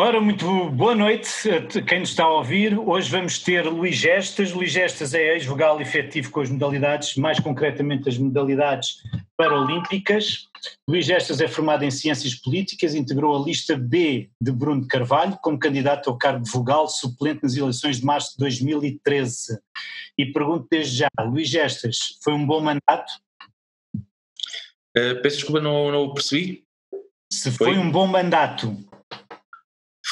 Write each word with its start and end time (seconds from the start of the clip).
Ora, 0.00 0.20
muito 0.20 0.70
boa 0.70 0.94
noite 0.94 1.28
a 1.50 1.82
quem 1.82 1.98
nos 1.98 2.10
está 2.10 2.22
a 2.22 2.36
ouvir. 2.36 2.78
Hoje 2.78 3.10
vamos 3.10 3.40
ter 3.40 3.62
Luís 3.62 3.96
Gestas. 3.96 4.52
Luís 4.52 4.70
Gestas 4.70 5.12
é 5.12 5.34
ex-vogal 5.34 5.80
efetivo 5.80 6.30
com 6.30 6.40
as 6.40 6.48
modalidades, 6.48 7.16
mais 7.16 7.40
concretamente 7.40 8.08
as 8.08 8.16
modalidades 8.16 9.02
paralímpicas. 9.36 10.46
Luís 10.88 11.04
Gestas 11.04 11.40
é 11.40 11.48
formado 11.48 11.82
em 11.82 11.90
Ciências 11.90 12.32
Políticas, 12.36 12.94
integrou 12.94 13.36
a 13.36 13.44
lista 13.44 13.76
B 13.76 14.30
de 14.40 14.52
Bruno 14.52 14.86
Carvalho 14.86 15.36
como 15.42 15.58
candidato 15.58 16.08
ao 16.10 16.16
cargo 16.16 16.44
de 16.44 16.50
vogal 16.52 16.86
suplente 16.86 17.42
nas 17.42 17.56
eleições 17.56 17.98
de 17.98 18.06
março 18.06 18.34
de 18.34 18.38
2013. 18.38 19.58
E 20.16 20.26
pergunto 20.26 20.68
desde 20.70 20.98
já, 20.98 21.08
Luís 21.22 21.48
Gestas, 21.48 22.20
foi 22.22 22.34
um 22.34 22.46
bom 22.46 22.60
mandato? 22.60 23.12
Uh, 24.96 25.20
peço 25.20 25.38
desculpa, 25.38 25.60
não, 25.60 25.90
não 25.90 26.14
percebi. 26.14 26.62
Se 27.32 27.50
foi, 27.50 27.74
foi 27.74 27.78
um 27.78 27.90
bom 27.90 28.06
mandato. 28.06 28.87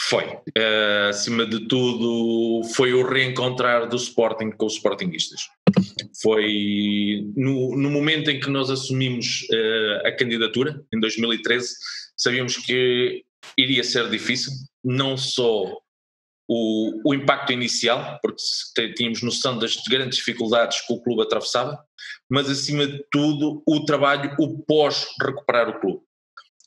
Foi. 0.08 0.24
Uh, 0.24 1.08
acima 1.08 1.44
de 1.44 1.66
tudo, 1.66 2.62
foi 2.74 2.94
o 2.94 3.04
reencontrar 3.04 3.88
do 3.88 3.96
Sporting 3.96 4.50
com 4.50 4.66
os 4.66 4.74
Sportingistas. 4.74 5.48
Foi 6.22 7.24
no, 7.34 7.76
no 7.76 7.90
momento 7.90 8.30
em 8.30 8.38
que 8.38 8.48
nós 8.48 8.70
assumimos 8.70 9.42
uh, 9.50 10.06
a 10.06 10.12
candidatura, 10.12 10.80
em 10.94 11.00
2013, 11.00 11.74
sabíamos 12.16 12.56
que 12.56 13.24
iria 13.58 13.82
ser 13.82 14.08
difícil, 14.08 14.52
não 14.84 15.16
só 15.16 15.76
o, 16.48 17.00
o 17.04 17.12
impacto 17.12 17.52
inicial, 17.52 18.20
porque 18.22 18.92
tínhamos 18.94 19.22
noção 19.22 19.58
das 19.58 19.74
grandes 19.88 20.18
dificuldades 20.18 20.86
que 20.86 20.92
o 20.92 21.02
clube 21.02 21.22
atravessava, 21.22 21.76
mas 22.30 22.48
acima 22.48 22.86
de 22.86 23.04
tudo 23.10 23.60
o 23.66 23.84
trabalho, 23.84 24.36
o 24.38 24.62
pós-recuperar 24.62 25.68
o 25.68 25.80
clube 25.80 26.05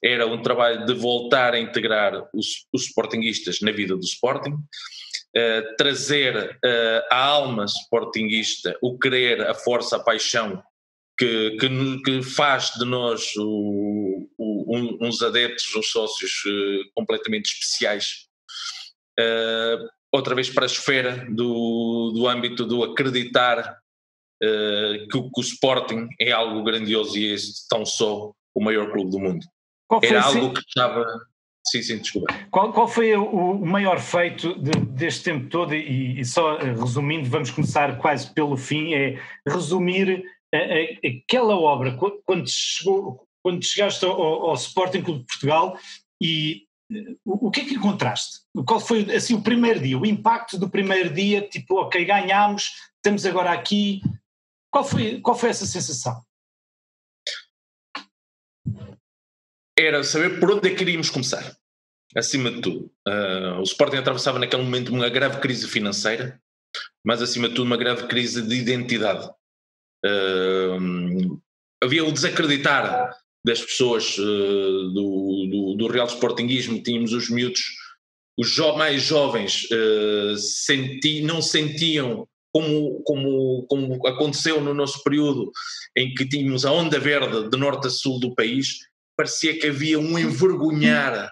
era 0.04 0.26
um 0.26 0.42
trabalho 0.42 0.86
de 0.86 0.94
voltar 0.94 1.54
a 1.54 1.60
integrar 1.60 2.28
os, 2.34 2.66
os 2.74 2.86
sportinguistas 2.86 3.60
na 3.62 3.72
vida 3.72 3.96
do 3.96 4.04
Sporting, 4.04 4.54
uh, 4.54 5.76
trazer 5.78 6.58
uh, 6.66 7.06
a 7.12 7.24
alma 7.24 7.66
sportinguista, 7.66 8.78
o 8.82 8.98
querer, 8.98 9.42
a 9.42 9.54
força, 9.54 9.98
a 9.98 10.04
paixão 10.04 10.64
que, 11.18 11.58
que, 11.58 12.02
que 12.04 12.24
faz 12.24 12.72
de 12.78 12.86
nós 12.86 13.34
o, 13.38 14.30
o, 14.38 14.78
um, 14.78 14.98
uns 15.02 15.22
adeptos, 15.22 15.76
uns 15.76 15.92
sócios 15.92 16.32
uh, 16.46 16.92
completamente 16.96 17.52
especiais. 17.52 18.28
outra 20.14 20.34
vez 20.34 20.50
para 20.50 20.64
a 20.64 20.66
esfera 20.66 21.28
do, 21.30 22.14
do 22.16 22.26
âmbito 22.26 22.66
do 22.66 22.84
acreditar 22.84 23.78
que, 24.42 25.10
que 25.12 25.40
o 25.40 25.42
Sporting 25.42 26.08
é 26.18 26.32
algo 26.32 26.64
grandioso 26.64 27.18
e 27.18 27.34
é 27.34 27.38
tão 27.70 27.86
só 27.86 28.32
o 28.56 28.64
maior 28.64 28.90
clube 28.94 29.12
do 29.12 29.20
mundo. 29.20 29.46
Era 30.04 30.24
algo 30.24 30.40
assim? 30.40 30.54
que 30.54 30.60
estava. 30.60 31.06
Sim, 31.66 31.82
sim, 31.82 31.98
desculpa. 31.98 32.34
Qual, 32.50 32.72
qual 32.74 32.88
foi 32.88 33.16
o, 33.16 33.26
o 33.26 33.66
maior 33.66 34.00
feito 34.00 34.54
de, 34.60 34.72
deste 34.72 35.24
tempo 35.26 35.50
todo? 35.50 35.74
E, 35.74 36.20
e, 36.20 36.26
só 36.26 36.58
eh, 36.58 36.74
resumindo, 36.74 37.30
vamos 37.30 37.52
começar 37.52 37.98
quase 37.98 38.32
pelo 38.34 38.56
fim: 38.56 38.94
é 38.94 39.22
resumir 39.48 40.24
a, 40.54 40.58
a, 40.58 41.08
aquela 41.08 41.56
obra 41.56 41.98
quando, 42.26 42.48
chegou, 42.48 43.28
quando 43.44 43.64
chegaste 43.64 44.06
ao, 44.06 44.22
ao 44.22 44.54
Sporting 44.56 45.02
Clube 45.02 45.20
de 45.22 45.26
Portugal 45.26 45.78
e 46.22 46.64
eh, 46.92 47.16
o, 47.26 47.48
o 47.48 47.52
que 47.52 47.62
é 47.62 47.66
que 47.66 47.76
encontraste? 47.76 48.40
Qual 48.66 48.80
foi 48.80 49.04
assim 49.14 49.36
o 49.36 49.42
primeiro 49.42 49.80
dia, 49.80 49.98
o 49.98 50.06
impacto 50.06 50.58
do 50.58 50.70
primeiro 50.70 51.14
dia? 51.14 51.42
Tipo, 51.42 51.82
ok, 51.82 52.04
ganhámos, 52.06 52.72
estamos 52.96 53.26
agora 53.26 53.52
aqui. 53.52 54.02
Qual 54.72 54.84
foi, 54.84 55.20
qual 55.20 55.36
foi 55.36 55.50
essa 55.50 55.66
sensação? 55.66 56.24
Era 59.80 60.04
saber 60.04 60.40
por 60.40 60.52
onde 60.52 60.70
é 60.70 60.76
que 60.76 60.84
iríamos 60.84 61.10
começar, 61.10 61.56
acima 62.16 62.52
de 62.52 62.62
tudo. 62.62 62.92
Uh, 63.08 63.60
o 63.60 63.64
Sporting 63.64 63.98
atravessava 63.98 64.40
naquele 64.40 64.64
momento 64.64 64.94
uma 64.94 65.10
grave 65.10 65.40
crise 65.40 65.68
financeira, 65.68 66.40
mas 67.04 67.22
acima 67.22 67.48
de 67.48 67.56
tudo 67.56 67.68
uma 67.68 67.78
grave 67.78 68.08
crise 68.08 68.42
de 68.42 68.56
identidade. 68.56 69.28
Uh, 70.06 71.42
havia 71.82 72.06
o 72.06 72.12
desacreditar 72.12 73.16
das 73.46 73.62
pessoas 73.62 74.18
uh, 74.18 74.90
do, 74.94 75.48
do, 75.50 75.76
do, 75.78 75.88
Real 75.88 76.08
Sportinguismo, 76.08 76.84
tínhamos 76.84 77.14
os 77.14 77.30
miúdos, 77.30 77.62
os 78.38 78.50
jo 78.50 78.76
mais 78.78 79.02
jovens 79.02 79.68
senti, 80.38 81.22
não 81.22 81.42
sentiam 81.42 82.26
como, 82.54 83.02
como, 83.04 83.66
como 83.68 84.08
aconteceu 84.08 84.62
no 84.62 84.74
nosso 84.74 85.04
período 85.04 85.52
em 85.96 86.14
que 86.14 86.26
tínhamos 86.26 86.66
a 86.66 86.72
onda 86.72 86.98
verde 87.00 87.50
de 87.50 87.58
norte 87.58 87.88
a 87.88 87.90
sul 87.90 88.18
do 88.18 88.34
país, 88.34 88.80
parecia 89.20 89.60
que 89.60 89.68
havia 89.68 90.00
um 90.00 90.18
envergonhar 90.18 91.30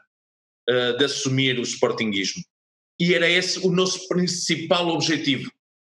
uh, 0.70 0.98
de 0.98 1.06
assumir 1.06 1.58
o 1.58 1.62
sportinguismo. 1.62 2.44
E 3.00 3.14
era 3.14 3.30
esse 3.30 3.66
o 3.66 3.72
nosso 3.72 4.10
principal 4.10 4.90
objetivo, 4.90 5.50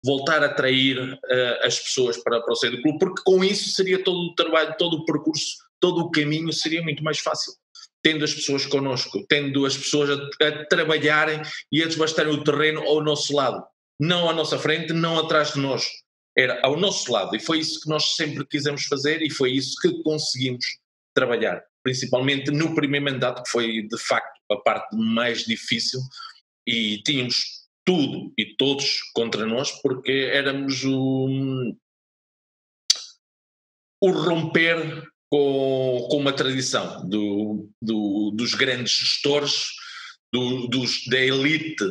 voltar 0.04 0.42
a 0.42 0.46
atrair 0.46 0.98
uh, 0.98 1.66
as 1.66 1.80
pessoas 1.80 2.18
para, 2.18 2.42
para 2.42 2.52
o 2.52 2.56
seio 2.56 2.76
do 2.76 2.82
clube, 2.82 2.98
porque 2.98 3.22
com 3.24 3.42
isso 3.42 3.70
seria 3.70 4.04
todo 4.04 4.18
o 4.18 4.34
trabalho, 4.34 4.76
todo 4.78 4.98
o 4.98 5.04
percurso, 5.06 5.56
todo 5.80 6.02
o 6.02 6.10
caminho 6.10 6.52
seria 6.52 6.82
muito 6.82 7.02
mais 7.02 7.20
fácil. 7.20 7.54
Tendo 8.02 8.22
as 8.22 8.34
pessoas 8.34 8.66
connosco, 8.66 9.24
tendo 9.26 9.64
as 9.64 9.74
pessoas 9.74 10.10
a, 10.10 10.46
a 10.46 10.66
trabalharem 10.66 11.40
e 11.72 11.82
a 11.82 11.86
desbastarem 11.86 12.34
o 12.34 12.44
terreno 12.44 12.82
ao 12.82 13.02
nosso 13.02 13.34
lado, 13.34 13.64
não 13.98 14.28
à 14.28 14.34
nossa 14.34 14.58
frente, 14.58 14.92
não 14.92 15.18
atrás 15.18 15.54
de 15.54 15.60
nós, 15.60 15.86
era 16.36 16.60
ao 16.62 16.76
nosso 16.78 17.10
lado. 17.10 17.34
E 17.34 17.40
foi 17.40 17.60
isso 17.60 17.80
que 17.80 17.88
nós 17.88 18.14
sempre 18.14 18.46
quisemos 18.46 18.84
fazer 18.84 19.22
e 19.22 19.30
foi 19.30 19.52
isso 19.52 19.74
que 19.80 20.02
conseguimos 20.02 20.66
trabalhar 21.14 21.64
principalmente 21.88 22.50
no 22.50 22.74
primeiro 22.74 23.06
mandato, 23.06 23.42
que 23.42 23.50
foi 23.50 23.80
de 23.80 23.98
facto 23.98 24.38
a 24.50 24.56
parte 24.56 24.94
mais 24.94 25.44
difícil, 25.44 25.98
e 26.66 27.02
tínhamos 27.02 27.66
tudo 27.82 28.30
e 28.36 28.54
todos 28.56 29.00
contra 29.14 29.46
nós, 29.46 29.70
porque 29.80 30.12
éramos 30.30 30.84
o, 30.84 31.74
o 34.02 34.10
romper 34.10 35.02
com, 35.30 36.08
com 36.10 36.18
uma 36.18 36.32
tradição 36.34 37.08
do, 37.08 37.70
do, 37.80 38.32
dos 38.32 38.52
grandes 38.52 38.92
gestores, 38.92 39.64
do, 40.30 40.66
dos, 40.66 41.06
da 41.06 41.18
elite 41.18 41.84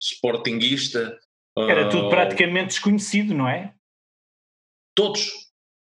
sportinguista. 0.00 1.18
Era 1.58 1.88
tudo 1.88 2.06
uh, 2.06 2.10
praticamente 2.10 2.68
desconhecido, 2.68 3.34
não 3.34 3.48
é? 3.48 3.74
Todos. 4.94 5.32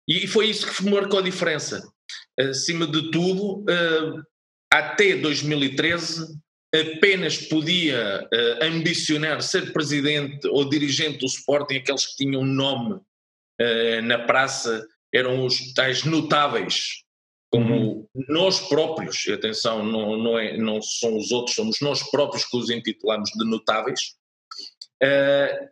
E 0.10 0.28
foi 0.28 0.50
isso 0.50 0.68
que 0.70 0.90
marcou 0.90 1.20
a 1.20 1.24
diferença 1.24 1.95
acima 2.40 2.85
de 2.85 3.12
tudo, 3.12 3.59
uh, 3.62 4.23
até 4.72 5.16
2013 5.16 6.38
apenas 6.73 7.38
podia 7.38 8.28
uh, 8.34 8.66
ambicionar 8.66 9.41
ser 9.41 9.72
presidente 9.72 10.46
ou 10.47 10.68
dirigente 10.68 11.19
do 11.19 11.25
Sporting 11.25 11.75
aqueles 11.75 12.06
que 12.06 12.25
tinham 12.25 12.44
nome 12.44 12.96
uh, 12.96 14.01
na 14.03 14.19
praça, 14.19 14.85
eram 15.13 15.46
os 15.46 15.73
tais 15.73 16.03
notáveis, 16.03 17.03
como 17.50 18.09
uhum. 18.13 18.25
nós 18.28 18.59
próprios, 18.67 19.25
atenção, 19.29 19.85
não, 19.85 20.17
não, 20.17 20.38
é, 20.38 20.57
não 20.57 20.81
são 20.81 21.16
os 21.16 21.31
outros, 21.31 21.56
somos 21.56 21.79
nós 21.79 22.03
próprios 22.12 22.44
que 22.44 22.57
os 22.57 22.69
intitulamos 22.69 23.29
de 23.29 23.46
notáveis, 23.46 24.16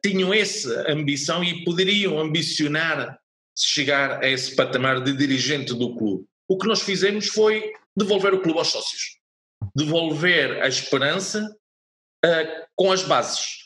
tinham 0.05 0.33
essa 0.33 0.91
ambição 0.91 1.43
e 1.43 1.63
poderiam 1.63 2.19
ambicionar 2.19 3.17
chegar 3.57 4.23
a 4.23 4.29
esse 4.29 4.55
patamar 4.55 5.01
de 5.01 5.13
dirigente 5.13 5.73
do 5.73 5.95
clube 5.95 6.27
o 6.47 6.57
que 6.57 6.67
nós 6.67 6.81
fizemos 6.81 7.27
foi 7.27 7.73
devolver 7.95 8.33
o 8.33 8.41
clube 8.41 8.59
aos 8.59 8.69
sócios, 8.69 9.17
devolver 9.75 10.61
a 10.61 10.67
esperança 10.67 11.55
uh, 12.25 12.67
com 12.75 12.91
as 12.91 13.03
bases 13.03 13.63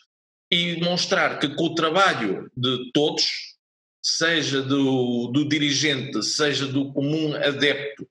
e 0.52 0.80
mostrar 0.82 1.40
que 1.40 1.54
com 1.56 1.66
o 1.66 1.76
trabalho 1.76 2.50
de 2.56 2.92
todos, 2.94 3.56
seja 4.02 4.62
do, 4.62 5.28
do 5.28 5.48
dirigente, 5.48 6.24
seja 6.24 6.66
do 6.66 6.94
comum 6.94 7.36
adepto 7.36 8.08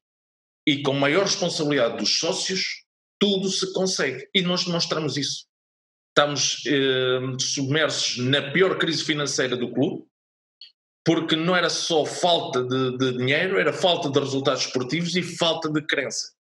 e 0.66 0.82
com 0.82 0.92
maior 0.92 1.22
responsabilidade 1.22 1.98
dos 1.98 2.18
sócios, 2.18 2.84
tudo 3.18 3.48
se 3.48 3.72
consegue. 3.72 4.28
E 4.34 4.42
nós 4.42 4.64
demonstramos 4.64 5.16
isso. 5.16 5.46
Estamos 6.08 6.62
eh, 6.66 7.20
submersos 7.38 8.18
na 8.18 8.50
pior 8.50 8.78
crise 8.78 9.04
financeira 9.04 9.56
do 9.56 9.72
clube, 9.72 10.05
porque 11.06 11.36
não 11.36 11.54
era 11.54 11.70
só 11.70 12.04
falta 12.04 12.64
de, 12.64 12.98
de, 12.98 13.16
dinheiro, 13.16 13.60
era 13.60 13.72
falta 13.72 14.10
de 14.10 14.18
resultados 14.18 14.66
esportivos 14.66 15.14
e 15.14 15.22
falta 15.22 15.70
de 15.70 15.80
crença. 15.86 16.34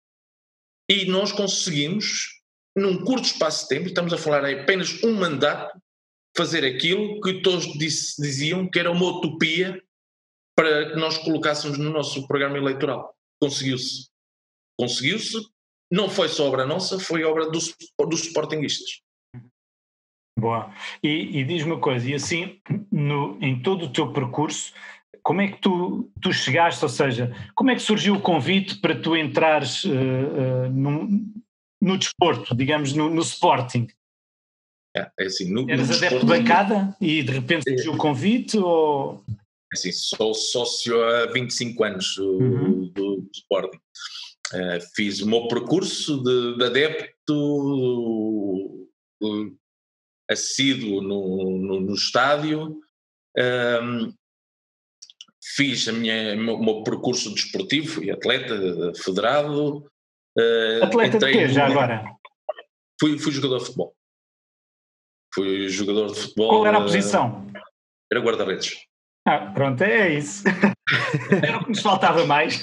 E 0.91 1.05
nós 1.05 1.33
conseguimos, 1.33 2.41
num 2.75 3.05
curto 3.05 3.27
espaço 3.27 3.65
de 3.65 3.69
tempo, 3.69 3.89
estamos 3.89 4.15
a 4.15 4.19
falar 4.19 4.43
apenas 4.47 5.03
um 5.05 5.13
mandato, 5.13 5.79
fazer 6.35 6.65
aquilo 6.65 7.21
que 7.21 7.43
todos 7.43 7.67
diziam 8.19 8.69
que 8.69 8.79
era 8.79 8.91
uma 8.91 9.05
utopia 9.05 9.81
para 10.57 10.91
que 10.91 10.97
nós 10.97 11.19
colocássemos 11.19 11.77
no 11.77 11.91
nosso 11.91 12.27
programa 12.27 12.57
eleitoral. 12.57 13.15
Conseguiu-se. 13.39 14.09
Conseguiu-se. 14.79 15.37
Não 15.93 16.09
foi 16.09 16.29
só 16.29 16.49
obra 16.49 16.65
nossa, 16.65 16.99
foi 16.99 17.23
obra 17.23 17.51
dos, 17.51 17.75
dos 17.99 18.23
sportinguistas. 18.23 19.03
Boa. 20.39 20.73
E, 21.03 21.39
e 21.39 21.45
diz-me 21.45 21.73
uma 21.73 21.81
coisa, 21.81 22.09
e 22.09 22.15
assim, 22.15 22.59
no, 22.91 23.39
em 23.41 23.61
todo 23.61 23.87
o 23.87 23.93
teu 23.93 24.13
percurso, 24.13 24.73
como 25.23 25.41
é 25.41 25.49
que 25.49 25.59
tu, 25.59 26.11
tu 26.21 26.33
chegaste, 26.33 26.85
ou 26.85 26.89
seja, 26.89 27.35
como 27.55 27.71
é 27.71 27.75
que 27.75 27.81
surgiu 27.81 28.15
o 28.15 28.21
convite 28.21 28.77
para 28.77 28.95
tu 29.01 29.17
entrares 29.17 29.85
uh, 29.85 29.91
uh, 29.91 30.71
num, 30.71 31.33
no 31.81 31.97
desporto, 31.97 32.55
digamos, 32.55 32.93
no, 32.93 33.09
no 33.09 33.23
Sporting? 33.23 33.87
É, 34.97 35.11
é 35.19 35.25
assim, 35.25 35.51
no, 35.51 35.69
Eras 35.71 35.89
no 35.89 35.97
adepto 35.97 36.21
de 36.21 36.27
bancada 36.27 36.97
e 37.01 37.23
de 37.23 37.33
repente 37.33 37.71
surgiu 37.71 37.95
o 37.95 37.97
convite 37.97 38.59
ou... 38.59 39.25
É 39.29 39.33
assim, 39.73 39.91
sou 39.93 40.35
sócio 40.35 41.03
há 41.03 41.27
25 41.33 41.85
anos 41.85 42.15
do, 42.17 42.39
uhum. 42.39 42.93
do, 42.93 43.17
do 43.23 43.31
Sporting. 43.35 43.79
Uh, 44.53 44.79
fiz 44.95 45.21
o 45.23 45.29
meu 45.29 45.49
percurso 45.49 46.23
de, 46.23 46.59
de 46.59 46.65
adepto 46.65 47.29
assíduo 50.31 51.03
no, 51.03 51.59
no, 51.59 51.81
no 51.81 51.95
estádio, 51.95 52.81
um, 53.37 54.13
fiz 55.57 55.87
a 55.89 55.93
minha, 55.93 56.35
o 56.35 56.65
meu 56.65 56.83
percurso 56.83 57.33
desportivo, 57.35 57.95
fui 57.95 58.11
atleta 58.11 58.55
federado. 58.97 59.87
Uh, 60.37 60.85
atleta 60.85 61.19
de 61.19 61.33
quê, 61.33 61.49
já 61.49 61.67
agora? 61.67 62.05
Fui, 63.01 63.19
fui 63.19 63.33
jogador 63.33 63.59
de 63.59 63.65
futebol. 63.67 63.95
Fui 65.35 65.69
jogador 65.69 66.13
de 66.13 66.21
futebol. 66.21 66.49
Qual 66.49 66.67
era 66.67 66.79
a 66.79 66.83
posição? 66.83 67.47
Uh, 67.47 67.61
era 68.13 68.21
guarda-redes. 68.21 68.87
Ah, 69.27 69.51
pronto, 69.55 69.83
é 69.83 70.15
isso. 70.15 70.45
era 71.43 71.57
o 71.57 71.65
que 71.65 71.71
nos 71.71 71.81
faltava 71.81 72.27
mais. 72.27 72.63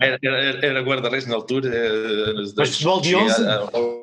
era, 0.00 0.18
era, 0.22 0.66
era 0.66 0.82
guarda-redes 0.82 1.26
na 1.26 1.34
altura. 1.34 1.68
Eh, 1.68 2.52
Mas 2.56 2.70
futebol 2.70 3.00
de 3.02 3.14
11? 3.14 3.46
A, 3.46 3.54
a, 3.54 3.68
de 3.68 4.01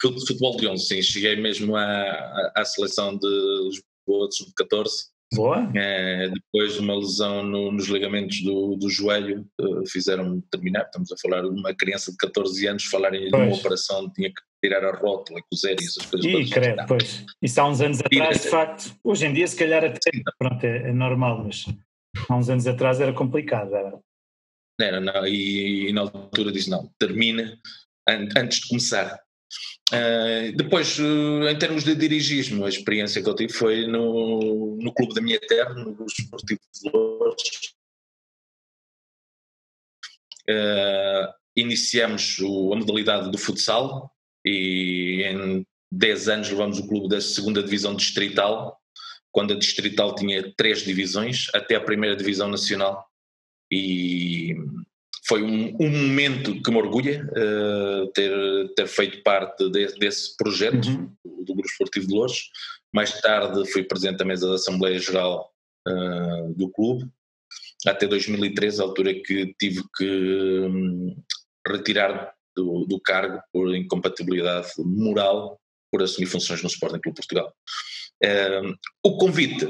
futebol 0.00 0.56
de 0.56 0.68
11, 0.68 0.86
sim. 0.86 1.02
Cheguei 1.02 1.36
mesmo 1.36 1.76
à, 1.76 2.52
à 2.54 2.64
seleção 2.64 3.16
de 3.16 3.26
Lisboa 3.26 4.28
de 4.28 4.36
sub-14 4.36 4.90
Boa. 5.34 5.70
É, 5.74 6.28
depois 6.28 6.74
de 6.74 6.80
uma 6.80 6.94
lesão 6.94 7.42
no, 7.42 7.72
nos 7.72 7.88
ligamentos 7.88 8.42
do, 8.42 8.76
do 8.76 8.88
joelho, 8.88 9.46
uh, 9.60 9.86
fizeram-me 9.88 10.40
terminar. 10.50 10.84
Estamos 10.84 11.10
a 11.10 11.16
falar 11.20 11.42
de 11.42 11.48
uma 11.48 11.74
criança 11.74 12.12
de 12.12 12.16
14 12.16 12.66
anos, 12.68 12.84
falarem 12.84 13.28
de 13.28 13.34
uma 13.34 13.54
operação, 13.54 14.10
tinha 14.12 14.28
que 14.28 14.40
tirar 14.62 14.84
a 14.84 14.96
rótula, 14.96 15.40
cozer 15.50 15.76
e 15.80 15.84
essas 15.84 16.06
coisas. 16.06 16.30
E 16.30 16.50
credo, 16.50 16.84
pois. 16.86 17.24
Isso 17.42 17.60
há 17.60 17.68
uns 17.68 17.80
anos 17.80 18.00
atrás, 18.00 18.42
de 18.42 18.48
facto. 18.48 18.96
Hoje 19.02 19.26
em 19.26 19.32
dia, 19.32 19.46
se 19.46 19.56
calhar, 19.56 19.84
até 19.84 20.10
pronto, 20.38 20.64
é, 20.64 20.88
é, 20.88 20.92
normal, 20.92 21.44
mas 21.44 21.66
há 22.28 22.36
uns 22.36 22.48
anos 22.48 22.66
atrás 22.66 23.00
era 23.00 23.12
complicado. 23.12 23.74
Era, 23.74 23.98
era 24.80 25.00
não, 25.00 25.26
e, 25.26 25.88
e 25.88 25.92
na 25.92 26.02
altura 26.02 26.52
disse: 26.52 26.70
não, 26.70 26.88
termina 26.98 27.58
antes 28.08 28.60
de 28.60 28.68
começar. 28.68 29.20
Uh, 29.92 30.56
depois, 30.56 30.98
uh, 30.98 31.48
em 31.48 31.58
termos 31.58 31.84
de 31.84 31.94
dirigismo, 31.94 32.64
a 32.64 32.68
experiência 32.68 33.22
que 33.22 33.28
eu 33.28 33.36
tive 33.36 33.52
foi 33.52 33.86
no, 33.86 34.76
no 34.80 34.92
clube 34.92 35.14
da 35.14 35.20
minha 35.20 35.40
terra, 35.40 35.74
no 35.74 36.04
Esportivo 36.06 36.60
de 36.74 36.90
Lourdes. 36.90 37.74
Uh, 40.48 41.32
iniciamos 41.56 42.38
o, 42.40 42.72
a 42.72 42.76
modalidade 42.76 43.30
do 43.30 43.38
futsal 43.38 44.12
e 44.44 45.22
em 45.24 45.66
10 45.90 46.28
anos 46.28 46.50
levamos 46.50 46.78
o 46.78 46.86
clube 46.86 47.08
da 47.08 47.20
segunda 47.20 47.62
divisão 47.62 47.94
distrital, 47.94 48.80
quando 49.30 49.54
a 49.54 49.58
distrital 49.58 50.14
tinha 50.14 50.52
três 50.56 50.82
divisões, 50.82 51.46
até 51.54 51.76
a 51.76 51.80
primeira 51.80 52.16
divisão 52.16 52.48
nacional. 52.48 53.06
E 53.70 54.54
foi 55.26 55.42
um, 55.42 55.76
um, 55.80 55.90
momento 55.90 56.62
que 56.62 56.70
me 56.70 56.76
orgulha 56.76 57.24
uh, 57.24 58.06
ter, 58.12 58.32
ter 58.74 58.86
feito 58.86 59.22
parte 59.22 59.68
de, 59.70 59.86
desse 59.98 60.36
projeto 60.36 60.88
uhum. 60.88 61.12
do, 61.24 61.54
Grupo 61.54 61.68
Esportivo 61.68 62.06
de 62.06 62.14
Lourdes. 62.14 62.42
Mais 62.94 63.20
tarde 63.20 63.70
fui 63.72 63.82
presidente 63.82 64.18
da 64.18 64.24
mesa 64.24 64.48
da 64.48 64.54
Assembleia 64.54 64.98
Geral 64.98 65.52
uh, 65.88 66.54
do 66.54 66.70
clube, 66.70 67.10
até 67.86 68.06
2013, 68.06 68.80
a 68.80 68.84
altura 68.84 69.14
que 69.14 69.54
tive 69.58 69.82
que 69.96 70.60
um, 70.68 71.16
retirar 71.66 72.32
do, 72.56 72.84
do, 72.86 73.00
cargo 73.00 73.40
por 73.52 73.74
incompatibilidade 73.74 74.68
moral 74.78 75.60
por 75.90 76.02
assumir 76.02 76.26
funções 76.26 76.62
no 76.62 76.68
Sporting 76.68 77.00
Clube 77.00 77.16
Portugal. 77.16 77.52
Uh, 78.24 78.74
o 79.02 79.18
convite 79.18 79.66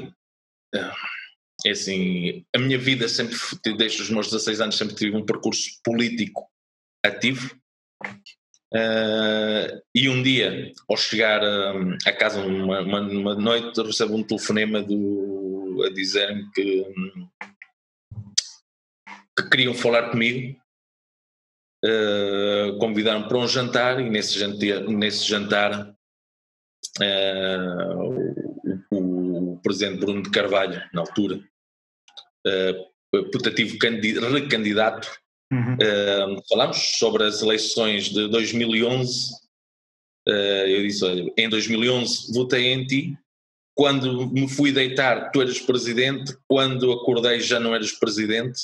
é 1.65 1.71
assim, 1.71 2.45
a 2.55 2.59
minha 2.59 2.77
vida 2.77 3.07
sempre, 3.07 3.35
desde 3.77 4.01
os 4.01 4.09
meus 4.09 4.27
16 4.27 4.61
anos, 4.61 4.77
sempre 4.77 4.95
tive 4.95 5.15
um 5.15 5.25
percurso 5.25 5.79
político 5.83 6.47
ativo. 7.03 7.55
Uh, 8.73 9.81
e 9.95 10.09
um 10.09 10.21
dia, 10.21 10.71
ao 10.89 10.97
chegar 10.97 11.41
uh, 11.41 11.97
a 12.05 12.11
casa 12.11 12.41
uma, 12.41 12.81
uma, 12.81 13.01
uma, 13.01 13.35
noite, 13.35 13.81
recebo 13.81 14.15
um 14.15 14.23
telefonema 14.23 14.83
do, 14.83 15.83
a 15.85 15.93
dizer-me 15.93 16.51
que, 16.51 16.85
que 19.37 19.49
queriam 19.49 19.73
falar 19.73 20.11
comigo, 20.11 20.59
uh, 21.85 22.77
convidaram 22.77 23.27
para 23.27 23.37
um 23.37 23.47
jantar 23.47 23.99
e 23.99 24.09
nesse 24.09 24.37
jantar, 24.37 24.81
nesse 24.81 25.25
jantar 25.25 25.95
o 29.57 29.61
presidente 29.61 29.99
Bruno 29.99 30.21
de 30.21 30.29
Carvalho, 30.29 30.81
na 30.93 31.01
altura, 31.01 31.39
uh, 32.45 33.31
putativo 33.31 33.77
recandidato, 34.31 35.09
uhum. 35.51 35.73
uh, 35.73 36.43
falamos 36.47 36.77
sobre 36.97 37.23
as 37.23 37.41
eleições 37.41 38.05
de 38.05 38.27
2011. 38.27 39.33
Uh, 40.27 40.31
eu 40.67 40.81
disse: 40.83 41.03
olha, 41.03 41.33
em 41.37 41.49
2011 41.49 42.33
votei 42.33 42.67
em 42.67 42.85
ti. 42.85 43.17
Quando 43.75 44.27
me 44.31 44.49
fui 44.49 44.71
deitar, 44.71 45.31
tu 45.31 45.41
eras 45.41 45.59
presidente. 45.59 46.35
Quando 46.47 46.91
acordei, 46.91 47.39
já 47.39 47.59
não 47.59 47.75
eras 47.75 47.91
presidente. 47.91 48.59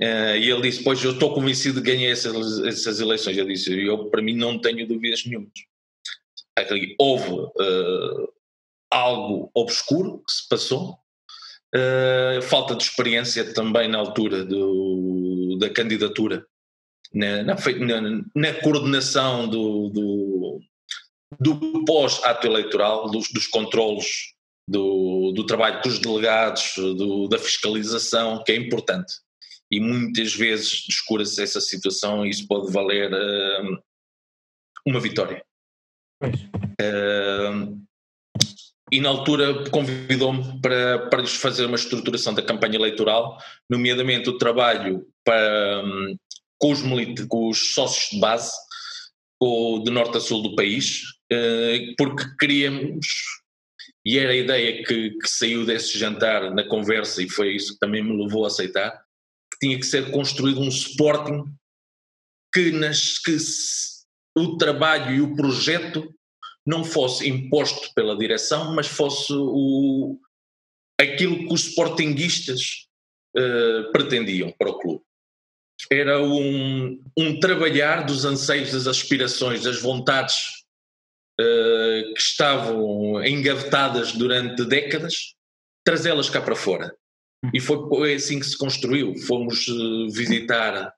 Uh, 0.00 0.36
e 0.38 0.50
ele 0.50 0.62
disse: 0.62 0.82
Pois 0.82 1.02
eu 1.02 1.12
estou 1.12 1.34
convencido 1.34 1.80
de 1.80 1.86
ganhar 1.90 2.10
essas, 2.10 2.60
essas 2.64 3.00
eleições. 3.00 3.36
Eu 3.36 3.46
disse: 3.46 3.72
Eu, 3.72 4.10
para 4.10 4.22
mim, 4.22 4.34
não 4.34 4.58
tenho 4.58 4.86
dúvidas 4.86 5.24
nenhumas. 5.24 5.50
Houve 6.98 7.30
uh, 7.30 8.32
algo 8.90 9.50
obscuro 9.54 10.22
que 10.26 10.32
se 10.32 10.48
passou, 10.48 10.98
uh, 11.74 12.42
falta 12.42 12.74
de 12.74 12.84
experiência 12.84 13.52
também 13.52 13.88
na 13.88 13.98
altura 13.98 14.44
do, 14.44 15.56
da 15.60 15.70
candidatura, 15.70 16.46
na, 17.12 17.42
na, 17.42 17.54
na, 17.54 18.24
na 18.34 18.54
coordenação 18.62 19.48
do, 19.48 19.88
do, 19.90 20.60
do 21.40 21.84
pós-ato 21.84 22.46
eleitoral, 22.46 23.10
dos, 23.10 23.30
dos 23.30 23.46
controlos 23.46 24.34
do, 24.68 25.32
do, 25.32 25.46
trabalho 25.46 25.80
dos 25.82 25.98
delegados, 25.98 26.74
do, 26.76 27.28
da 27.28 27.38
fiscalização, 27.38 28.42
que 28.44 28.52
é 28.52 28.56
importante. 28.56 29.12
E 29.70 29.80
muitas 29.80 30.34
vezes 30.34 30.84
descura-se 30.86 31.42
essa 31.42 31.60
situação 31.60 32.24
e 32.24 32.30
isso 32.30 32.46
pode 32.46 32.72
valer 32.72 33.12
uh, 33.12 33.82
uma 34.86 35.00
vitória. 35.00 35.44
Uh, 36.22 37.86
e 38.92 39.00
na 39.00 39.08
altura 39.08 39.68
convidou-me 39.70 40.60
para, 40.60 41.08
para 41.08 41.22
lhes 41.22 41.34
fazer 41.34 41.66
uma 41.66 41.76
estruturação 41.76 42.34
da 42.34 42.42
campanha 42.42 42.76
eleitoral, 42.76 43.38
nomeadamente 43.68 44.28
o 44.28 44.38
trabalho 44.38 45.06
para, 45.24 45.82
hum, 45.84 46.16
com, 46.58 46.72
os 46.72 46.82
com 47.28 47.48
os 47.48 47.74
sócios 47.74 48.10
de 48.10 48.20
base 48.20 48.52
de 49.84 49.90
norte 49.90 50.16
a 50.16 50.20
sul 50.20 50.42
do 50.42 50.54
país, 50.54 51.02
eh, 51.30 51.94
porque 51.98 52.24
queríamos, 52.38 53.06
e 54.04 54.18
era 54.18 54.32
a 54.32 54.36
ideia 54.36 54.82
que, 54.84 55.10
que 55.10 55.28
saiu 55.28 55.66
desse 55.66 55.98
jantar 55.98 56.54
na 56.54 56.66
conversa, 56.66 57.22
e 57.22 57.28
foi 57.28 57.54
isso 57.54 57.74
que 57.74 57.78
também 57.78 58.02
me 58.02 58.24
levou 58.24 58.44
a 58.44 58.46
aceitar, 58.48 58.92
que 59.52 59.58
tinha 59.60 59.78
que 59.78 59.84
ser 59.84 60.10
construído 60.10 60.60
um 60.60 60.68
Sporting 60.68 61.44
que, 62.52 62.70
nas, 62.72 63.18
que 63.18 63.36
o 64.38 64.56
trabalho 64.56 65.14
e 65.14 65.20
o 65.20 65.36
projeto 65.36 66.15
não 66.66 66.82
fosse 66.84 67.28
imposto 67.28 67.94
pela 67.94 68.18
direção, 68.18 68.74
mas 68.74 68.88
fosse 68.88 69.32
o, 69.32 70.18
aquilo 71.00 71.46
que 71.46 71.54
os 71.54 71.68
sportinguistas 71.68 72.88
uh, 73.36 73.92
pretendiam 73.92 74.52
para 74.58 74.70
o 74.70 74.78
clube. 74.78 75.02
Era 75.90 76.20
um, 76.22 77.00
um, 77.16 77.38
trabalhar 77.38 78.04
dos 78.04 78.24
anseios, 78.24 78.72
das 78.72 78.86
aspirações, 78.86 79.62
das 79.62 79.80
vontades 79.80 80.64
uh, 81.40 82.14
que 82.14 82.20
estavam 82.20 83.24
engavetadas 83.24 84.12
durante 84.12 84.64
décadas, 84.64 85.34
trazê-las 85.84 86.28
cá 86.28 86.40
para 86.40 86.56
fora. 86.56 86.92
E 87.54 87.60
foi 87.60 88.14
assim 88.14 88.40
que 88.40 88.46
se 88.46 88.58
construiu. 88.58 89.14
Fomos 89.26 89.68
uh, 89.68 90.10
visitar 90.10 90.92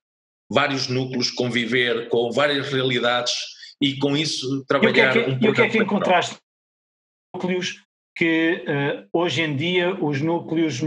vários 0.51 0.89
núcleos, 0.89 1.31
conviver 1.31 2.09
com 2.09 2.31
várias 2.31 2.73
realidades 2.73 3.58
e 3.81 3.97
com 3.99 4.17
isso 4.17 4.65
trabalhar 4.67 5.17
e 5.17 5.21
o 5.21 5.23
que 5.23 5.23
é 5.23 5.25
que, 5.25 5.31
um 5.31 5.45
E 5.45 5.49
o 5.49 5.55
que 5.55 5.61
é 5.63 5.69
que 5.69 5.79
encontraste 5.79 6.37
núcleos 7.35 7.83
que 8.17 8.65
uh, 8.67 9.09
hoje 9.13 9.43
em 9.43 9.57
dia 9.57 9.95
os 10.03 10.21
núcleos 10.21 10.81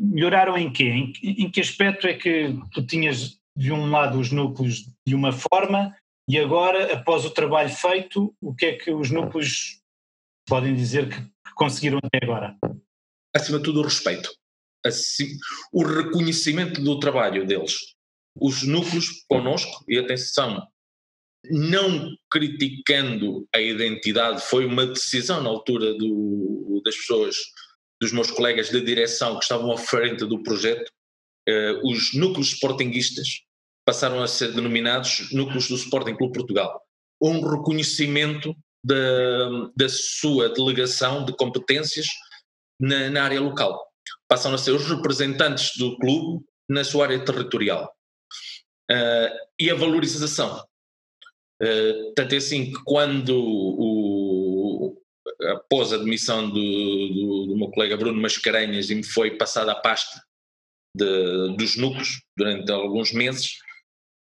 melhoraram 0.00 0.56
em 0.56 0.72
quê? 0.72 0.84
Em, 0.84 1.12
em, 1.22 1.50
que 1.50 1.60
aspecto 1.60 2.06
é 2.06 2.14
que 2.14 2.56
tu 2.72 2.84
tinhas 2.86 3.38
de 3.54 3.70
um 3.70 3.90
lado 3.90 4.18
os 4.18 4.32
núcleos 4.32 4.86
de 5.06 5.14
uma 5.14 5.32
forma 5.32 5.94
e 6.30 6.38
agora, 6.38 6.94
após 6.94 7.24
o 7.24 7.30
trabalho 7.30 7.70
feito, 7.70 8.32
o 8.40 8.54
que 8.54 8.66
é 8.66 8.76
que 8.76 8.92
os 8.92 9.10
núcleos 9.10 9.80
podem 10.46 10.76
dizer 10.76 11.08
que, 11.08 11.20
que 11.20 11.54
conseguiram 11.56 11.98
até 11.98 12.24
agora? 12.24 12.56
Acima 13.34 13.58
de 13.58 13.64
tudo 13.64 13.80
o 13.80 13.82
respeito, 13.82 14.32
assim, 14.86 15.26
o 15.72 15.84
reconhecimento 15.84 16.80
do 16.82 17.00
trabalho 17.00 17.44
deles. 17.44 17.74
Os 18.40 18.62
núcleos 18.62 19.24
connosco, 19.28 19.84
e 19.88 19.98
atenção, 19.98 20.68
não 21.48 22.14
criticando 22.30 23.46
a 23.54 23.60
identidade, 23.60 24.42
foi 24.42 24.66
uma 24.66 24.86
decisão 24.86 25.42
na 25.42 25.48
altura 25.48 25.94
do, 25.94 26.82
das 26.84 26.96
pessoas, 26.96 27.36
dos 28.00 28.12
meus 28.12 28.30
colegas 28.30 28.70
da 28.70 28.78
direção 28.78 29.38
que 29.38 29.44
estavam 29.44 29.72
à 29.72 29.78
frente 29.78 30.24
do 30.26 30.42
projeto, 30.42 30.90
uh, 31.48 31.90
os 31.90 32.14
núcleos 32.14 32.48
sportinguistas 32.48 33.42
passaram 33.84 34.22
a 34.22 34.28
ser 34.28 34.52
denominados 34.52 35.32
núcleos 35.32 35.68
do 35.68 35.74
Sporting 35.74 36.14
Clube 36.14 36.34
Portugal. 36.34 36.82
Um 37.20 37.40
reconhecimento 37.40 38.54
da, 38.84 39.70
da 39.76 39.88
sua 39.88 40.48
delegação 40.50 41.24
de 41.24 41.34
competências 41.36 42.06
na, 42.80 43.10
na 43.10 43.24
área 43.24 43.40
local. 43.40 43.86
Passam 44.28 44.54
a 44.54 44.58
ser 44.58 44.72
os 44.72 44.88
representantes 44.88 45.76
do 45.76 45.98
clube 45.98 46.44
na 46.68 46.84
sua 46.84 47.06
área 47.06 47.24
territorial. 47.24 47.92
Uh, 48.90 49.30
e 49.58 49.70
a 49.70 49.74
valorização. 49.74 50.64
Uh, 51.62 52.14
tanto 52.14 52.34
é 52.34 52.38
assim 52.38 52.72
que 52.72 52.84
quando 52.84 53.36
o, 53.38 54.96
após 55.52 55.92
a 55.92 55.98
demissão 55.98 56.48
do, 56.48 56.54
do, 56.54 57.46
do, 57.48 57.56
meu 57.56 57.70
colega 57.70 57.96
Bruno 57.96 58.20
Mascarenhas 58.20 58.88
e 58.88 58.94
me 58.94 59.04
foi 59.04 59.36
passada 59.36 59.72
a 59.72 59.80
pasta 59.80 60.22
de, 60.96 61.56
dos 61.56 61.76
núcleos 61.76 62.22
durante 62.36 62.70
alguns 62.72 63.12
meses, 63.12 63.58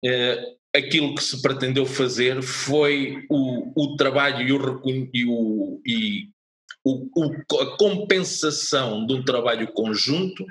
uh, 0.04 0.56
aquilo 0.74 1.14
que 1.14 1.22
se 1.22 1.42
pretendeu 1.42 1.84
fazer 1.84 2.42
foi 2.42 3.24
o, 3.28 3.72
o 3.74 3.96
trabalho 3.96 4.46
e, 4.46 4.52
o, 4.52 5.10
e, 5.12 5.24
o, 5.26 5.82
e 5.84 6.30
o, 6.84 7.60
a 7.60 7.76
compensação 7.76 9.04
de 9.04 9.14
um 9.14 9.24
trabalho 9.24 9.72
conjunto 9.72 10.46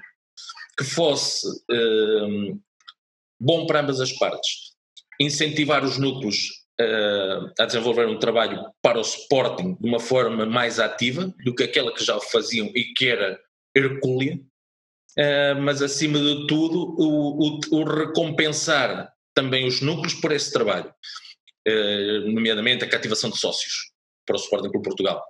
que 0.77 0.83
fosse 0.83 1.47
uh, 1.47 2.61
bom 3.39 3.65
para 3.65 3.81
ambas 3.81 4.01
as 4.01 4.11
partes. 4.11 4.75
Incentivar 5.19 5.85
os 5.85 5.97
núcleos 5.97 6.64
uh, 6.79 7.51
a 7.59 7.65
desenvolver 7.65 8.07
um 8.07 8.19
trabalho 8.19 8.65
para 8.81 8.97
o 8.97 9.01
Sporting 9.01 9.75
de 9.79 9.87
uma 9.87 9.99
forma 9.99 10.45
mais 10.45 10.79
ativa 10.79 11.33
do 11.43 11.53
que 11.55 11.63
aquela 11.63 11.93
que 11.93 12.03
já 12.03 12.19
faziam 12.19 12.67
e 12.75 12.93
que 12.93 13.07
era 13.07 13.39
hercúlea, 13.75 14.35
uh, 14.37 15.61
mas 15.61 15.81
acima 15.81 16.19
de 16.19 16.47
tudo 16.47 16.95
o, 16.97 17.57
o, 17.57 17.59
o, 17.71 17.83
recompensar 17.83 19.11
também 19.33 19.67
os 19.67 19.81
núcleos 19.81 20.13
por 20.13 20.31
esse 20.31 20.51
trabalho, 20.51 20.93
uh, 21.67 22.31
nomeadamente 22.31 22.83
a 22.83 22.89
cativação 22.89 23.29
de 23.29 23.37
sócios 23.37 23.91
para 24.25 24.35
o 24.35 24.39
Sporting 24.39 24.71
por 24.71 24.81
Portugal. 24.81 25.23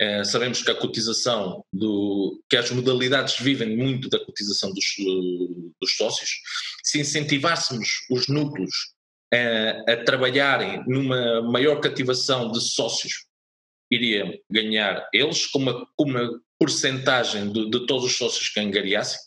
Uh, 0.00 0.24
sabemos 0.24 0.62
que 0.62 0.70
a 0.70 0.74
cotização 0.74 1.62
do 1.70 2.42
que 2.48 2.56
as 2.56 2.70
modalidades 2.70 3.38
vivem 3.38 3.76
muito 3.76 4.08
da 4.08 4.18
cotização 4.24 4.72
dos, 4.72 4.84
dos 5.78 5.96
sócios. 5.96 6.30
Se 6.82 6.98
incentivássemos 6.98 8.06
os 8.10 8.26
núcleos 8.26 8.94
uh, 9.34 9.90
a 9.90 9.96
trabalharem 10.04 10.82
numa 10.86 11.42
maior 11.42 11.80
cativação 11.80 12.50
de 12.50 12.60
sócios, 12.60 13.26
iriam 13.90 14.32
ganhar 14.50 15.08
eles 15.12 15.46
com 15.46 15.58
uma, 15.58 15.86
com 15.96 16.04
uma 16.04 16.40
porcentagem 16.58 17.52
de, 17.52 17.70
de 17.70 17.86
todos 17.86 18.04
os 18.04 18.16
sócios 18.16 18.48
que 18.48 18.60
angariassem, 18.60 19.18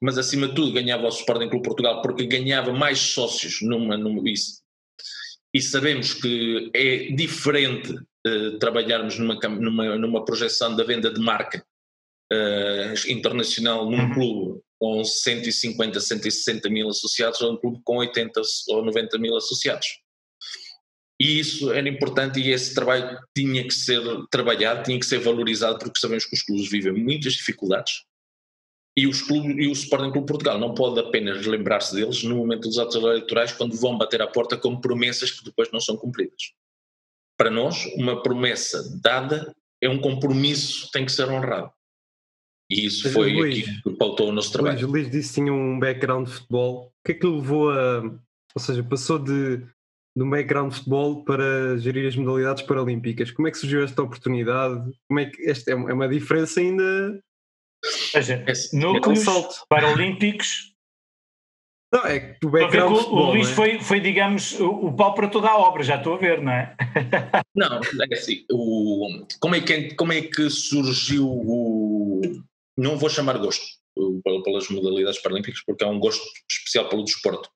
mas 0.00 0.16
acima 0.16 0.48
de 0.48 0.54
tudo 0.54 0.72
ganhava 0.72 1.04
o 1.04 1.08
Sporting 1.08 1.48
Clube 1.48 1.64
Portugal 1.64 2.02
porque 2.02 2.24
ganhava 2.26 2.72
mais 2.72 2.98
sócios 2.98 3.60
numa, 3.62 3.96
numa 3.96 4.28
isso. 4.28 4.60
E 5.52 5.60
sabemos 5.60 6.14
que 6.14 6.70
é 6.72 7.12
diferente 7.12 7.92
uh, 7.92 8.58
trabalharmos 8.58 9.18
numa, 9.18 9.34
numa, 9.34 9.96
numa 9.96 10.24
projeção 10.24 10.76
da 10.76 10.84
venda 10.84 11.12
de 11.12 11.20
marca 11.20 11.64
uh, 12.32 13.10
internacional 13.10 13.90
num 13.90 13.98
uhum. 13.98 14.14
clube 14.14 14.62
com 14.80 15.04
150, 15.04 16.00
160 16.00 16.70
mil 16.70 16.88
associados 16.88 17.40
ou 17.42 17.52
um 17.52 17.56
clube 17.56 17.80
com 17.84 17.98
80 17.98 18.40
ou 18.68 18.84
90 18.84 19.18
mil 19.18 19.36
associados. 19.36 19.86
E 21.20 21.38
isso 21.38 21.70
era 21.70 21.86
importante 21.86 22.40
e 22.40 22.50
esse 22.50 22.74
trabalho 22.74 23.18
tinha 23.36 23.62
que 23.62 23.74
ser 23.74 24.00
trabalhado, 24.30 24.84
tinha 24.84 24.98
que 24.98 25.04
ser 25.04 25.18
valorizado, 25.18 25.78
porque 25.78 26.00
sabemos 26.00 26.24
que 26.24 26.34
os 26.34 26.42
clubes 26.42 26.70
vivem 26.70 26.92
muitas 26.92 27.34
dificuldades 27.34 28.04
e, 28.96 29.06
os 29.06 29.22
clubes, 29.22 29.56
e 29.56 29.68
o 29.68 29.72
Sporting 29.72 30.10
Clube 30.10 30.26
Portugal 30.26 30.58
não 30.58 30.74
pode 30.74 30.98
apenas 31.00 31.46
lembrar-se 31.46 31.94
deles 31.94 32.22
no 32.22 32.36
momento 32.36 32.68
dos 32.68 32.78
atos 32.78 32.96
eleitorais, 32.96 33.52
quando 33.52 33.76
vão 33.76 33.96
bater 33.96 34.20
à 34.20 34.26
porta 34.26 34.56
com 34.56 34.80
promessas 34.80 35.30
que 35.30 35.44
depois 35.44 35.70
não 35.72 35.80
são 35.80 35.96
cumpridas. 35.96 36.52
Para 37.36 37.50
nós, 37.50 37.86
uma 37.96 38.22
promessa 38.22 38.82
dada 39.00 39.54
é 39.80 39.88
um 39.88 39.98
compromisso, 39.98 40.90
tem 40.90 41.06
que 41.06 41.12
ser 41.12 41.28
honrado. 41.28 41.72
E 42.70 42.86
isso 42.86 43.04
Mas, 43.04 43.12
foi 43.12 43.32
Luís, 43.32 43.68
aqui 43.68 43.82
que 43.82 43.90
pautou 43.96 44.28
o 44.28 44.32
nosso 44.32 44.52
trabalho. 44.52 44.78
Luís, 44.86 44.90
Luís 44.90 45.10
disse 45.10 45.28
que 45.30 45.40
tinha 45.40 45.52
um 45.52 45.78
background 45.78 46.26
de 46.26 46.34
futebol. 46.34 46.86
O 46.86 46.90
que 47.04 47.12
é 47.12 47.14
que 47.14 47.26
levou 47.26 47.70
a. 47.70 48.02
Ou 48.54 48.60
seja, 48.60 48.82
passou 48.82 49.18
de, 49.18 49.58
de 50.16 50.22
um 50.22 50.30
background 50.30 50.70
de 50.70 50.78
futebol 50.78 51.24
para 51.24 51.76
gerir 51.78 52.06
as 52.06 52.16
modalidades 52.16 52.62
paralímpicas. 52.62 53.30
Como 53.30 53.48
é 53.48 53.50
que 53.50 53.58
surgiu 53.58 53.82
esta 53.82 54.02
oportunidade? 54.02 54.92
Como 55.08 55.20
é 55.20 55.26
que 55.26 55.42
esta 55.48 55.70
é 55.72 55.74
uma 55.74 56.08
diferença 56.08 56.60
ainda 56.60 57.20
ou 57.82 57.90
seja, 57.90 58.44
núcleos 58.72 59.24
paralímpicos. 59.68 60.70
Não, 61.92 62.06
é 62.06 62.20
que 62.20 62.46
o 62.46 62.50
background. 62.50 62.96
O, 62.96 63.14
o 63.14 63.30
Luís 63.30 63.50
é? 63.50 63.54
foi, 63.54 63.80
foi, 63.80 64.00
digamos, 64.00 64.58
o, 64.60 64.68
o 64.68 64.92
pau 64.94 65.12
para 65.14 65.28
toda 65.28 65.48
a 65.48 65.58
obra, 65.58 65.82
já 65.82 65.96
estou 65.96 66.14
a 66.14 66.18
ver, 66.18 66.40
não 66.40 66.52
é? 66.52 66.76
não, 67.54 67.80
é 67.80 68.14
assim, 68.14 68.44
o, 68.52 69.26
como, 69.40 69.56
é 69.56 69.60
que, 69.60 69.94
como 69.94 70.12
é 70.12 70.20
que 70.22 70.48
surgiu 70.50 71.26
o. 71.26 72.20
Não 72.80 72.96
vou 72.96 73.10
chamar 73.10 73.36
gosto 73.38 73.64
pelas 74.24 74.68
modalidades 74.68 75.20
paralímpicas, 75.20 75.62
porque 75.66 75.84
é 75.84 75.86
um 75.86 75.98
gosto 75.98 76.24
especial 76.50 76.88
pelo 76.88 77.04
desporto. 77.04 77.50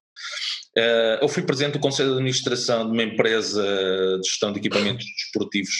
Uh, 0.76 1.22
eu 1.22 1.28
fui 1.28 1.42
presidente 1.42 1.74
do 1.74 1.80
Conselho 1.80 2.10
de 2.10 2.14
Administração 2.16 2.84
de 2.84 2.92
uma 2.92 3.02
empresa 3.02 3.62
de 4.20 4.28
gestão 4.28 4.52
de 4.52 4.58
equipamentos 4.58 5.06
desportivos 5.06 5.74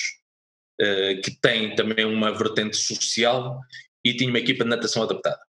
uh, 0.80 1.20
que 1.22 1.30
tem 1.42 1.74
também 1.74 2.04
uma 2.04 2.30
vertente 2.32 2.76
social 2.76 3.60
e 4.04 4.14
tinha 4.14 4.30
uma 4.30 4.38
equipa 4.38 4.64
de 4.64 4.70
natação 4.70 5.02
adaptada, 5.02 5.40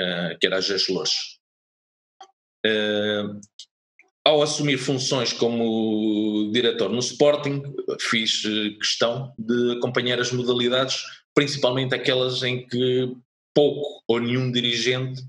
uh, 0.00 0.38
que 0.38 0.46
era 0.46 0.58
a 0.58 0.60
GES. 0.60 0.88
Uh, 2.66 3.40
ao 4.22 4.42
assumir 4.42 4.76
funções 4.76 5.32
como 5.32 6.50
diretor 6.52 6.90
no 6.90 6.98
Sporting, 6.98 7.62
fiz 8.00 8.42
questão 8.78 9.32
de 9.38 9.78
acompanhar 9.78 10.20
as 10.20 10.30
modalidades, 10.30 11.02
principalmente 11.34 11.94
aquelas 11.94 12.42
em 12.42 12.66
que 12.66 13.16
pouco 13.54 14.02
ou 14.06 14.20
nenhum 14.20 14.50
dirigente 14.50 15.22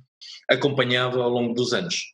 acompanhava 0.50 1.22
ao 1.22 1.30
longo 1.30 1.54
dos 1.54 1.74
anos. 1.74 2.14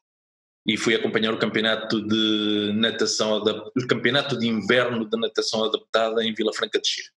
E 0.66 0.76
fui 0.76 0.96
acompanhar 0.96 1.34
o 1.34 1.40
campeonato 1.40 2.06
de 2.06 2.74
natação, 2.76 3.42
o 3.42 3.88
campeonato 3.88 4.38
de 4.38 4.48
inverno 4.48 5.10
de 5.10 5.18
natação 5.18 5.64
adaptada 5.64 6.24
em 6.24 6.34
Vila 6.34 6.54
Franca 6.54 6.80
de 6.80 6.88
Xira. 6.88 7.10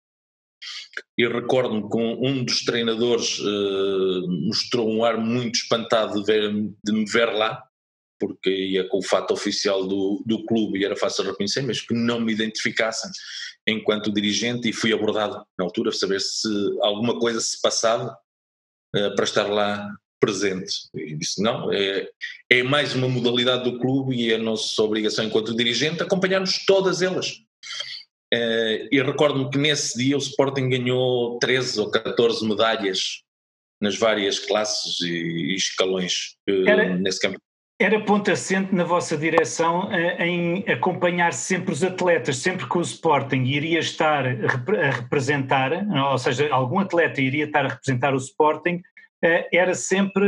E 1.16 1.26
recordo-me 1.26 1.88
que 1.88 1.96
um, 1.96 2.44
dos 2.44 2.64
treinadores 2.64 3.38
uh, 3.38 4.28
mostrou 4.46 4.90
um 4.90 5.04
ar 5.04 5.16
muito 5.16 5.56
espantado 5.56 6.20
de, 6.20 6.26
ver, 6.26 6.52
de, 6.84 6.92
me 6.92 7.04
ver 7.04 7.32
lá, 7.32 7.62
porque 8.18 8.50
ia 8.50 8.86
com 8.88 8.98
o 8.98 9.02
fato 9.02 9.32
oficial 9.32 9.86
do, 9.86 10.22
do 10.26 10.44
clube 10.44 10.78
e 10.78 10.84
era 10.84 10.96
fácil 10.96 11.24
reconhecer, 11.24 11.62
mas 11.62 11.80
que 11.80 11.94
não 11.94 12.20
me 12.20 12.32
identificassem 12.32 13.10
enquanto 13.66 14.12
dirigente 14.12 14.68
e 14.68 14.72
fui 14.72 14.92
abordado 14.92 15.44
na 15.56 15.64
altura 15.64 15.92
saber 15.92 16.20
se 16.20 16.48
alguma 16.82 17.18
coisa 17.18 17.40
se 17.40 17.60
passava 17.60 18.16
para 18.92 19.24
estar 19.24 19.44
lá 19.44 19.88
presente. 20.20 20.72
E 20.94 21.14
disse: 21.14 21.42
não, 21.42 21.72
é, 21.72 22.08
é 22.50 22.62
mais 22.62 22.94
uma 22.94 23.08
modalidade 23.08 23.64
do 23.64 23.78
clube 23.78 24.14
e 24.14 24.32
é 24.32 24.36
a 24.36 24.38
nossa 24.38 24.82
obrigação 24.82 25.24
enquanto 25.24 25.56
dirigente 25.56 26.02
acompanharmos 26.02 26.64
todas 26.66 27.02
elas. 27.02 27.38
Uh, 28.32 28.84
e 28.92 29.02
recordo-me 29.02 29.50
que 29.50 29.56
nesse 29.56 29.96
dia 29.96 30.14
o 30.14 30.20
Sporting 30.20 30.68
ganhou 30.68 31.38
13 31.38 31.80
ou 31.80 31.90
14 31.90 32.46
medalhas 32.46 33.22
nas 33.80 33.96
várias 33.96 34.38
classes 34.38 35.00
e, 35.00 35.54
escalões 35.54 36.36
uh, 36.48 36.68
era, 36.68 36.94
nesse 36.94 37.20
campeonato. 37.20 37.47
Era 37.80 38.00
ponto 38.00 38.30
assente 38.30 38.74
na 38.74 38.82
vossa 38.82 39.16
direção 39.16 39.88
uh, 39.88 40.22
em 40.22 40.64
acompanhar 40.68 41.32
sempre 41.32 41.72
os 41.72 41.84
atletas, 41.84 42.36
sempre 42.36 42.68
que 42.68 42.76
o 42.76 42.80
Sporting 42.80 43.44
iria 43.44 43.78
estar 43.78 44.26
a 44.26 44.90
representar, 44.90 45.70
ou 46.10 46.18
seja, 46.18 46.52
algum 46.52 46.80
atleta 46.80 47.20
iria 47.20 47.44
estar 47.44 47.64
a 47.64 47.68
representar 47.68 48.14
o 48.14 48.18
Sporting, 48.18 48.82
era 49.52 49.74
sempre, 49.74 50.24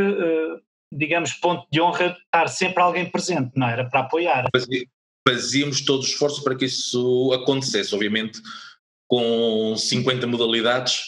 digamos, 0.92 1.32
ponto 1.34 1.64
de 1.70 1.80
honra 1.80 2.16
estar 2.24 2.48
sempre 2.48 2.82
alguém 2.82 3.08
presente, 3.08 3.52
não 3.54 3.68
era 3.68 3.88
para 3.88 4.00
apoiar 4.00 4.46
fazíamos 5.26 5.84
todo 5.84 6.00
o 6.00 6.04
esforço 6.04 6.42
para 6.42 6.56
que 6.56 6.64
isso 6.64 7.32
acontecesse. 7.32 7.94
Obviamente, 7.94 8.40
com 9.08 9.74
50 9.76 10.26
modalidades, 10.26 11.02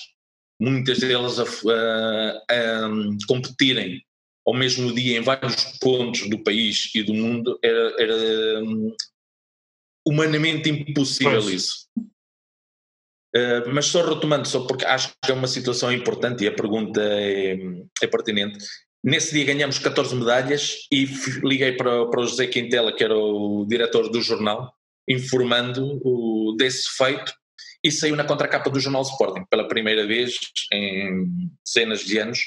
muitas 0.61 0.99
delas 1.01 1.39
a, 1.39 1.45
a, 1.45 2.87
a 2.87 2.89
competirem 3.27 4.03
ao 4.47 4.55
mesmo 4.55 4.93
dia 4.95 5.19
em 5.19 5.23
vários 5.23 5.79
pontos 5.79 6.29
do 6.29 6.43
país 6.43 6.91
e 6.95 7.03
do 7.03 7.15
mundo, 7.15 7.59
era, 7.63 8.03
era 8.03 8.65
um, 8.65 8.95
humanamente 10.07 10.69
impossível 10.71 11.41
pois. 11.43 11.49
isso. 11.49 11.89
Uh, 13.35 13.73
mas 13.73 13.87
só 13.87 14.07
retomando, 14.07 14.47
só 14.47 14.67
porque 14.67 14.85
acho 14.85 15.13
que 15.25 15.31
é 15.31 15.35
uma 15.35 15.49
situação 15.49 15.91
importante 15.91 16.45
e 16.45 16.49
a 16.49 16.55
pergunta 16.55 17.01
é, 17.03 17.57
é 18.03 18.07
pertinente. 18.07 18.59
Nesse 19.03 19.33
dia 19.33 19.45
ganhamos 19.45 19.79
14 19.79 20.15
medalhas 20.15 20.87
e 20.93 21.07
liguei 21.43 21.73
para, 21.73 22.07
para 22.07 22.21
o 22.21 22.27
José 22.27 22.47
Quintela, 22.47 22.95
que 22.95 23.03
era 23.03 23.17
o 23.17 23.65
diretor 23.67 24.09
do 24.11 24.21
jornal, 24.21 24.73
informando 25.09 26.01
o, 26.05 26.55
desse 26.57 26.89
feito 26.97 27.33
e 27.85 27.91
saiu 27.91 28.15
na 28.15 28.25
contracapa 28.25 28.71
do 28.71 28.79
Jornal 28.79 29.03
Sporting, 29.03 29.45
pela 29.51 29.67
primeira 29.67 30.07
vez 30.07 30.39
em 30.73 31.51
dezenas 31.65 32.05
de 32.05 32.19
anos, 32.19 32.39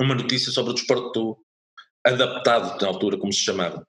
uma 0.00 0.14
notícia 0.14 0.50
sobre 0.50 0.72
o 0.72 0.74
desporto 0.74 1.38
adaptado, 2.04 2.80
na 2.80 2.88
altura 2.88 3.18
como 3.18 3.32
se 3.32 3.40
chamava. 3.40 3.86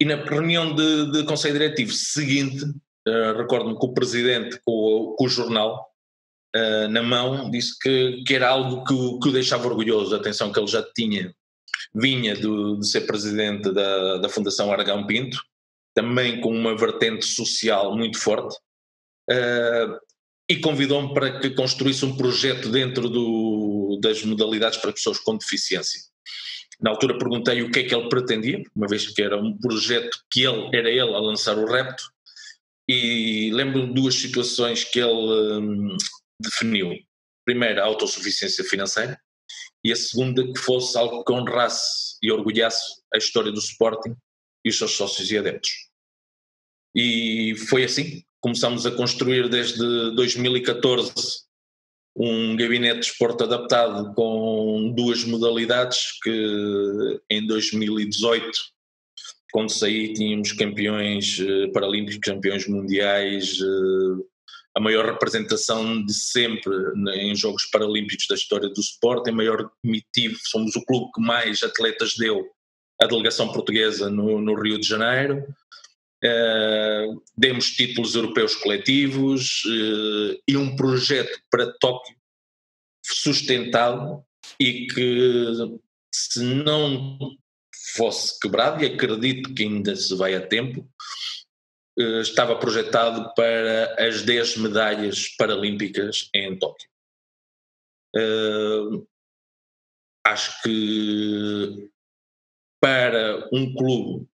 E 0.00 0.04
na 0.04 0.16
reunião 0.16 0.74
de, 0.74 1.12
de 1.12 1.24
Conselho 1.24 1.54
Diretivo 1.54 1.92
seguinte, 1.92 2.64
uh, 2.64 3.36
recordo-me 3.36 3.78
que 3.78 3.84
o 3.84 3.92
Presidente, 3.92 4.58
com, 4.64 5.14
com 5.16 5.24
o 5.24 5.28
jornal 5.28 5.86
uh, 6.56 6.88
na 6.88 7.02
mão, 7.02 7.50
disse 7.50 7.78
que, 7.78 8.24
que 8.26 8.34
era 8.34 8.48
algo 8.48 8.84
que, 8.84 8.94
que 9.20 9.28
o 9.28 9.32
deixava 9.32 9.68
orgulhoso, 9.68 10.14
atenção 10.14 10.50
que 10.50 10.58
ele 10.58 10.66
já 10.66 10.82
tinha, 10.94 11.34
vinha 11.94 12.34
do, 12.34 12.78
de 12.78 12.88
ser 12.88 13.02
Presidente 13.02 13.70
da, 13.72 14.18
da 14.18 14.28
Fundação 14.28 14.72
Aragão 14.72 15.06
Pinto, 15.06 15.38
também 15.94 16.40
com 16.40 16.50
uma 16.50 16.74
vertente 16.74 17.26
social 17.26 17.94
muito 17.94 18.18
forte, 18.18 18.56
uh, 19.30 20.11
e 20.48 20.56
convidou-me 20.56 21.14
para 21.14 21.40
que 21.40 21.50
construísse 21.50 22.04
um 22.04 22.16
projeto 22.16 22.68
dentro 22.68 23.08
do, 23.08 23.98
das 24.02 24.22
modalidades 24.24 24.78
para 24.78 24.92
pessoas 24.92 25.18
com 25.18 25.36
deficiência. 25.36 26.00
Na 26.80 26.90
altura 26.90 27.16
perguntei 27.16 27.62
o 27.62 27.70
que 27.70 27.80
é 27.80 27.84
que 27.84 27.94
ele 27.94 28.08
pretendia, 28.08 28.62
uma 28.74 28.88
vez 28.88 29.06
que 29.06 29.22
era 29.22 29.40
um 29.40 29.56
projeto 29.56 30.18
que 30.30 30.42
ele 30.42 30.76
era 30.76 30.90
ele 30.90 31.00
a 31.00 31.20
lançar 31.20 31.56
o 31.56 31.66
repto, 31.66 32.02
e 32.88 33.50
lembro 33.52 33.86
de 33.86 33.94
duas 33.94 34.16
situações 34.16 34.84
que 34.84 34.98
ele 34.98 35.58
hum, 35.60 35.96
definiu. 36.40 36.92
Primeiro, 37.44 37.80
a 37.80 37.84
autossuficiência 37.84 38.64
financeira, 38.64 39.18
e 39.84 39.92
a 39.92 39.96
segunda, 39.96 40.44
que 40.44 40.58
fosse 40.58 40.96
algo 40.96 41.24
que 41.24 41.32
honrasse 41.32 42.16
e 42.22 42.30
orgulhasse 42.30 43.00
a 43.14 43.18
história 43.18 43.50
do 43.50 43.58
Sporting 43.58 44.14
e 44.64 44.70
os 44.70 44.78
seus 44.78 44.92
sócios 44.92 45.30
e 45.30 45.38
adeptos. 45.38 45.70
E 46.94 47.54
foi 47.68 47.84
assim. 47.84 48.22
Começamos 48.42 48.84
a 48.84 48.90
construir 48.90 49.48
desde 49.48 49.78
2014 50.14 51.12
um 52.14 52.54
gabinete 52.56 53.00
de 53.00 53.06
esporte 53.06 53.42
adaptado 53.42 54.12
com 54.14 54.92
duas 54.94 55.24
modalidades 55.24 56.18
que 56.22 57.20
em 57.30 57.46
2018 57.46 58.50
quando 59.52 59.70
saí 59.70 60.14
tínhamos 60.14 60.50
campeões 60.52 61.38
eh, 61.38 61.68
paralímpicos, 61.72 62.18
campeões 62.18 62.66
mundiais, 62.66 63.58
eh, 63.60 64.24
a 64.74 64.80
maior 64.80 65.04
representação 65.04 66.02
de 66.04 66.14
sempre 66.14 66.72
em 67.14 67.36
Jogos 67.36 67.66
Paralímpicos 67.66 68.26
da 68.26 68.34
história 68.34 68.70
do 68.70 68.80
esporte, 68.80 69.30
em 69.30 69.34
maior 69.34 69.70
comitiva, 69.82 70.34
somos 70.44 70.74
o 70.74 70.84
clube 70.86 71.12
que 71.14 71.20
mais 71.20 71.62
atletas 71.62 72.14
deu 72.16 72.48
à 72.98 73.06
delegação 73.06 73.52
portuguesa 73.52 74.08
no, 74.08 74.40
no 74.40 74.54
Rio 74.54 74.80
de 74.80 74.88
Janeiro, 74.88 75.44
Uh, 76.24 77.20
demos 77.36 77.70
títulos 77.72 78.14
europeus 78.14 78.54
coletivos 78.54 79.64
uh, 79.64 80.40
e 80.46 80.56
um 80.56 80.76
projeto 80.76 81.36
para 81.50 81.76
Tóquio 81.80 82.16
sustentado 83.04 84.24
e 84.60 84.86
que 84.86 85.80
se 86.14 86.44
não 86.44 87.18
fosse 87.96 88.38
quebrado, 88.38 88.84
e 88.84 88.86
acredito 88.86 89.52
que 89.52 89.64
ainda 89.64 89.96
se 89.96 90.14
vai 90.14 90.36
a 90.36 90.46
tempo, 90.46 90.88
uh, 91.98 92.20
estava 92.20 92.56
projetado 92.56 93.34
para 93.34 93.96
as 93.98 94.22
10 94.22 94.58
medalhas 94.58 95.26
paralímpicas 95.36 96.30
em 96.32 96.56
Tóquio. 96.56 96.88
acho 100.24 100.62
que 100.62 101.90
para 102.80 103.48
um 103.52 103.74
clube 103.74 104.31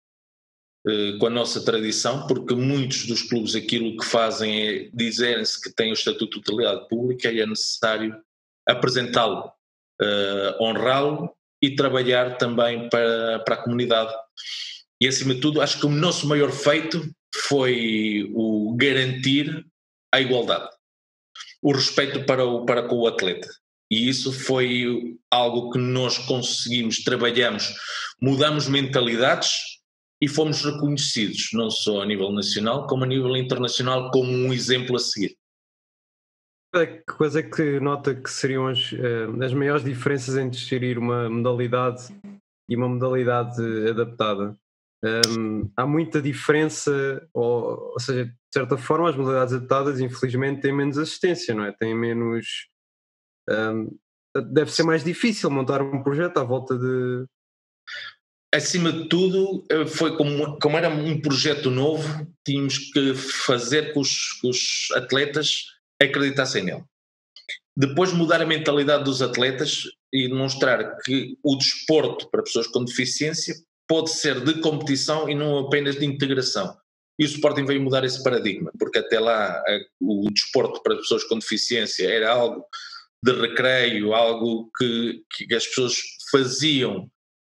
com 1.19 1.27
a 1.27 1.31
nossa 1.31 1.65
tradição, 1.65 2.27
porque 2.27 2.55
muitos 2.55 3.07
dos 3.07 3.23
clubes 3.23 3.55
aquilo 3.55 3.97
que 3.97 4.05
fazem 4.05 4.69
é 4.69 4.91
dizerem-se 4.93 5.61
que 5.61 5.71
têm 5.71 5.91
o 5.91 5.95
estatuto 5.95 6.33
de 6.35 6.41
utilidade 6.41 6.87
pública 6.89 7.33
e 7.33 7.41
é 7.41 7.47
necessário 7.47 8.15
apresentá-lo, 8.69 9.51
uh, 10.03 10.63
honrá-lo 10.63 11.31
e 11.63 11.75
trabalhar 11.75 12.37
também 12.37 12.89
para, 12.91 13.39
para 13.41 13.55
a 13.55 13.63
comunidade. 13.63 14.13
E 15.01 15.09
acima 15.09 15.35
de 15.35 15.41
tudo, 15.41 15.63
acho 15.63 15.81
que 15.81 15.87
o 15.87 15.91
nosso 15.91 16.29
maior 16.29 16.53
feito 16.53 17.11
foi 17.35 18.31
o 18.35 18.75
garantir 18.77 19.67
a 20.13 20.21
igualdade, 20.21 20.69
o 21.63 21.73
respeito 21.73 22.25
para, 22.27 22.45
o, 22.45 22.65
para 22.67 22.83
com 22.83 22.97
o 22.97 23.07
atleta. 23.07 23.49
E 23.91 24.09
isso 24.09 24.33
foi 24.33 25.17
algo 25.31 25.71
que 25.71 25.79
nós 25.79 26.19
conseguimos, 26.19 27.03
trabalhamos, 27.03 27.75
mudamos 28.21 28.69
mentalidades, 28.69 29.74
e 30.25 30.29
fomos 30.29 30.65
reconhecidos, 30.65 31.51
não 31.53 31.69
só 31.69 32.01
a 32.01 32.07
nível 32.07 32.33
nacional, 32.33 32.87
como 32.87 33.05
a 33.05 33.07
nível 33.07 33.37
internacional, 33.37 34.11
como 34.11 34.33
um 34.33 34.55
exemplo 34.55 34.97
a 34.97 34.99
seguir. 34.99 35.37
Que 36.73 37.13
coisa 37.13 37.41
é 37.41 37.43
que 37.43 37.79
nota 37.79 38.15
que 38.15 38.31
seriam 38.31 38.67
as, 38.67 38.91
eh, 38.95 39.45
as 39.45 39.53
maiores 39.53 39.85
diferenças 39.85 40.35
entre 40.39 40.59
gerir 40.59 40.99
uma 40.99 41.29
modalidade 41.29 42.05
e 42.71 42.75
uma 42.75 42.89
modalidade 42.89 43.61
adaptada? 43.87 44.57
Um, 45.05 45.71
há 45.77 45.87
muita 45.87 46.23
diferença, 46.23 47.29
ou, 47.35 47.93
ou, 47.93 48.01
seja, 48.01 48.25
de 48.25 48.35
certa 48.51 48.79
forma, 48.79 49.11
as 49.11 49.17
modalidades 49.17 49.53
adaptadas, 49.53 50.01
infelizmente, 50.01 50.63
têm 50.63 50.75
menos 50.75 50.97
assistência, 50.97 51.55
não 51.55 51.67
é? 51.67 51.73
Têm 51.73 51.95
menos. 51.95 52.71
Um, 53.51 53.95
deve 54.51 54.73
ser 54.73 54.85
mais 54.85 55.05
difícil 55.05 55.51
montar 55.51 55.83
um 55.83 56.03
projeto 56.03 56.39
à 56.39 56.43
volta 56.43 56.79
de, 56.79 57.27
acima 58.55 58.93
de 58.93 59.09
tudo, 59.09 59.65
eh, 59.71 59.87
foi 59.87 60.17
como, 60.17 60.59
como 60.59 60.79
era 60.79 60.89
um 60.89 61.21
projeto 61.21 61.71
novo, 61.71 62.27
tínhamos 62.45 62.79
que 62.79 63.15
fazer 63.15 63.93
que 63.93 63.99
os, 63.99 64.41
que 64.41 64.49
os 64.49 64.89
atletas 64.95 65.65
acreditassem 66.01 66.65
nele. 66.65 66.85
Depois 67.77 68.13
mudar 68.13 68.41
a 68.41 68.47
mentalidade 68.47 69.05
dos 69.05 69.21
atletas 69.21 69.83
e 70.13 70.29
demonstrar 70.29 70.99
que 70.99 71.37
o 71.43 71.57
desporto 71.57 72.31
para 72.31 72.43
pessoas 72.43 72.69
com 72.69 72.85
deficiência 72.85 73.55
pode 73.89 74.11
ser 74.11 74.41
de 74.45 74.61
competição 74.61 75.29
e 75.29 75.35
não 75.35 75.59
apenas 75.59 75.97
de 75.99 76.07
integração. 76.07 76.77
E 77.19 77.25
o 77.25 77.27
Sporting 77.27 77.65
veio 77.65 77.83
mudar 77.83 78.05
esse 78.05 78.23
paradigma, 78.23 78.73
porque 78.79 78.99
até 78.99 79.21
lá 79.21 79.63
o 80.01 80.29
desporto 80.31 80.83
para 80.83 80.97
pessoas 80.97 81.25
com 81.25 81.39
deficiência 81.39 82.09
era 82.09 82.33
algo 82.33 82.65
de 83.23 83.33
recreio, 83.33 84.15
algo 84.15 84.71
que, 84.77 85.23
que 85.31 85.55
as 85.55 85.67
pessoas 85.67 85.97
faziam 86.31 87.09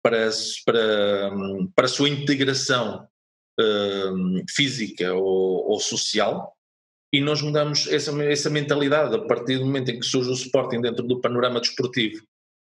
para, 0.07 0.31
para, 0.65 1.31
para 1.75 1.85
a 1.87 1.89
sua 1.89 2.09
integração 2.09 3.09
uh, 3.59 4.45
física 4.49 5.13
ou, 5.13 5.69
ou, 5.69 5.81
social 5.81 6.55
e 7.13 7.21
nós 7.21 7.43
mudamos 7.43 7.89
essa, 7.89 8.13
essa 8.23 8.49
mentalidade 8.49 9.17
a 9.17 9.27
partir 9.27 9.59
do 9.59 9.67
momento 9.67 9.91
em 9.91 9.99
que 9.99 10.07
surge 10.07 10.31
o 10.31 10.35
Sporting 10.35 10.81
dentro 10.81 11.05
do 11.05 11.21
panorama 11.21 11.61
desportivo. 11.61 12.23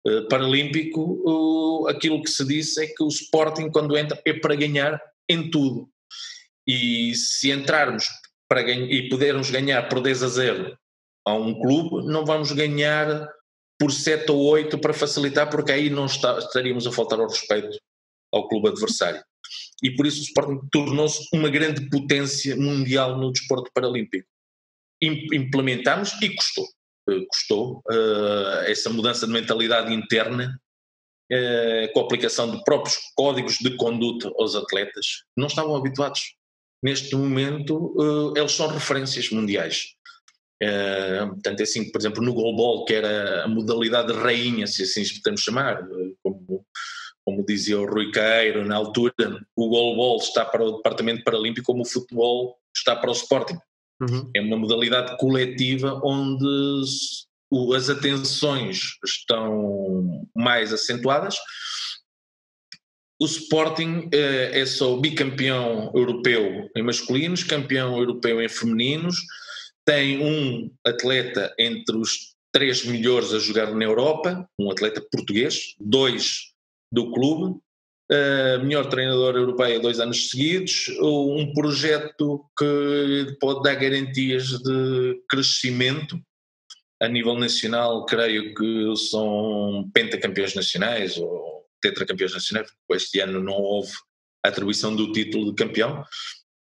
Uh, 0.06 0.28
paralímpico, 0.28 1.00
uh, 1.26 1.88
aquilo 1.88 2.22
que 2.22 2.30
se 2.30 2.46
diz 2.46 2.78
é 2.78 2.86
que 2.86 3.02
o 3.02 3.08
Sporting 3.08 3.68
quando 3.68 3.98
entra 3.98 4.20
é 4.24 4.32
para 4.32 4.54
ganhar 4.54 5.00
em 5.28 5.50
tudo. 5.50 5.88
E 6.64 7.16
se 7.16 7.50
entrarmos 7.50 8.06
para 8.48 8.62
ganhar, 8.62 8.92
e 8.92 9.08
pudermos 9.08 9.50
ganhar 9.50 9.88
por 9.88 10.00
10 10.00 10.22
a 10.22 10.28
0 10.28 10.78
a 11.26 11.34
um 11.34 11.60
clube, 11.60 12.06
não 12.06 12.24
vamos 12.24 12.52
ganhar 12.52 13.28
por 13.78 13.92
7 13.92 14.30
ou 14.30 14.44
8 14.44 14.78
para 14.78 14.94
facilitar, 14.94 15.50
porque 15.50 15.72
aí 15.72 15.90
não 15.90 16.06
está, 16.06 16.38
estaríamos 16.38 16.86
a 16.86 16.92
faltar 16.92 17.20
ao 17.20 17.28
respeito 17.28 17.76
ao 18.32 18.48
clube 18.48 18.68
adversário. 18.68 19.22
E 19.82 19.94
por 19.94 20.06
isso 20.06 20.20
o 20.20 20.24
Sporting 20.24 20.60
tornou-se 20.72 21.28
uma 21.32 21.48
grande 21.48 21.88
potência 21.88 22.56
mundial 22.56 23.18
no 23.18 23.32
desporto 23.32 23.70
paralímpico. 23.72 24.26
Implementamos 25.00 26.12
e 26.22 26.34
custou. 26.34 26.66
Eh, 27.08 27.24
custou 27.28 27.82
uh, 27.90 28.64
essa 28.66 28.88
mudança 28.88 29.26
de 29.26 29.32
mentalidade 29.32 29.92
interna 29.92 30.58
uh, 31.30 31.92
com 31.92 32.00
a 32.00 32.04
aplicação 32.04 32.50
de 32.50 32.64
próprios 32.64 32.96
códigos 33.14 33.58
de 33.58 33.76
conduta 33.76 34.32
aos 34.38 34.54
atletas 34.54 35.24
não 35.36 35.46
estavam 35.46 35.76
habituados. 35.76 36.34
Neste 36.82 37.14
momento, 37.14 37.94
uh, 37.98 38.36
eles 38.36 38.52
são 38.52 38.68
referências 38.68 39.30
mundiais. 39.30 39.94
Uh, 40.64 41.28
portanto, 41.28 41.60
é 41.60 41.62
assim, 41.62 41.90
por 41.90 42.00
exemplo, 42.00 42.22
no 42.22 42.32
goalball, 42.32 42.84
que 42.84 42.94
era 42.94 43.44
a 43.44 43.48
modalidade 43.48 44.12
rainha, 44.12 44.66
se 44.66 44.82
assim 44.84 45.02
podemos 45.16 45.42
chamar, 45.42 45.86
como, 46.22 46.64
como 47.24 47.44
dizia 47.44 47.78
o 47.78 47.86
Rui 47.86 48.10
Queiro 48.10 48.64
na 48.64 48.76
altura, 48.76 49.14
o 49.56 49.68
goalball 49.68 50.16
está 50.16 50.44
para 50.44 50.64
o 50.64 50.76
Departamento 50.76 51.24
Paralímpico 51.24 51.66
como 51.66 51.82
o 51.82 51.86
futebol 51.86 52.56
está 52.74 52.96
para 52.96 53.10
o 53.10 53.14
Sporting. 53.14 53.58
Uhum. 54.00 54.30
É 54.34 54.40
uma 54.40 54.56
modalidade 54.56 55.16
coletiva 55.18 56.00
onde 56.02 56.46
as 57.76 57.88
atenções 57.88 58.98
estão 59.04 60.26
mais 60.34 60.72
acentuadas. 60.72 61.36
O 63.20 63.26
Sporting 63.26 64.08
uh, 64.12 64.50
é 64.52 64.66
só 64.66 64.96
bicampeão 64.96 65.92
europeu 65.94 66.68
em 66.76 66.82
masculinos, 66.82 67.44
campeão 67.44 67.96
europeu 67.96 68.42
em 68.42 68.48
femininos, 68.48 69.16
tem 69.84 70.22
um 70.22 70.70
atleta 70.84 71.54
entre 71.58 71.96
os 71.96 72.34
três 72.52 72.84
melhores 72.84 73.32
a 73.32 73.38
jogar 73.38 73.74
na 73.74 73.84
Europa, 73.84 74.48
um 74.58 74.70
atleta 74.70 75.04
português, 75.10 75.74
dois 75.78 76.52
do 76.90 77.12
clube, 77.12 77.58
uh, 78.10 78.64
melhor 78.64 78.88
treinador 78.88 79.34
europeu 79.34 79.80
dois 79.80 79.98
anos 80.00 80.30
seguidos, 80.30 80.88
um 81.00 81.52
projeto 81.52 82.44
que 82.56 83.36
pode 83.40 83.62
dar 83.62 83.74
garantias 83.74 84.48
de 84.50 85.20
crescimento. 85.28 86.18
A 87.02 87.08
nível 87.08 87.34
nacional, 87.34 88.06
creio 88.06 88.54
que 88.54 88.96
são 89.10 89.90
pentacampeões 89.92 90.54
nacionais 90.54 91.18
ou 91.18 91.66
tetracampeões 91.82 92.32
nacionais, 92.32 92.70
porque 92.70 93.02
este 93.02 93.20
ano 93.20 93.42
não 93.42 93.54
houve 93.54 93.92
atribuição 94.44 94.94
do 94.94 95.12
título 95.12 95.46
de 95.46 95.54
campeão, 95.54 96.04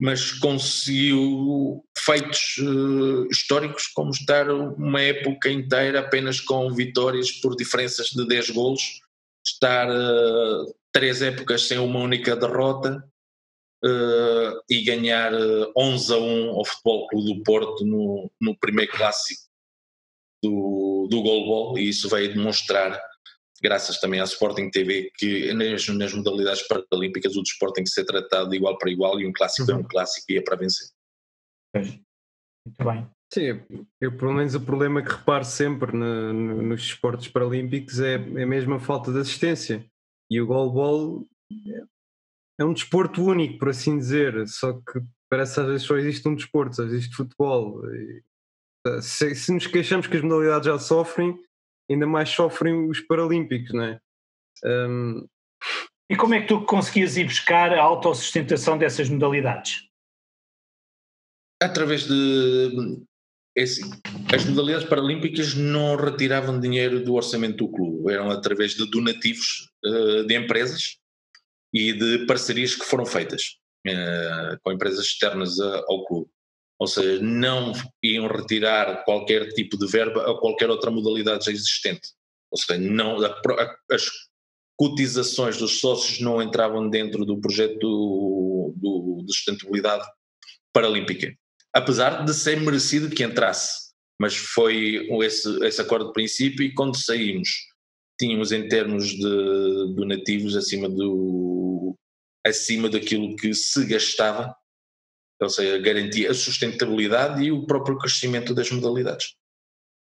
mas 0.01 0.31
conseguiu 0.33 1.85
feitos 1.97 2.57
uh, 2.59 3.27
históricos 3.31 3.89
como 3.89 4.11
estar 4.11 4.49
uma 4.51 5.03
época 5.03 5.51
inteira 5.51 6.01
apenas 6.01 6.41
com 6.41 6.73
vitórias 6.73 7.33
por 7.33 7.57
diferenças 7.57 8.09
de 8.09 8.27
10 8.27 8.51
golos, 8.51 9.01
estar 9.45 9.89
uh, 9.91 10.75
três 10.93 11.21
épocas 11.21 11.63
sem 11.63 11.79
uma 11.79 11.99
única 11.99 12.37
derrota 12.37 13.05
uh, 13.85 14.63
e 14.71 14.83
ganhar 14.85 15.33
11 15.77 16.15
a 16.15 16.17
1 16.17 16.51
ao 16.51 16.65
Futebol 16.65 17.09
Clube 17.09 17.35
do 17.35 17.43
Porto 17.43 17.85
no, 17.85 18.31
no 18.41 18.57
primeiro 18.57 18.93
clássico 18.93 19.49
do, 20.43 21.09
do 21.11 21.23
goalball 21.23 21.77
e 21.77 21.89
isso 21.89 22.09
veio 22.09 22.33
demonstrar 22.33 23.01
graças 23.63 24.01
também 24.01 24.21
à 24.21 24.25
Sporting 24.25 24.71
TV, 24.71 25.11
que 25.17 25.53
nas, 25.53 25.87
nas 25.89 26.13
modalidades 26.13 26.63
paralímpicas 26.67 27.37
o 27.37 27.43
desporto 27.43 27.75
tem 27.75 27.85
que 27.85 27.91
ser 27.91 28.05
tratado 28.05 28.51
de 28.51 28.57
igual 28.57 28.79
para 28.79 28.91
igual 28.91 29.21
e 29.21 29.27
um 29.27 29.33
clássico 29.33 29.71
uhum. 29.71 29.79
é 29.79 29.81
um 29.81 29.85
clássico 29.89 30.27
e 30.31 30.39
é 30.39 30.43
para 30.43 30.57
vencer. 30.57 30.89
Muito 31.75 32.85
bem. 32.85 33.09
Sim, 33.33 33.61
eu 34.01 34.17
pelo 34.17 34.33
menos 34.33 34.55
o 34.55 34.61
problema 34.61 35.03
que 35.03 35.11
reparo 35.11 35.45
sempre 35.45 35.93
no, 35.93 36.33
no, 36.33 36.63
nos 36.63 36.81
esportes 36.81 37.29
paralímpicos 37.29 38.01
é, 38.01 38.15
é 38.15 38.47
mesmo 38.47 38.75
a 38.75 38.81
falta 38.81 39.13
de 39.13 39.19
assistência. 39.19 39.85
E 40.31 40.41
o 40.41 40.47
goalball 40.47 41.27
é 42.59 42.65
um 42.65 42.73
desporto 42.73 43.23
único, 43.23 43.59
por 43.59 43.69
assim 43.69 43.99
dizer, 43.99 44.47
só 44.49 44.73
que 44.73 45.01
parece 45.31 45.55
que 45.55 45.61
às 45.61 45.67
vezes 45.67 45.87
só 45.87 45.97
existe 45.97 46.27
um 46.27 46.35
desporto, 46.35 46.77
só 46.77 46.85
existe 46.85 47.15
futebol. 47.15 47.83
E, 47.95 48.23
se, 49.03 49.35
se 49.35 49.53
nos 49.53 49.67
queixamos 49.67 50.07
que 50.07 50.17
as 50.17 50.23
modalidades 50.23 50.67
já 50.67 50.79
sofrem, 50.79 51.39
ainda 51.91 52.07
mais 52.07 52.29
sofrem 52.29 52.89
os 52.89 53.01
Paralímpicos, 53.01 53.73
não 53.73 53.85
é? 53.85 54.01
Um... 54.65 55.27
E 56.11 56.17
como 56.17 56.35
é 56.35 56.41
que 56.41 56.49
tu 56.49 56.65
conseguias 56.65 57.17
ir 57.17 57.25
buscar 57.25 57.73
a 57.73 57.83
autossustentação 57.83 58.79
dessas 58.79 59.09
modalidades? 59.09 59.87
Através 61.63 62.07
de. 62.07 63.03
É 63.57 63.63
assim, 63.63 63.91
as 64.33 64.45
modalidades 64.45 64.89
paralímpicas 64.89 65.55
não 65.55 65.97
retiravam 65.97 66.61
dinheiro 66.61 67.03
do 67.05 67.15
orçamento 67.15 67.57
do 67.57 67.73
clube, 67.73 68.13
eram 68.13 68.31
através 68.31 68.75
de 68.75 68.89
donativos 68.89 69.69
uh, 69.85 70.25
de 70.25 70.37
empresas 70.37 70.97
e 71.75 71.93
de 71.93 72.25
parcerias 72.27 72.77
que 72.77 72.85
foram 72.85 73.05
feitas 73.05 73.59
uh, 73.87 74.59
com 74.63 74.73
empresas 74.73 75.05
externas 75.05 75.59
ao 75.59 76.07
clube 76.07 76.31
ou 76.79 76.87
seja, 76.87 77.21
não 77.21 77.73
iam 78.03 78.29
retirar 78.29 79.05
qualquer 79.05 79.49
tipo 79.49 79.77
de 79.77 79.87
verba 79.87 80.31
a 80.31 80.39
qualquer 80.39 80.71
outra 80.71 80.91
modalidade 80.91 81.47
já 81.47 81.51
existente. 81.51 82.09
Ou 82.51 82.59
seja, 82.59 82.79
não, 82.79 83.23
a, 83.25 83.29
a, 83.29 83.77
as 83.95 84.09
cotizações 84.77 85.57
dos 85.59 85.81
sócios 85.81 86.21
não 86.21 86.41
entravam 86.41 86.89
dentro 86.89 87.25
do 87.25 87.41
projeto 87.41 87.79
do, 87.79 88.75
do, 88.77 89.25
de 89.27 89.35
sustentabilidade 89.35 90.05
paralímpica. 90.73 91.35
Apesar 91.75 92.25
de 92.25 92.33
ser 92.33 92.61
merecido 92.61 93.11
que 93.11 93.25
entrasse, 93.25 93.89
mas 94.21 94.37
foi 94.37 95.09
esse, 95.23 95.65
esse 95.65 95.81
acordo 95.81 96.07
de 96.07 96.13
princípio 96.13 96.65
e 96.65 96.73
quando 96.73 96.97
saímos 96.97 97.49
tínhamos 98.19 98.51
em 98.53 98.69
termos 98.69 99.07
de 99.07 99.95
donativos 99.95 100.57
acima 100.57 100.89
do 100.89 101.97
acima 102.45 102.89
daquilo 102.89 103.37
que 103.37 103.55
se 103.55 103.85
gastava 103.87 104.55
ou 105.41 105.49
seja, 105.49 105.79
garantir 105.79 106.27
a 106.27 106.35
sustentabilidade 106.35 107.43
e 107.43 107.53
o 107.53 107.67
próprio 107.67 107.97
crescimento 107.99 108.55
das 108.55 108.71
modalidades. 108.71 109.35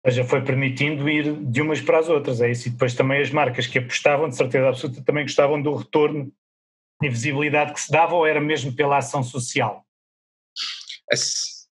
Ou 0.05 0.11
seja, 0.11 0.23
foi 0.23 0.41
permitindo 0.41 1.09
ir 1.09 1.35
de 1.35 1.61
umas 1.61 1.81
para 1.81 1.99
as 1.99 2.07
outras, 2.07 2.39
é 2.39 2.49
isso. 2.49 2.67
E 2.67 2.71
depois 2.71 2.93
também 2.93 3.21
as 3.21 3.31
marcas 3.31 3.67
que 3.67 3.79
apostavam, 3.79 4.29
de 4.29 4.37
certeza 4.37 4.69
absoluta, 4.69 5.03
também 5.03 5.23
gostavam 5.23 5.61
do 5.61 5.75
retorno 5.75 6.31
e 7.01 7.09
visibilidade 7.09 7.73
que 7.73 7.81
se 7.81 7.91
dava 7.91 8.15
ou 8.15 8.25
era 8.25 8.39
mesmo 8.39 8.73
pela 8.73 8.97
ação 8.97 9.23
social? 9.23 9.85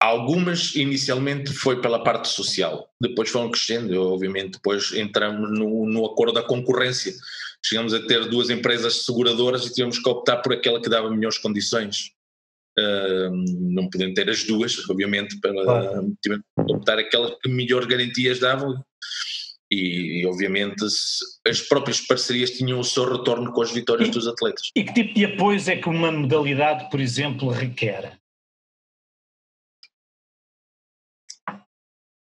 Algumas 0.01 0.75
inicialmente 0.75 1.53
foi 1.53 1.81
pela 1.81 2.03
parte 2.03 2.29
social, 2.29 2.89
depois 3.01 3.31
foram 3.31 3.51
crescendo, 3.51 3.95
obviamente 4.13 4.53
depois 4.53 4.93
entramos 4.93 5.57
no, 5.57 5.87
no 5.87 6.05
acordo 6.05 6.33
da 6.33 6.43
concorrência, 6.43 7.15
chegamos 7.65 7.95
a 7.95 8.05
ter 8.05 8.29
duas 8.29 8.51
empresas 8.51 9.05
seguradoras 9.05 9.65
e 9.65 9.73
tivemos 9.73 10.01
que 10.01 10.09
optar 10.09 10.39
por 10.39 10.53
aquela 10.53 10.83
que 10.83 10.89
dava 10.89 11.09
melhores 11.09 11.39
condições 11.39 12.11
não 12.77 13.89
podendo 13.91 14.15
ter 14.15 14.31
as 14.31 14.45
duas, 14.45 14.79
obviamente, 14.89 15.39
para 15.41 15.53
claro. 15.53 16.17
optar 16.69 16.99
aquelas 16.99 17.35
que 17.41 17.49
melhor 17.49 17.87
garantias 17.87 18.39
davam 18.39 18.83
e, 19.71 20.27
obviamente 20.27 20.85
as 21.47 21.61
próprias 21.63 22.01
parcerias 22.01 22.51
tinham 22.51 22.79
o 22.79 22.85
seu 22.85 23.11
retorno 23.11 23.53
com 23.53 23.63
as 23.63 23.73
vitórias 23.73 24.09
e, 24.09 24.13
dos 24.13 24.27
atletas. 24.27 24.71
E 24.77 24.85
que 24.85 24.93
tipo 24.93 25.15
de 25.15 25.25
apoios 25.25 25.67
é 25.67 25.77
que 25.77 25.89
uma 25.89 26.13
modalidade, 26.13 26.91
por 26.91 27.01
exemplo, 27.01 27.49
requer? 27.49 28.19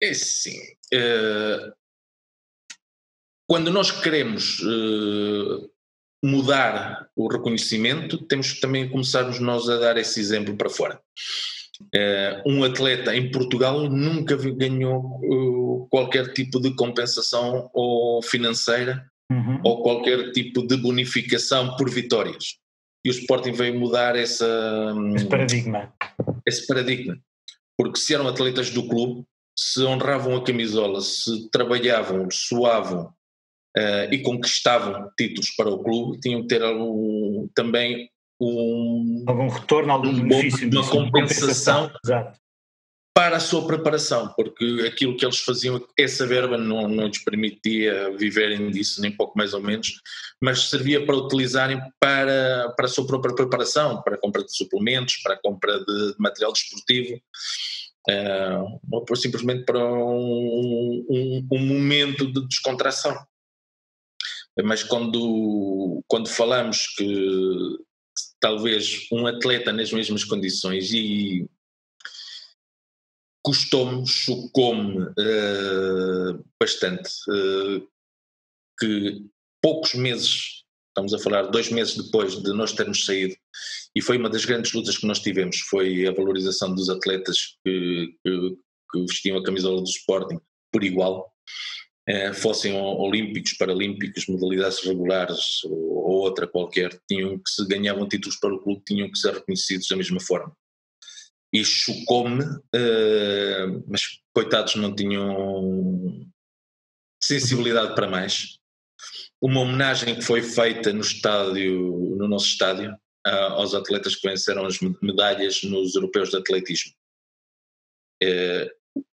É 0.02 0.14
sim. 0.14 0.58
Uh, 0.94 1.74
quando 3.48 3.70
nós 3.70 3.92
queremos 3.92 4.60
uh, 4.62 5.71
mudar 6.24 7.08
o 7.16 7.28
reconhecimento, 7.28 8.18
temos 8.26 8.54
que 8.54 8.62
também 8.62 8.90
começarmos 8.90 9.40
nós 9.40 9.68
a 9.70 9.78
dar 9.78 9.98
esse 9.98 10.20
exemplo 10.20 10.56
para 10.56 10.70
fora. 10.70 11.00
Uh, 11.82 12.52
um 12.52 12.64
atleta 12.64 13.16
em 13.16 13.32
Portugal 13.32 13.90
nunca 13.90 14.36
ganhou 14.36 15.20
uh, 15.24 15.88
qualquer 15.90 16.32
tipo 16.32 16.60
de 16.60 16.76
compensação 16.76 17.72
ou 17.74 18.22
financeira 18.22 19.04
uhum. 19.32 19.60
ou 19.64 19.82
qualquer 19.82 20.32
tipo 20.32 20.66
de 20.66 20.78
bonificação 20.78 21.76
por 21.76 21.90
vitórias. 21.90 22.58
E 23.04 23.10
o 23.10 23.12
Sporting 23.12 23.54
veio 23.54 23.80
mudar 23.80 24.16
essa, 24.16 24.94
esse 25.16 25.26
paradigma. 25.26 25.92
Esse 26.46 26.68
paradigma. 26.68 27.18
Porque 27.76 28.00
se 28.00 28.14
eram 28.14 28.28
atletas 28.28 28.70
do 28.70 28.88
clube, 28.88 29.26
se 29.58 29.82
honravam 29.84 30.36
a 30.36 30.44
camisola, 30.44 31.02
se 31.02 31.50
trabalhavam, 31.50 32.28
suavam, 32.32 33.12
uh, 33.78 34.14
e 34.14 34.20
conquistavam 34.20 35.10
títulos 35.18 35.52
para 35.52 35.70
o 35.70 35.84
clube, 35.84 36.20
tinham 36.20 36.42
que 36.42 36.48
ter 36.48 36.62
algum, 36.62 37.48
também 37.56 38.10
um, 38.40 39.24
algum 39.28 39.48
retorno, 39.48 39.92
algum 39.92 40.10
um 40.10 40.28
benefício, 40.28 40.70
uma 40.70 40.88
compensação, 40.88 41.90
compensação 41.90 42.34
para 43.14 43.38
a 43.38 43.42
sua 43.42 43.68
preparação, 43.68 44.34
porque 44.36 44.84
aquilo 44.88 45.18
que 45.18 45.26
eles 45.26 45.40
faziam, 45.40 45.86
essa 46.00 46.26
verba 46.26 46.58
não, 46.58 46.88
não 46.88 47.08
lhes 47.08 47.24
permitia 47.24 48.16
viverem 48.18 48.72
disso, 48.72 49.02
nem 49.02 49.12
pouco 49.12 49.38
mais 49.38 49.54
ou 49.54 49.62
menos, 49.62 50.02
mas 50.42 50.70
servia 50.70 51.06
para 51.06 51.18
utilizarem 51.18 51.80
para, 52.00 52.74
para 52.76 52.86
a 52.86 52.90
sua 52.90 53.06
própria 53.06 53.36
preparação, 53.36 54.02
para 54.02 54.16
a 54.16 54.18
compra 54.18 54.44
de 54.44 54.56
suplementos, 54.56 55.18
para 55.18 55.36
a 55.36 55.38
compra 55.38 55.78
de, 55.84 56.16
material 56.18 56.54
desportivo, 56.54 57.22
uh, 58.10 58.80
ou 58.90 59.16
simplesmente 59.16 59.66
para 59.66 59.84
um, 59.84 61.06
um, 61.10 61.48
um 61.52 61.60
momento 61.60 62.26
de 62.32 62.48
descontração 62.48 63.16
mas 64.64 64.84
quando, 64.84 66.04
quando 66.08 66.28
falamos 66.28 66.88
que, 66.96 67.78
talvez 68.40 69.08
um 69.12 69.28
atleta 69.28 69.72
nas 69.72 69.92
mesmas 69.92 70.24
condições 70.24 70.92
e 70.92 71.48
custou-me, 73.44 74.06
chocou-me 74.06 75.04
uh, 75.04 76.46
bastante 76.60 77.10
uh, 77.30 77.88
que 78.80 79.26
poucos 79.62 79.94
meses, 79.94 80.64
estamos 80.90 81.14
a 81.14 81.20
falar 81.20 81.44
dois 81.44 81.72
meses 81.72 81.96
depois 81.96 82.42
de 82.42 82.52
nós 82.54 82.74
termos 82.74 83.06
saído, 83.06 83.36
e 83.96 84.02
foi 84.02 84.18
uma 84.18 84.30
das 84.30 84.46
grandes 84.46 84.74
lutas 84.74 84.98
que 84.98 85.08
nós 85.08 85.20
tivemos, 85.20 85.60
foi 85.62 86.08
a 86.08 86.12
valorização 86.12 86.74
dos 86.74 86.90
atletas 86.90 87.58
que, 87.64 88.16
que, 88.24 88.58
que 88.92 89.02
vestiam 89.02 89.38
a 89.38 89.44
camisola 89.44 89.82
do 89.82 89.90
Sporting 89.90 90.40
por 90.72 90.84
igual, 90.84 91.32
eh, 92.12 92.34
fossem 92.34 92.74
olímpicos, 92.74 93.54
paralímpicos, 93.54 94.28
modalidades 94.28 94.84
regulares 94.84 95.64
ou 95.64 96.20
outra 96.24 96.46
qualquer, 96.46 97.00
tinham 97.08 97.38
que 97.38 97.50
se 97.50 97.66
ganhavam 97.66 98.06
títulos 98.06 98.36
para 98.36 98.54
o 98.54 98.60
clube, 98.60 98.84
tinham 98.86 99.10
que 99.10 99.18
ser 99.18 99.34
reconhecidos 99.34 99.88
da 99.88 99.96
mesma 99.96 100.20
forma. 100.20 100.54
E 101.54 101.64
chocou-me, 101.64 102.44
uh, 102.44 103.84
mas 103.88 104.02
coitados 104.34 104.76
não 104.76 104.94
tinham 104.94 106.30
sensibilidade 107.24 107.96
para 107.96 108.10
mais. 108.10 108.58
Uma 109.42 109.62
homenagem 109.62 110.16
que 110.16 110.22
foi 110.22 110.42
feita 110.42 110.92
no 110.92 111.02
estádio, 111.02 112.16
no 112.18 112.28
nosso 112.28 112.48
estádio, 112.48 112.94
aos 113.24 113.74
atletas 113.74 114.18
que 114.18 114.28
venceram 114.28 114.66
as 114.66 114.80
medalhas 115.02 115.64
nos 115.64 115.96
europeus 115.96 116.30
de 116.30 116.38
atletismo. 116.38 116.92
Uh, 118.22 118.70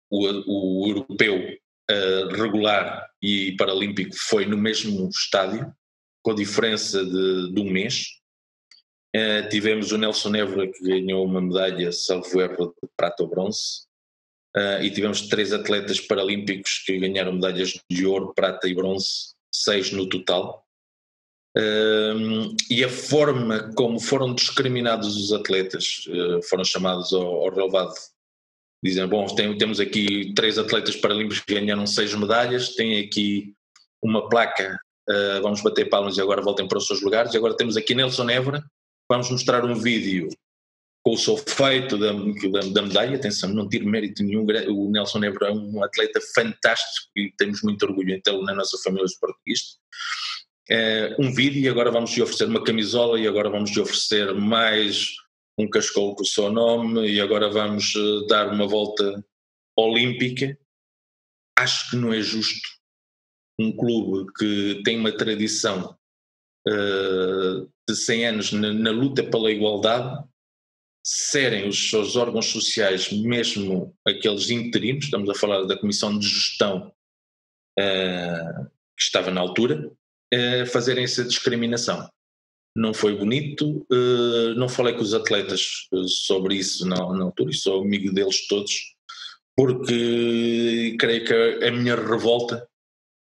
o, 0.09 0.85
o 0.85 0.89
europeu 0.89 1.59
uh, 1.91 2.29
regular 2.29 3.09
e 3.23 3.57
paralímpico 3.57 4.15
foi 4.29 4.47
no 4.47 4.57
mesmo 4.57 5.09
estádio, 5.09 5.73
com 6.23 6.35
diferença 6.35 7.05
de, 7.05 7.53
de 7.53 7.61
um 7.61 7.71
mês. 7.71 8.07
Uh, 9.15 9.49
tivemos 9.49 9.93
o 9.93 9.99
Nelson 9.99 10.35
Évora 10.35 10.71
que 10.71 10.83
ganhou 10.83 11.25
uma 11.25 11.41
medalha, 11.41 11.93
salvo 11.93 12.41
erro, 12.41 12.75
de 12.83 12.89
prata 12.97 13.23
ou 13.23 13.29
bronze. 13.29 13.85
Uh, 14.57 14.83
e 14.83 14.91
tivemos 14.91 15.23
três 15.23 15.53
atletas 15.53 16.01
paralímpicos 16.01 16.83
que 16.85 16.99
ganharam 16.99 17.33
medalhas 17.33 17.79
de 17.91 18.07
ouro, 18.07 18.33
prata 18.35 18.69
e 18.69 18.75
bronze, 18.75 19.35
seis 19.53 19.93
no 19.93 20.09
total. 20.09 20.65
Uh, 21.57 22.55
e 22.69 22.83
a 22.83 22.89
forma 22.89 23.73
como 23.75 24.01
foram 24.01 24.35
discriminados 24.35 25.17
os 25.17 25.33
atletas, 25.33 26.05
foram 26.49 26.65
chamados 26.65 27.13
ao, 27.13 27.23
ao 27.23 27.55
relevado 27.55 27.95
dizem, 28.85 29.07
bom, 29.07 29.25
tem, 29.27 29.57
temos 29.57 29.81
aqui 29.81 30.35
três 30.35 30.59
atletas 30.59 30.95
paralímpicos 30.95 31.41
que 31.41 31.55
ganharam 31.55 31.87
seis 31.87 32.15
medalhas, 32.15 32.75
tem 32.75 33.01
aqui 33.01 33.55
uma 34.03 34.29
placa, 34.29 34.79
uh, 35.09 35.43
vamos 35.43 35.63
bater 35.63 35.89
palmas 35.89 36.19
e 36.19 36.21
agora 36.21 36.43
voltem 36.43 36.69
para 36.69 36.77
os 36.77 36.87
seus 36.87 37.01
lugares, 37.01 37.33
e 37.33 37.37
agora 37.39 37.57
temos 37.57 37.79
aqui 37.79 37.95
Nelson 37.95 38.29
Évora, 38.29 38.63
vamos 39.11 39.31
mostrar 39.31 39.65
um 39.65 39.75
vídeo 39.75 40.29
com 41.03 41.15
o 41.15 41.17
sulfeito 41.17 41.97
da, 41.97 42.13
da, 42.13 42.69
da, 42.73 42.83
medalha, 42.83 43.17
atenção, 43.17 43.49
não 43.55 43.67
tiro 43.67 43.87
mérito 43.87 44.23
nenhum, 44.23 44.47
o 44.69 44.91
Nelson 44.91 45.25
Évora 45.25 45.49
é 45.49 45.53
um 45.53 45.83
atleta 45.83 46.21
fantástico 46.35 47.11
e 47.17 47.33
temos 47.39 47.63
muito 47.63 47.87
orgulho 47.87 48.15
em 48.15 48.21
tê-lo 48.21 48.43
na 48.43 48.55
nossa 48.55 48.77
família 48.85 49.07
esportista. 49.07 49.79
Uh, 50.71 51.23
um 51.23 51.33
vídeo 51.33 51.63
e 51.63 51.69
agora 51.69 51.91
vamos 51.91 52.15
lhe 52.15 52.23
oferecer 52.23 52.49
uma 52.49 52.65
camisola 52.65 53.19
e 53.19 53.27
agora 53.27 53.51
vamos 53.51 53.71
lhe 53.71 53.81
oferecer 53.81 54.35
mais 54.35 55.11
um 55.59 55.69
cascol 55.69 56.15
com 56.15 56.23
o 56.23 56.27
seu 56.27 56.51
nome 56.51 57.09
e 57.09 57.21
agora 57.21 57.49
vamos 57.49 57.95
uh, 57.95 58.27
dar 58.27 58.53
uma 58.53 58.67
volta 58.67 59.25
olímpica. 59.77 60.59
Acho 61.57 61.91
que 61.91 61.97
não 61.97 62.13
é 62.13 62.21
justo 62.21 62.69
um 63.59 63.75
clube 63.77 64.33
que 64.37 64.83
tem 64.85 64.99
uma 64.99 65.17
tradição 65.17 65.97
uh, 66.67 67.73
de 67.89 67.97
100 67.97 68.27
anos 68.27 68.53
na, 68.53 68.73
na, 68.73 68.91
luta 68.91 69.23
pela 69.23 69.51
igualdade 69.51 70.25
serem 71.07 71.69
os 71.69 71.91
seus 71.91 72.17
órgãos 72.17 72.47
sociais, 72.47 73.13
mesmo 73.13 73.95
aqueles 74.07 74.51
interinos, 74.51 75.05
estamos 75.05 75.29
a 75.29 75.35
falar 75.35 75.65
da 75.65 75.79
Comissão 75.79 76.19
de 76.19 76.27
Gestão 76.27 76.93
uh, 77.79 78.65
que 78.97 79.03
estava 79.03 79.31
na 79.31 79.41
altura, 79.41 79.91
fazerem 80.73 81.05
essa 81.05 81.23
discriminação 81.23 82.09
não 82.75 82.93
foi 82.93 83.17
bonito. 83.17 83.87
Uh, 83.91 84.55
não 84.57 84.69
falei 84.69 84.95
com 84.95 85.03
os 85.03 85.15
atletas 85.15 85.89
eh, 85.93 86.07
sobre 86.07 86.57
isso 86.57 86.87
na, 86.87 86.97
na 86.97 87.25
altura, 87.25 87.51
e 87.51 87.55
sou 87.55 87.83
amigo 87.83 88.13
deles 88.13 88.47
todos, 88.49 88.95
porque 89.57 90.97
creio 90.99 91.25
que 91.25 91.67
a 91.67 91.71
minha 91.71 91.95
revolta 91.95 92.69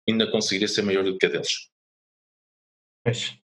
ainda 0.09 0.31
conseguiria 0.31 0.69
ser 0.69 0.83
maior 0.83 1.05
do 1.05 1.19
que 1.19 1.27
a 1.27 1.29
deles. 1.29 1.69
Pois. 3.05 3.37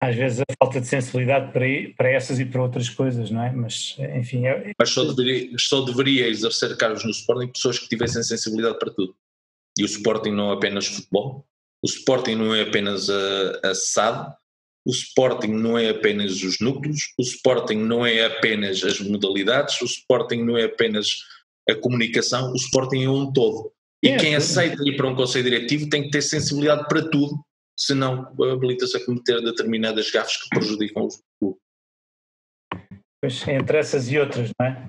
Às 0.00 0.16
vezes 0.16 0.40
a 0.40 0.44
falta 0.58 0.80
de 0.80 0.86
sensibilidade 0.86 1.52
para, 1.52 1.66
para 1.96 2.10
essas 2.10 2.38
e 2.38 2.44
para 2.44 2.62
outras 2.62 2.88
coisas, 2.88 3.30
não 3.30 3.42
é? 3.42 3.52
Mas, 3.52 3.96
enfim. 4.16 4.46
É... 4.46 4.72
Mas 4.78 4.90
só 4.90 5.04
deveria, 5.04 5.56
só 5.58 5.82
deveria 5.82 6.28
exercer 6.28 6.76
cargos 6.76 7.04
no 7.04 7.10
Sporting 7.10 7.52
pessoas 7.52 7.78
que 7.78 7.88
tivessem 7.88 8.22
sensibilidade 8.22 8.78
para 8.78 8.92
tudo. 8.92 9.14
E 9.78 9.82
o 9.82 9.86
Sporting 9.86 10.30
não 10.30 10.50
é 10.50 10.54
apenas 10.54 10.86
futebol, 10.86 11.44
o 11.82 11.86
Sporting 11.86 12.36
não 12.36 12.54
é 12.54 12.62
apenas 12.62 13.10
a, 13.10 13.70
a 13.70 13.74
SAD, 13.74 14.34
o 14.86 14.90
Sporting 14.90 15.52
não 15.52 15.78
é 15.78 15.88
apenas 15.88 16.42
os 16.42 16.60
núcleos, 16.60 17.12
o 17.18 17.22
Sporting 17.22 17.76
não 17.76 18.04
é 18.04 18.24
apenas 18.24 18.84
as 18.84 19.00
modalidades, 19.00 19.80
o 19.80 19.86
Sporting 19.86 20.42
não 20.42 20.58
é 20.58 20.64
apenas 20.64 21.24
a 21.68 21.74
comunicação, 21.74 22.52
o 22.52 22.56
Sporting 22.56 23.04
é 23.04 23.08
um 23.08 23.32
todo. 23.32 23.72
E 24.02 24.10
é, 24.10 24.18
quem 24.18 24.34
aceita 24.34 24.82
ir 24.86 24.96
para 24.96 25.08
um 25.08 25.16
conselho 25.16 25.44
diretivo 25.44 25.88
tem 25.88 26.02
que 26.02 26.10
ter 26.10 26.20
sensibilidade 26.20 26.86
para 26.88 27.08
tudo, 27.08 27.42
senão 27.78 28.28
habilita-se 28.52 28.96
a 28.96 29.04
cometer 29.04 29.40
determinadas 29.40 30.10
gafes 30.10 30.36
que 30.42 30.48
prejudicam 30.50 31.04
o 31.04 31.08
clube. 31.40 31.58
Pois, 33.22 33.48
entre 33.48 33.78
essas 33.78 34.12
e 34.12 34.18
outras, 34.18 34.50
não 34.60 34.66
é? 34.66 34.88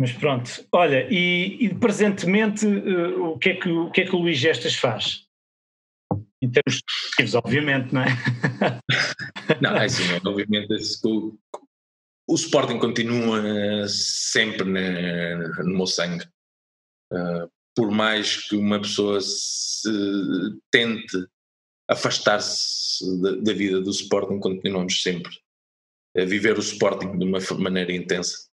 Mas 0.00 0.12
pronto, 0.12 0.50
olha, 0.72 1.06
e, 1.10 1.66
e 1.66 1.74
presentemente 1.74 2.66
uh, 2.66 3.32
o, 3.32 3.38
que 3.38 3.50
é 3.50 3.54
que, 3.54 3.70
o 3.70 3.90
que 3.90 4.00
é 4.00 4.04
que 4.04 4.16
o 4.16 4.18
Luís 4.18 4.38
Gestas 4.38 4.74
faz? 4.74 5.24
Em 6.44 6.50
termos 6.50 6.74
esportivos, 6.76 7.34
obviamente, 7.34 7.94
não 7.94 8.02
é? 8.02 8.06
não, 9.60 9.76
é 9.76 9.84
assim, 9.86 10.02
obviamente 10.24 10.68
o, 11.04 11.38
o 12.28 12.34
Sporting 12.34 12.78
continua 12.78 13.88
sempre 13.88 14.64
na, 14.64 15.62
no 15.64 15.76
meu 15.76 15.86
sangue. 15.86 16.24
Uh, 17.12 17.50
por 17.74 17.90
mais 17.90 18.48
que 18.48 18.56
uma 18.56 18.80
pessoa 18.80 19.20
se 19.20 19.90
tente 20.70 21.26
afastar-se 21.88 23.20
da, 23.20 23.32
da, 23.36 23.52
vida 23.52 23.80
do 23.80 23.90
Sporting, 23.90 24.38
continuamos 24.38 25.02
sempre 25.02 25.32
a 26.16 26.24
viver 26.24 26.56
o 26.56 26.60
Sporting 26.60 27.18
de 27.18 27.24
uma 27.24 27.38
maneira 27.58 27.92
intensa. 27.92 28.48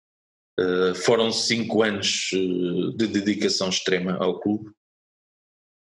Uh, 0.60 0.96
foram 0.96 1.32
cinco 1.32 1.84
anos 1.84 2.32
uh, 2.34 2.96
de 2.96 3.08
dedicação 3.08 3.70
extrema 3.70 4.18
ao 4.18 4.40
clube. 4.40 4.70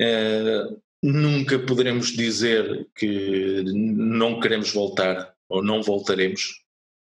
Uh, 0.00 0.80
nunca 1.02 1.58
poderemos 1.58 2.08
dizer 2.08 2.88
que 2.94 3.64
não 3.74 4.38
queremos 4.38 4.72
voltar 4.72 5.34
ou 5.48 5.62
não 5.62 5.82
voltaremos, 5.82 6.62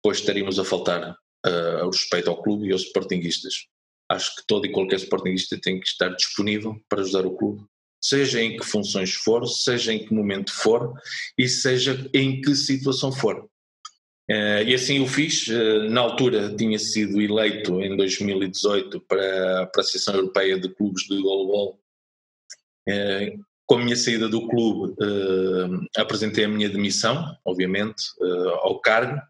pois 0.03 0.19
estaríamos 0.19 0.59
a 0.59 0.65
faltar 0.65 1.11
uh, 1.45 1.77
ao 1.81 1.89
respeito 1.89 2.29
ao 2.29 2.41
clube 2.41 2.67
e 2.67 2.71
aos 2.71 2.83
sportinguistas. 2.83 3.67
Acho 4.09 4.35
que 4.35 4.43
todo 4.45 4.65
e 4.65 4.71
qualquer 4.71 4.97
sportinguista 4.97 5.59
tem 5.59 5.79
que 5.79 5.87
estar 5.87 6.09
disponível 6.09 6.79
para 6.89 7.01
ajudar 7.01 7.25
o 7.25 7.35
clube, 7.35 7.65
seja 8.01 8.41
em 8.41 8.57
que 8.57 8.65
funções 8.65 9.13
for, 9.13 9.45
seja 9.47 9.93
em 9.93 10.05
que 10.05 10.13
momento 10.13 10.53
for 10.53 10.93
e 11.37 11.47
seja 11.47 12.09
em 12.13 12.41
que 12.41 12.55
situação 12.55 13.11
for. 13.11 13.49
Uh, 14.29 14.61
e 14.65 14.75
assim 14.75 14.99
o 14.99 15.07
fiz. 15.07 15.47
Uh, 15.47 15.89
na 15.89 16.01
altura 16.01 16.53
tinha 16.53 16.77
sido 16.77 17.21
eleito 17.21 17.81
em 17.81 17.95
2018 17.95 18.99
para, 19.01 19.67
para 19.67 19.71
a 19.77 19.79
Associação 19.79 20.15
Europeia 20.15 20.59
de 20.59 20.67
Clubes 20.67 21.03
de 21.03 21.21
Goalball 21.21 21.79
uh, 22.89 23.45
com 23.67 23.75
a 23.75 23.83
minha 23.83 23.97
saída 23.97 24.29
do 24.29 24.47
clube, 24.47 24.93
uh, 24.93 25.87
apresentei 25.97 26.45
a 26.45 26.47
minha 26.47 26.69
demissão, 26.69 27.37
obviamente, 27.43 28.01
uh, 28.19 28.49
ao 28.61 28.79
cargo, 28.79 29.21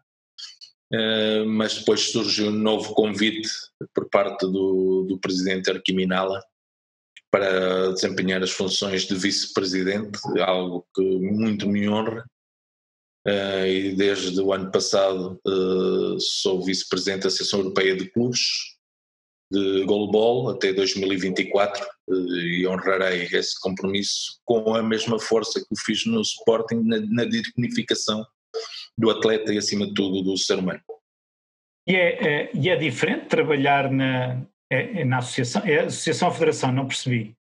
uh, 0.94 1.44
mas 1.46 1.78
depois 1.78 2.12
surgiu 2.12 2.46
um 2.46 2.52
novo 2.52 2.94
convite 2.94 3.48
por 3.92 4.08
parte 4.08 4.42
do, 4.46 5.06
do 5.08 5.18
presidente 5.18 5.68
Arquiminala 5.68 6.40
para 7.32 7.92
desempenhar 7.92 8.42
as 8.42 8.52
funções 8.52 9.02
de 9.02 9.14
vice-presidente, 9.14 10.18
algo 10.40 10.86
que 10.94 11.02
muito 11.02 11.68
me 11.68 11.86
honra. 11.86 12.24
e 13.66 13.94
desde 13.94 14.40
o 14.40 14.50
ano 14.50 14.70
passado 14.70 15.38
sou 16.18 16.64
vice-presidente 16.64 17.22
da 17.22 17.28
Associação 17.28 17.58
Europeia 17.58 17.94
de 17.94 18.08
Clubes, 18.08 18.77
de 19.50 19.84
goalball 19.84 20.50
até 20.50 20.72
2024 20.72 21.82
eh, 21.82 22.12
e 22.12 22.66
honrarei 22.66 23.28
esse 23.32 23.58
compromisso 23.60 24.40
com 24.44 24.74
a 24.74 24.82
mesma 24.82 25.18
força 25.18 25.60
que 25.60 25.66
o 25.70 25.80
fiz 25.84 26.04
no 26.06 26.20
Sporting 26.20 26.82
na, 26.84 27.00
na 27.00 27.24
dignificação 27.24 28.24
do 28.96 29.10
atleta 29.10 29.52
e 29.52 29.58
acima 29.58 29.86
de 29.86 29.94
tudo 29.94 30.22
do 30.22 30.36
ser 30.36 30.58
humano. 30.58 30.80
E 31.86 31.96
é, 31.96 32.24
é, 32.26 32.50
e 32.52 32.68
é 32.68 32.76
diferente 32.76 33.26
trabalhar 33.26 33.90
na, 33.90 34.42
é, 34.70 35.00
é 35.00 35.04
na 35.04 35.18
associação, 35.18 35.62
é 35.64 35.80
associação 35.80 36.28
ou 36.28 36.34
federação, 36.34 36.72
não 36.72 36.86
percebi. 36.86 37.34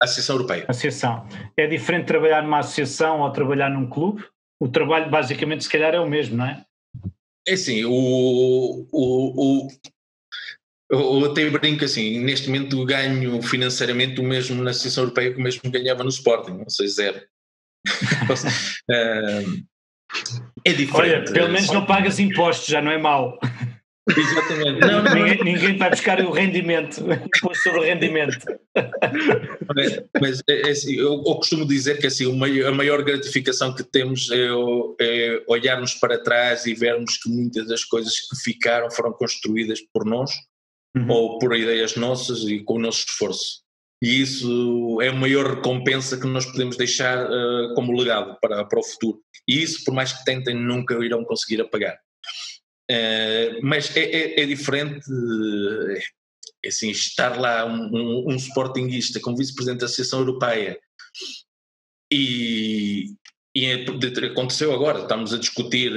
Associação 0.00 0.36
Europeia. 0.36 0.64
Associação. 0.68 1.26
É 1.56 1.66
diferente 1.66 2.06
trabalhar 2.06 2.42
numa 2.42 2.60
associação 2.60 3.20
ou 3.20 3.32
trabalhar 3.32 3.68
num 3.68 3.88
clube? 3.88 4.24
O 4.60 4.68
trabalho 4.68 5.10
basicamente 5.10 5.64
se 5.64 5.70
calhar 5.70 5.94
é 5.94 5.98
o 5.98 6.08
mesmo, 6.08 6.36
não 6.36 6.46
é? 6.46 6.64
É 7.46 7.54
assim, 7.54 7.84
o, 7.84 8.86
o, 8.92 9.66
o, 9.66 9.68
eu 10.90 11.24
até 11.24 11.48
brinco 11.50 11.84
assim, 11.84 12.18
neste 12.20 12.48
momento 12.48 12.84
ganho 12.84 13.42
financeiramente 13.42 14.20
o 14.20 14.24
mesmo 14.24 14.62
na 14.62 14.70
Associação 14.70 15.04
Europeia 15.04 15.32
que 15.32 15.38
o 15.38 15.42
mesmo 15.42 15.70
ganhava 15.70 16.02
no 16.02 16.08
Sporting, 16.08 16.52
não 16.52 16.68
sei, 16.68 16.88
zero. 16.88 17.20
é 20.64 20.72
diferente. 20.72 20.94
Olha, 20.94 21.24
pelo 21.24 21.50
menos 21.50 21.70
não 21.70 21.84
pagas 21.84 22.18
impostos, 22.18 22.68
já 22.68 22.80
não 22.80 22.90
é 22.90 22.98
mau. 22.98 23.38
Exatamente. 24.08 24.80
Não, 24.80 25.02
não, 25.02 25.14
ninguém, 25.14 25.44
ninguém, 25.44 25.76
vai 25.76 25.90
buscar 25.90 26.18
o 26.22 26.30
rendimento, 26.30 27.00
imposto 27.00 27.62
sobre 27.62 27.80
o 27.80 27.82
rendimento. 27.82 28.38
Mas 30.18 30.42
é, 30.48 30.68
é 30.68 30.70
assim, 30.70 30.94
eu, 30.94 31.22
eu, 31.26 31.34
costumo 31.34 31.66
dizer 31.66 31.98
que 31.98 32.06
assim, 32.06 32.24
a 32.64 32.72
maior 32.72 33.02
gratificação 33.02 33.74
que 33.74 33.84
temos 33.84 34.30
é, 34.30 34.48
é 35.00 35.42
olharmos 35.46 35.94
para 35.94 36.18
trás 36.18 36.64
e 36.64 36.72
vermos 36.72 37.18
que 37.18 37.28
muitas 37.28 37.68
das 37.68 37.84
coisas 37.84 38.14
que 38.18 38.36
ficaram 38.42 38.90
foram 38.90 39.12
construídas 39.12 39.80
por 39.92 40.06
nós 40.06 40.30
uhum. 40.96 41.10
ou 41.10 41.38
por 41.38 41.54
ideias 41.56 41.96
nossas 41.96 42.42
e 42.44 42.60
com 42.60 42.74
o 42.74 42.78
nosso 42.78 43.04
esforço. 43.08 43.62
E 44.02 44.20
isso 44.22 45.00
é 45.02 45.08
a 45.08 45.12
maior 45.12 45.56
recompensa 45.56 46.18
que 46.18 46.26
nós 46.26 46.46
podemos 46.46 46.76
deixar 46.76 47.26
uh, 47.26 47.74
como 47.74 47.92
legado 47.92 48.38
para, 48.40 48.64
para 48.64 48.78
o 48.78 48.84
futuro. 48.84 49.20
E 49.46 49.60
isso, 49.60 49.84
por 49.84 49.92
mais 49.92 50.12
que 50.12 50.24
tentem, 50.24 50.54
nunca 50.54 50.94
irão 51.04 51.24
conseguir 51.24 51.60
apagar. 51.60 51.98
Uh, 52.90 53.58
mas 53.62 53.94
é, 53.96 54.04
é, 54.04 54.40
é 54.40 54.46
diferente, 54.46 55.04
é, 56.64 56.68
assim, 56.68 56.90
estar 56.90 57.38
lá 57.38 57.66
um, 57.66 57.90
um, 57.92 58.32
um 58.32 58.36
sportinguista 58.36 59.18
como 59.20 59.36
vice-presidente 59.36 59.80
da 59.80 59.86
Associação 59.86 60.20
Europeia 60.20 60.78
e, 62.10 63.14
e 63.54 63.70
aconteceu 64.30 64.72
agora, 64.72 65.02
estamos 65.02 65.34
a 65.34 65.38
discutir 65.38 65.92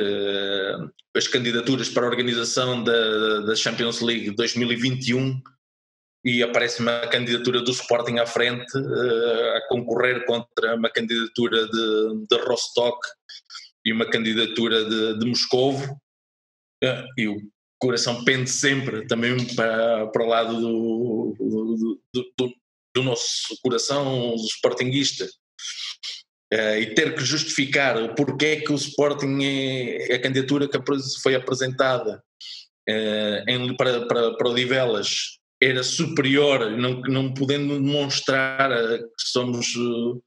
as 1.15 1.27
candidaturas 1.27 1.89
para 1.89 2.05
a 2.05 2.09
organização 2.09 2.83
da, 2.83 3.41
da 3.41 3.55
Champions 3.55 4.01
League 4.01 4.31
2021 4.31 5.41
e 6.23 6.43
aparece 6.43 6.81
uma 6.81 6.99
candidatura 7.07 7.61
do 7.61 7.71
Sporting 7.71 8.19
à 8.19 8.25
frente 8.25 8.77
uh, 8.77 9.57
a 9.57 9.67
concorrer 9.67 10.25
contra 10.25 10.75
uma 10.75 10.89
candidatura 10.89 11.67
de, 11.67 12.25
de 12.29 12.37
Rostock 12.45 12.99
e 13.83 13.91
uma 13.91 14.05
candidatura 14.05 14.85
de, 14.85 15.19
de 15.19 15.25
Moscovo 15.25 15.93
uh, 16.83 17.05
e 17.17 17.27
o 17.27 17.37
coração 17.79 18.23
pende 18.23 18.49
sempre 18.49 19.07
também 19.07 19.35
para, 19.55 20.07
para 20.07 20.23
o 20.23 20.27
lado 20.27 20.61
do, 20.61 21.35
do, 22.13 22.31
do, 22.37 22.55
do 22.95 23.03
nosso 23.03 23.57
coração 23.63 24.35
sportinguista 24.35 25.27
uh, 26.53 26.77
e 26.77 26.93
ter 26.93 27.15
que 27.15 27.23
justificar 27.23 28.15
porque 28.15 28.45
é 28.45 28.55
que 28.61 28.71
o 28.71 28.75
Sporting 28.75 29.39
é, 29.43 30.13
é 30.13 30.15
a 30.15 30.21
candidatura 30.21 30.67
que 30.67 30.77
foi 31.21 31.35
apresentada 31.35 32.23
em, 33.47 33.75
para, 33.77 34.05
para, 34.05 34.35
para 34.35 34.49
o 34.49 34.53
Divelas 34.53 35.39
era 35.61 35.83
superior, 35.83 36.71
não, 36.71 37.01
não 37.01 37.33
podendo 37.33 37.79
demonstrar 37.79 38.71
eh, 38.71 38.97
que 38.97 39.27
somos, 39.27 39.75
uh, 39.75 40.21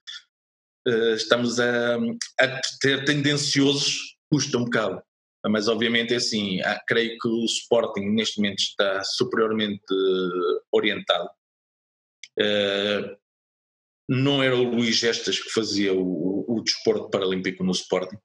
estamos 1.17 1.59
a, 1.59 1.97
a, 1.97 2.61
ter 2.81 3.05
tendenciosos, 3.05 4.17
custa 4.31 4.57
um 4.57 4.65
bocado. 4.65 5.03
Mas 5.47 5.67
obviamente 5.67 6.15
é 6.15 6.19
assim, 6.19 6.63
há, 6.63 6.81
creio 6.87 7.19
que 7.19 7.29
o 7.29 7.45
Sporting 7.45 8.11
neste 8.11 8.41
momento 8.41 8.61
está 8.61 9.03
superiormente 9.03 9.83
uh, 9.93 10.61
orientado. 10.73 11.29
Uh, 14.11 14.15
não 14.15 14.43
era 14.43 14.57
o 14.57 14.63
Luís 14.63 14.97
Gestas 14.97 15.39
que 15.39 15.51
fazia 15.51 15.93
o, 15.95 16.45
o 16.49 16.63
desporto 16.63 17.11
paralímpico 17.11 17.65
no 17.65 17.73
Sporting. 17.73 18.17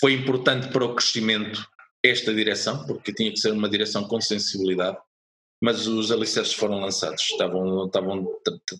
foi 0.00 0.12
importante 0.12 0.68
para 0.68 0.84
o 0.84 0.94
crescimento 0.94 1.66
esta 2.04 2.34
direção, 2.34 2.86
porque 2.86 3.14
tinha 3.14 3.30
que 3.30 3.38
ser 3.38 3.52
uma 3.52 3.68
direção 3.68 4.06
com 4.06 4.20
sensibilidade, 4.20 4.98
mas 5.62 5.86
os 5.86 6.12
alicerces 6.12 6.52
foram 6.52 6.80
lançados, 6.80 7.22
estavam, 7.22 7.86
estavam 7.86 8.28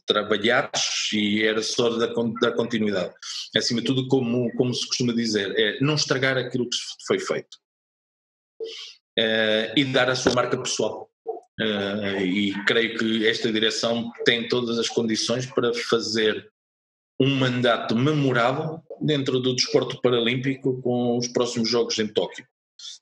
trabalhados 0.06 1.10
e 1.14 1.42
era 1.42 1.62
só 1.62 1.88
da, 1.88 2.06
da 2.06 2.52
continuidade. 2.52 3.14
Acima 3.56 3.80
de 3.80 3.86
tudo, 3.86 4.06
como, 4.08 4.52
como 4.56 4.74
se 4.74 4.86
costuma 4.86 5.14
dizer, 5.14 5.58
é 5.58 5.80
não 5.80 5.94
estragar 5.94 6.36
aquilo 6.36 6.68
que 6.68 6.76
foi 7.06 7.18
feito 7.18 7.56
é, 9.18 9.72
e 9.76 9.84
dar 9.84 10.10
a 10.10 10.16
sua 10.16 10.34
marca 10.34 10.60
pessoal. 10.60 11.10
É, 11.60 12.24
e 12.24 12.52
creio 12.64 12.98
que 12.98 13.26
esta 13.26 13.52
direção 13.52 14.10
tem 14.24 14.48
todas 14.48 14.76
as 14.78 14.88
condições 14.88 15.46
para 15.46 15.72
fazer 15.72 16.50
um 17.20 17.36
mandato 17.36 17.94
memorável 17.94 18.82
dentro 19.00 19.38
do 19.38 19.54
desporto 19.54 20.00
paralímpico 20.00 20.82
com 20.82 21.16
os 21.16 21.28
próximos 21.28 21.68
Jogos 21.68 21.98
em 21.98 22.08
Tóquio. 22.08 22.44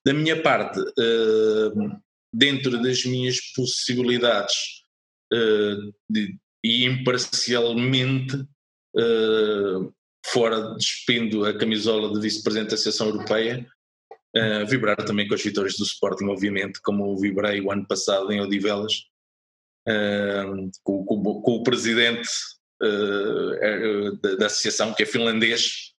Da 0.04 0.12
minha 0.12 0.40
parte, 0.42 0.78
uh, 0.78 2.00
dentro 2.32 2.82
das 2.82 3.04
minhas 3.04 3.40
possibilidades 3.54 4.82
de, 6.10 6.36
e 6.62 6.84
imparcialmente, 6.84 8.46
fora 10.26 10.74
despindo 10.74 11.44
a 11.46 11.56
camisola 11.56 12.12
de 12.12 12.20
vice-presidente 12.20 12.68
da 12.68 12.74
Associação 12.74 13.08
Europeia, 13.08 13.66
uh, 14.36 14.66
vibrar 14.66 14.96
também 14.96 15.28
com 15.28 15.34
as 15.34 15.42
vitórias 15.42 15.76
do 15.76 15.84
Sporting, 15.84 16.26
obviamente, 16.26 16.80
como 16.82 17.16
vibrei 17.18 17.60
o 17.60 17.70
ano 17.70 17.86
passado 17.86 18.32
em 18.32 18.40
Odivelas, 18.40 19.04
com, 20.84 21.04
com, 21.04 21.42
com, 21.42 21.52
o 21.56 21.62
presidente 21.64 22.28
da, 24.22 24.34
da 24.36 24.46
associação, 24.46 24.94
que 24.94 25.02
é 25.02 25.06
finlandês, 25.06 25.92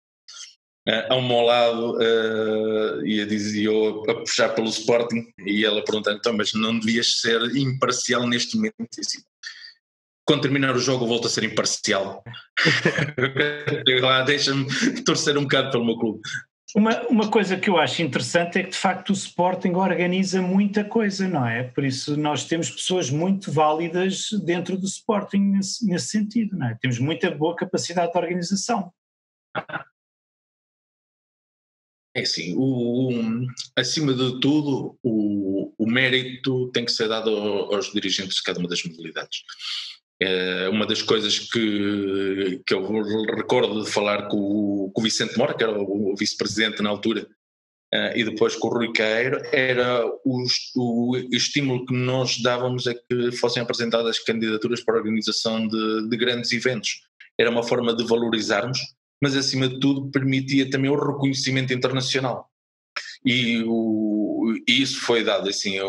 uh, 0.87 1.13
ao 1.13 1.21
meu 1.21 1.41
lado 1.41 1.97
uh, 1.97 3.05
e 3.05 3.25
dizia 3.25 3.65
eu 3.69 4.03
a 4.09 4.15
puxar 4.15 4.49
pelo 4.49 4.67
Sporting 4.67 5.31
e 5.45 5.65
ela 5.65 5.83
perguntando, 5.83 6.17
então, 6.17 6.33
mas 6.33 6.53
não 6.53 6.77
devias 6.79 7.21
ser 7.21 7.41
imparcial 7.55 8.27
neste 8.27 8.55
momento? 8.55 8.75
E 8.97 9.01
assim, 9.01 9.21
quando 10.25 10.41
terminar 10.43 10.75
o 10.75 10.79
jogo 10.79 11.05
eu 11.05 11.09
volto 11.09 11.27
a 11.27 11.29
ser 11.29 11.43
imparcial. 11.43 12.23
Deixa-me 14.25 15.03
torcer 15.03 15.37
um 15.37 15.43
bocado 15.43 15.71
pelo 15.71 15.85
meu 15.85 15.97
clube. 15.97 16.21
Uma, 16.75 17.07
uma 17.07 17.29
coisa 17.29 17.55
que 17.55 17.69
eu 17.69 17.77
acho 17.77 18.01
interessante 18.01 18.57
é 18.57 18.63
que 18.63 18.71
de 18.71 18.77
facto 18.77 19.11
o 19.11 19.13
Sporting 19.13 19.73
organiza 19.73 20.41
muita 20.41 20.83
coisa, 20.83 21.27
não 21.27 21.47
é? 21.47 21.63
Por 21.63 21.83
isso 21.83 22.17
nós 22.17 22.45
temos 22.45 22.71
pessoas 22.71 23.11
muito 23.11 23.51
válidas 23.51 24.29
dentro 24.43 24.75
do 24.75 24.87
Sporting 24.87 25.37
nesse, 25.37 25.85
nesse 25.85 26.07
sentido, 26.07 26.57
não 26.57 26.67
é? 26.67 26.77
Temos 26.81 26.97
muita 26.97 27.29
boa 27.29 27.55
capacidade 27.55 28.11
de 28.11 28.17
organização. 28.17 28.91
É 32.15 32.21
assim, 32.21 32.55
o, 32.55 33.09
o, 33.09 33.47
acima 33.75 34.13
de 34.13 34.39
tudo, 34.39 34.97
o, 35.01 35.73
o, 35.77 35.89
mérito 35.89 36.69
tem 36.71 36.85
que 36.85 36.91
ser 36.91 37.07
dado 37.07 37.29
aos 37.29 37.91
dirigentes 37.91 38.35
de 38.35 38.43
cada 38.43 38.59
uma 38.59 38.69
das 38.69 38.83
modalidades. 38.83 39.43
É 40.25 40.69
uma 40.69 40.85
das 40.85 41.01
coisas 41.01 41.39
que, 41.39 42.61
que 42.65 42.73
eu 42.73 43.03
recordo 43.35 43.83
de 43.83 43.91
falar 43.91 44.27
com, 44.27 44.91
com 44.93 45.01
o 45.01 45.03
Vicente 45.03 45.37
Mora, 45.37 45.53
que 45.53 45.63
era 45.63 45.77
o 45.77 46.15
vice-presidente 46.15 46.81
na 46.81 46.89
altura, 46.89 47.27
uh, 47.93 48.15
e 48.15 48.23
depois 48.23 48.55
com 48.55 48.67
o 48.67 48.71
Rui 48.71 48.93
Caeiro, 48.93 49.41
era 49.51 50.05
o, 50.23 50.43
o, 50.75 51.17
estímulo 51.31 51.85
que 51.85 51.93
nós 51.93 52.41
dávamos 52.41 52.87
a 52.87 52.93
que 52.93 53.31
fossem 53.33 53.61
apresentadas 53.63 54.19
candidaturas 54.19 54.83
para 54.83 54.95
a 54.95 54.97
organização 54.97 55.67
de, 55.67 56.09
de 56.09 56.17
grandes 56.17 56.51
eventos. 56.51 57.01
Era 57.37 57.49
uma 57.49 57.63
forma 57.63 57.95
de 57.95 58.05
valorizarmos 58.05 58.79
mas 59.23 59.37
acima 59.37 59.69
de 59.69 59.79
tudo 59.79 60.11
permitia 60.11 60.69
também 60.69 60.91
o 60.91 60.99
reconhecimento 60.99 61.73
internacional. 61.73 62.51
E, 63.25 63.63
o, 63.65 64.53
e 64.67 64.81
isso 64.81 64.99
foi 64.99 65.23
dado, 65.23 65.47
assim, 65.47 65.79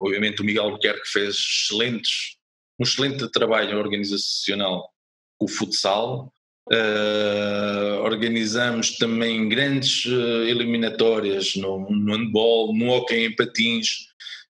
obviamente 0.00 0.40
o 0.40 0.44
Miguel 0.44 0.64
Albuquerque 0.64 1.06
fez 1.06 1.36
excelentes, 1.36 2.38
um 2.78 2.84
excelente 2.84 3.30
trabalho 3.30 3.78
organizacional 3.78 4.90
com 5.38 5.46
o 5.46 5.48
futsal, 5.48 6.32
uh, 6.70 8.02
organizamos 8.02 8.96
também 8.96 9.48
grandes 9.48 10.04
uh, 10.04 10.42
eliminatórias 10.44 11.56
no, 11.56 11.90
no 11.90 12.16
handball, 12.16 12.74
no 12.74 12.90
hockey 12.90 13.26
em 13.26 13.34
patins, 13.34 13.88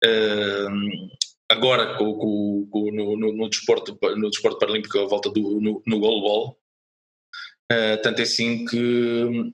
uh, 0.06 1.10
agora 1.50 1.98
com, 1.98 2.14
com, 2.14 2.68
com 2.70 2.92
no, 2.92 3.18
no, 3.18 3.34
no, 3.34 3.50
desporto, 3.50 3.98
no 4.16 4.30
desporto 4.30 4.60
paralímpico 4.60 5.00
a 5.00 5.08
volta 5.08 5.30
do, 5.30 5.60
no, 5.62 5.82
no 5.86 6.00
goalball, 6.00 6.58
tanto 8.02 8.20
é 8.20 8.24
assim 8.24 8.66
que 8.66 9.52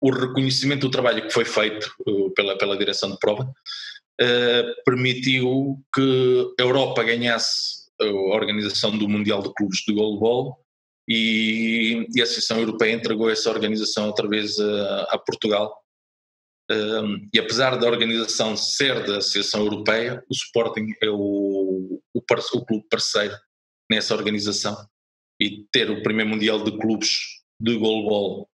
o 0.00 0.10
reconhecimento 0.10 0.80
do 0.80 0.90
trabalho 0.90 1.22
que 1.22 1.30
foi 1.30 1.44
feito 1.44 1.94
pela, 2.34 2.56
pela 2.56 2.78
direção 2.78 3.10
de 3.10 3.18
prova 3.18 3.52
permitiu 4.86 5.78
que 5.94 6.54
a 6.58 6.62
Europa 6.62 7.02
ganhasse 7.02 7.81
a 8.08 8.34
organização 8.34 8.96
do 8.96 9.08
Mundial 9.08 9.42
de 9.42 9.52
Clubes 9.54 9.80
de 9.86 9.92
Goalball 9.92 10.58
e, 11.08 12.06
e, 12.14 12.20
a 12.20 12.24
Associação 12.24 12.58
Europeia 12.58 12.92
entregou 12.92 13.30
essa 13.30 13.50
organização 13.50 14.06
outra 14.06 14.28
vez 14.28 14.58
a, 14.58 15.02
a 15.10 15.18
Portugal. 15.18 15.76
Um, 16.70 17.28
e 17.34 17.38
apesar 17.38 17.76
da 17.76 17.86
organização 17.86 18.56
ser 18.56 19.04
da 19.04 19.18
Associação 19.18 19.60
Europeia, 19.60 20.22
o 20.30 20.32
Sporting 20.32 20.86
é 21.02 21.10
o, 21.10 22.00
o, 22.14 22.20
o 22.20 22.64
clube 22.64 22.86
parceiro 22.88 23.34
nessa 23.90 24.14
organização 24.14 24.76
e 25.40 25.66
ter 25.72 25.90
o 25.90 26.02
primeiro 26.02 26.30
Mundial 26.30 26.62
de 26.62 26.78
Clubes 26.78 27.10
de 27.60 27.76
goalball 27.76 28.48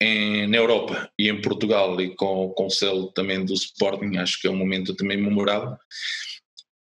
em, 0.00 0.46
na 0.46 0.56
Europa 0.56 1.10
e 1.18 1.28
em 1.28 1.40
Portugal 1.40 2.00
e 2.00 2.14
com, 2.16 2.50
com 2.50 2.66
o 2.66 2.70
selo 2.70 3.12
também 3.12 3.44
do 3.44 3.52
Sporting, 3.54 4.16
acho 4.16 4.40
que 4.40 4.48
é 4.48 4.50
um 4.50 4.56
momento 4.56 4.94
também 4.94 5.16
memorável 5.16 5.76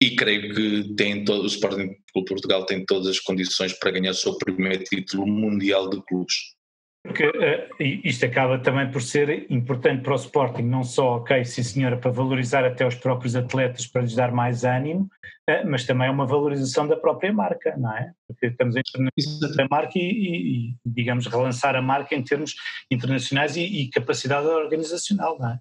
e 0.02 0.16
creio 0.16 0.54
que 0.56 0.96
tem 0.96 1.24
todo, 1.24 1.44
o 1.44 1.48
Sporting 1.48 1.96
Clube 2.12 2.28
Portugal 2.28 2.66
tem 2.66 2.84
todas 2.84 3.08
as 3.08 3.20
condições 3.20 3.72
para 3.74 3.92
ganhar 3.92 4.12
o 4.12 4.16
seu 4.16 4.36
primeiro 4.36 4.84
título 4.84 5.28
mundial 5.28 5.90
de 5.90 6.02
clubes. 6.02 6.56
Porque 7.04 7.26
uh, 7.26 8.00
isto 8.04 8.26
acaba 8.26 8.60
também 8.60 8.92
por 8.92 9.02
ser 9.02 9.52
importante 9.52 10.04
para 10.04 10.14
o 10.14 10.16
Sporting, 10.16 10.64
não 10.64 10.84
só, 10.84 11.18
ok, 11.18 11.44
sim 11.46 11.64
senhora, 11.64 11.98
para 11.98 12.12
valorizar 12.12 12.64
até 12.64 12.86
os 12.86 12.96
próprios 12.96 13.36
atletas, 13.36 13.88
para 13.88 14.02
lhes 14.02 14.16
dar 14.16 14.32
mais 14.32 14.64
ânimo, 14.64 15.10
uh, 15.50 15.68
mas 15.68 15.86
também 15.86 16.08
é 16.08 16.12
uma 16.12 16.28
valorização 16.28 16.88
da 16.88 16.96
própria 16.96 17.34
marca, 17.34 17.76
não 17.76 17.96
é? 17.96 18.12
Porque 18.28 18.48
estamos 18.48 18.76
a 18.76 18.80
internacionalizar 18.80 19.66
a 19.66 19.68
marca 19.70 19.98
e, 19.98 20.02
e, 20.02 20.70
e, 20.70 20.76
digamos, 20.86 21.26
relançar 21.26 21.76
a 21.76 21.82
marca 21.82 22.16
em 22.16 22.24
termos 22.24 22.56
internacionais 22.92 23.56
e, 23.56 23.64
e, 23.64 23.90
capacidade 23.90 24.48
organizacional, 24.48 25.38
não 25.40 25.52
é? 25.52 25.60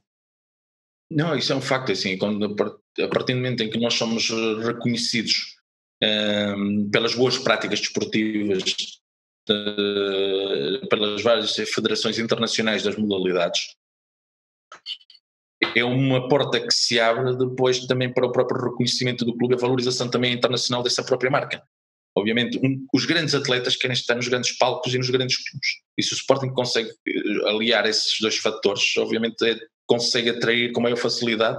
Não, 1.11 1.36
isso 1.36 1.52
é 1.52 1.56
um 1.56 1.61
facto, 1.61 1.90
assim, 1.90 2.16
quando, 2.16 2.44
a 2.44 3.08
partir 3.08 3.32
do 3.32 3.38
momento 3.38 3.62
em 3.62 3.70
que 3.70 3.78
nós 3.78 3.94
somos 3.94 4.30
reconhecidos 4.64 5.56
um, 6.02 6.06
ehm, 6.06 6.90
pelas 6.90 7.14
boas 7.14 7.36
práticas 7.36 7.80
desportivas 7.80 8.62
pelas 10.88 11.22
várias 11.22 11.56
federações 11.74 12.18
internacionais 12.18 12.82
das 12.82 12.96
modalidades, 12.96 13.74
é 15.74 15.84
uma 15.84 16.28
porta 16.28 16.61
que 16.61 16.72
se 16.72 16.98
abre 16.98 17.36
depois 17.36 17.80
também 17.86 18.12
para 18.12 18.26
o 18.26 18.32
próprio 18.32 18.70
reconhecimento 18.70 19.24
do 19.24 19.36
clube, 19.36 19.54
a 19.54 19.58
valorização 19.58 20.08
também 20.11 20.32
internacional 20.32 20.82
dessa 20.82 21.02
própria 21.02 21.30
marca. 21.30 21.62
Obviamente, 22.16 22.58
um, 22.58 22.86
os 22.92 23.04
grandes 23.04 23.34
atletas 23.34 23.76
querem 23.76 23.94
estar 23.94 24.16
nos 24.16 24.26
grandes 24.26 24.56
palcos 24.58 24.92
e 24.92 24.98
nos 24.98 25.11
grandes 25.11 25.36
clubes. 25.36 25.68
E 25.96 26.02
se 26.02 26.12
o 26.12 26.16
Sporting 26.16 26.50
consegue 26.50 26.90
eh, 26.90 27.48
aliar 27.48 27.86
esses 27.86 28.18
dois 28.20 28.36
fatores, 28.36 28.82
obviamente 28.96 29.44
é, 29.44 29.56
consegue 29.91 30.30
atrair 30.30 30.70
com 30.70 30.80
maior 30.80 30.97
facilidade, 30.97 31.59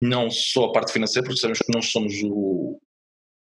não 0.00 0.30
só 0.30 0.64
a 0.64 0.72
parte 0.72 0.90
financeira, 0.90 1.26
porque 1.26 1.38
sabemos 1.38 1.58
que 1.58 1.70
não 1.70 1.82
somos 1.82 2.14
o, 2.24 2.80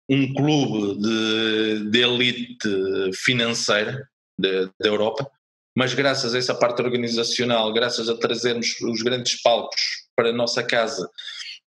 um 0.10 0.34
clube 0.34 1.02
de, 1.02 1.90
de 1.90 2.00
elite 2.00 3.12
financeira 3.14 4.08
da 4.40 4.70
Europa, 4.88 5.30
mas 5.78 5.94
graças 5.94 6.34
a 6.34 6.38
essa 6.38 6.56
parte 6.56 6.82
organizacional, 6.82 7.74
graças 7.74 8.08
a 8.08 8.16
trazermos 8.16 8.80
os 8.80 9.02
grandes 9.02 9.42
palcos 9.42 9.82
para 10.16 10.30
a 10.30 10.34
nossa 10.34 10.64
casa 10.64 11.10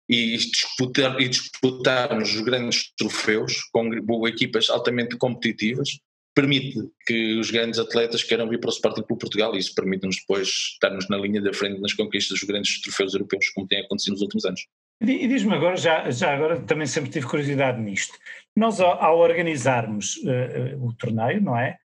e, 0.09 0.35
disputar, 0.35 1.21
e 1.21 1.29
disputarmos 1.29 2.35
os 2.35 2.41
grandes 2.41 2.91
troféus 2.97 3.61
com 3.71 4.27
equipas 4.27 4.69
altamente 4.69 5.15
competitivas, 5.15 5.97
permite 6.33 6.79
que 7.05 7.35
os 7.39 7.51
grandes 7.51 7.79
atletas 7.79 8.23
queiram 8.23 8.49
vir 8.49 8.59
para 8.59 8.69
o 8.69 8.73
Sporting 8.73 9.03
Clube 9.03 9.19
Portugal 9.19 9.55
e 9.55 9.59
isso 9.59 9.73
permite-nos 9.75 10.17
depois 10.17 10.47
estarmos 10.47 11.07
na 11.09 11.17
linha 11.17 11.41
da 11.41 11.53
frente 11.53 11.79
nas 11.79 11.93
conquistas 11.93 12.39
dos 12.39 12.47
grandes 12.47 12.81
troféus 12.81 13.13
europeus, 13.13 13.49
como 13.49 13.67
tem 13.67 13.81
acontecido 13.81 14.13
nos 14.13 14.21
últimos 14.21 14.45
anos. 14.45 14.61
E 15.01 15.27
diz-me 15.27 15.53
agora, 15.53 15.75
já, 15.75 16.09
já 16.09 16.33
agora 16.33 16.61
também 16.61 16.87
sempre 16.87 17.11
tive 17.11 17.27
curiosidade 17.27 17.81
nisto. 17.81 18.17
Nós, 18.55 18.79
ao, 18.79 19.01
ao 19.01 19.19
organizarmos 19.19 20.17
uh, 20.17 20.85
o 20.85 20.93
torneio, 20.93 21.41
não 21.41 21.57
é? 21.57 21.77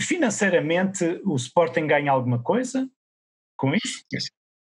Financeiramente, 0.00 1.20
o 1.24 1.36
Sporting 1.36 1.86
ganha 1.86 2.10
alguma 2.10 2.42
coisa 2.42 2.88
com 3.56 3.74
isso? 3.74 4.04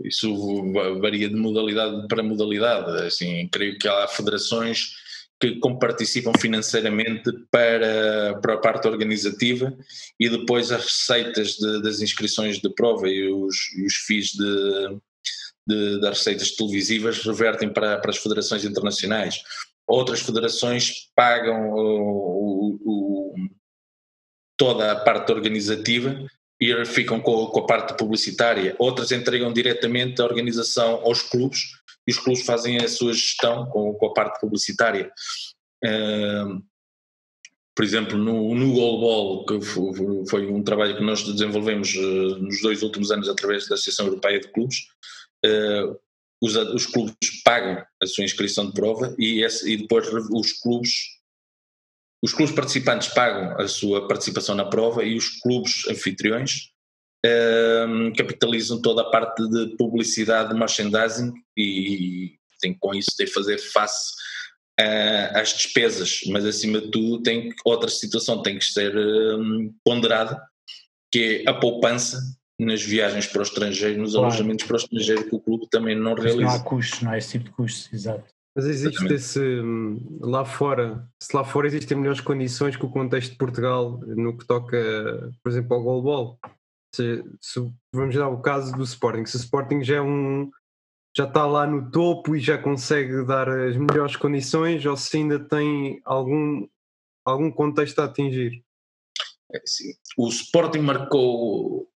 Isso 0.03 0.73
varia 1.01 1.29
de 1.29 1.37
modalidade 1.37 2.09
para 2.09 2.23
modalidade. 2.23 3.07
Assim, 3.07 3.49
creio 3.49 3.79
que 3.79 3.89
há 3.89 4.09
federações 4.09 4.95
que 5.41 5.59
comparticipam 5.59 6.33
financeiramente 6.39 7.33
para, 7.51 8.39
para 8.43 8.55
a 8.55 8.59
parte 8.59 8.87
organizativa 8.87 9.75
e 10.19 10.29
depois 10.29 10.71
as 10.71 10.85
receitas 10.85 11.53
de, 11.55 11.83
das 11.83 12.01
inscrições 12.01 12.59
de 12.61 12.69
prova 12.75 13.09
e 13.09 13.33
os, 13.33 13.57
os 13.87 13.95
FIIs 14.07 14.33
de, 14.33 15.01
de, 15.67 16.01
das 16.01 16.19
receitas 16.19 16.51
televisivas 16.53 17.25
revertem 17.25 17.73
para, 17.73 17.99
para 17.99 18.11
as 18.11 18.19
federações 18.19 18.65
internacionais. 18.67 19.43
Outras 19.87 20.21
federações 20.21 21.11
pagam 21.17 21.71
o, 21.71 22.79
o, 22.85 23.35
toda 24.59 24.93
a 24.93 24.97
parte 24.97 25.33
organizativa 25.33 26.23
e 26.61 26.85
ficam 26.85 27.19
com, 27.19 27.47
com, 27.47 27.61
a 27.61 27.67
parte 27.67 27.97
publicitária. 27.97 28.77
Outras 28.79 29.11
entregam 29.11 29.51
diretamente 29.51 30.21
a 30.21 30.25
organização 30.27 30.97
aos 31.03 31.23
clubes 31.23 31.80
e 32.11 32.13
os 32.13 32.19
clubes 32.19 32.45
fazem 32.45 32.79
a 32.79 32.89
sua 32.89 33.13
gestão 33.13 33.67
com, 33.67 33.95
com 33.95 34.07
a 34.07 34.13
parte 34.13 34.41
publicitária. 34.41 35.13
Uh, 35.85 36.61
por 37.75 37.85
exemplo, 37.85 38.19
no, 38.19 38.53
no 38.53 38.73
Goalball, 38.73 39.47
que 39.47 39.61
foi 40.29 40.51
um 40.51 40.63
trabalho 40.63 40.97
que 40.97 41.05
nós 41.05 41.23
desenvolvemos 41.23 41.95
uh, 41.95 42.39
nos 42.39 42.61
dois 42.61 42.83
últimos 42.83 43.13
anos 43.13 43.29
através 43.29 43.69
da 43.69 43.77
Associação 43.77 44.07
Europeia 44.07 44.41
de 44.41 44.49
Clubes, 44.49 44.79
uh, 45.47 45.97
os, 46.43 46.57
os, 46.57 46.87
clubes 46.87 47.15
pagam 47.45 47.85
a 48.03 48.07
sua 48.07 48.25
inscrição 48.25 48.67
de 48.67 48.73
prova 48.73 49.15
e, 49.17 49.45
esse, 49.45 49.71
e 49.71 49.77
depois 49.77 50.09
os 50.09 50.53
clubes 50.55 51.21
os 52.23 52.35
clubes 52.35 52.55
participantes 52.55 53.09
pagam 53.09 53.59
a 53.59 53.67
sua 53.67 54.07
participação 54.07 54.55
na 54.55 54.67
prova 54.67 55.05
e 55.05 55.17
os 55.17 55.41
clubes 55.41 55.87
anfitriões 55.89 56.71
um, 57.27 58.13
capitalizam 58.13 58.81
toda 58.81 59.03
a 59.03 59.11
parte 59.11 59.47
de 59.49 59.77
publicidade, 59.77 60.55
merchandising 60.55 61.33
e 61.57 62.35
tem, 62.61 62.75
com 62.75 62.95
isso 62.95 63.17
tem 63.17 63.27
que 63.27 63.33
fazer 63.33 63.59
face 63.59 64.13
uh, 64.81 65.39
às 65.39 65.53
despesas, 65.53 66.21
mas 66.29 66.45
acima 66.45 66.81
de 66.81 66.91
tudo 66.91 67.23
tem 67.23 67.53
outra 67.65 67.89
situação 67.89 68.43
tem 68.43 68.59
que 68.59 68.65
ser 68.65 68.97
um, 68.97 69.75
ponderada, 69.85 70.41
que 71.13 71.45
é 71.47 71.51
a 71.51 71.55
poupança 71.55 72.19
nas 72.59 72.83
viagens 72.83 73.27
para 73.27 73.41
o 73.41 73.43
estrangeiro, 73.43 74.01
nos 74.01 74.13
claro. 74.13 74.27
alojamentos 74.27 74.67
para 74.67 74.75
o 74.75 74.79
estrangeiro 74.79 75.29
que 75.29 75.35
o 75.35 75.41
clube 75.41 75.69
também 75.71 75.97
não 75.97 76.15
realiza. 76.15 76.43
Não 76.43 76.51
há 76.51 76.61
custos, 76.61 77.01
não 77.01 77.13
é 77.13 77.19
esse 77.19 77.33
tipo 77.33 77.47
de 77.47 77.51
custos, 77.53 77.93
exato. 77.93 78.25
Mas 78.55 78.67
existe 78.67 79.07
esse 79.15 79.41
hum, 79.41 80.19
lá 80.21 80.45
fora, 80.45 81.09
se 81.23 81.35
lá 81.35 81.45
fora 81.45 81.69
existem 81.69 81.97
melhores 81.97 82.21
condições 82.21 82.77
que 82.77 82.85
o 82.85 82.91
contexto 82.91 83.31
de 83.31 83.39
Portugal 83.39 84.01
no 84.01 84.37
que 84.37 84.45
toca, 84.45 85.31
por 85.43 85.51
exemplo, 85.51 85.77
ao 85.77 85.83
goalball. 85.83 86.39
Se, 86.95 87.25
se, 87.41 87.73
vamos 87.95 88.15
dar 88.15 88.29
o 88.29 88.43
caso 88.43 88.73
do 88.73 88.83
Sporting, 88.83 89.25
se 89.25 89.37
o 89.37 89.41
Sporting 89.41 89.83
já 89.83 89.97
é 89.97 90.01
um 90.01 90.51
já 91.17 91.25
está 91.25 91.45
lá 91.45 91.67
no 91.67 91.91
topo 91.91 92.37
e 92.37 92.41
já 92.41 92.57
consegue 92.57 93.25
dar 93.27 93.49
as 93.49 93.77
melhores 93.77 94.15
condições 94.15 94.87
ou 94.87 94.97
se 94.97 95.17
ainda 95.17 95.41
tem 95.41 96.01
algum, 96.05 96.69
algum 97.25 97.51
contexto 97.51 97.99
a 97.99 98.05
atingir? 98.05 98.63
É, 99.53 99.61
sim. 99.67 99.93
O 100.17 100.29
Sporting 100.29 100.79
marcou 100.79 101.91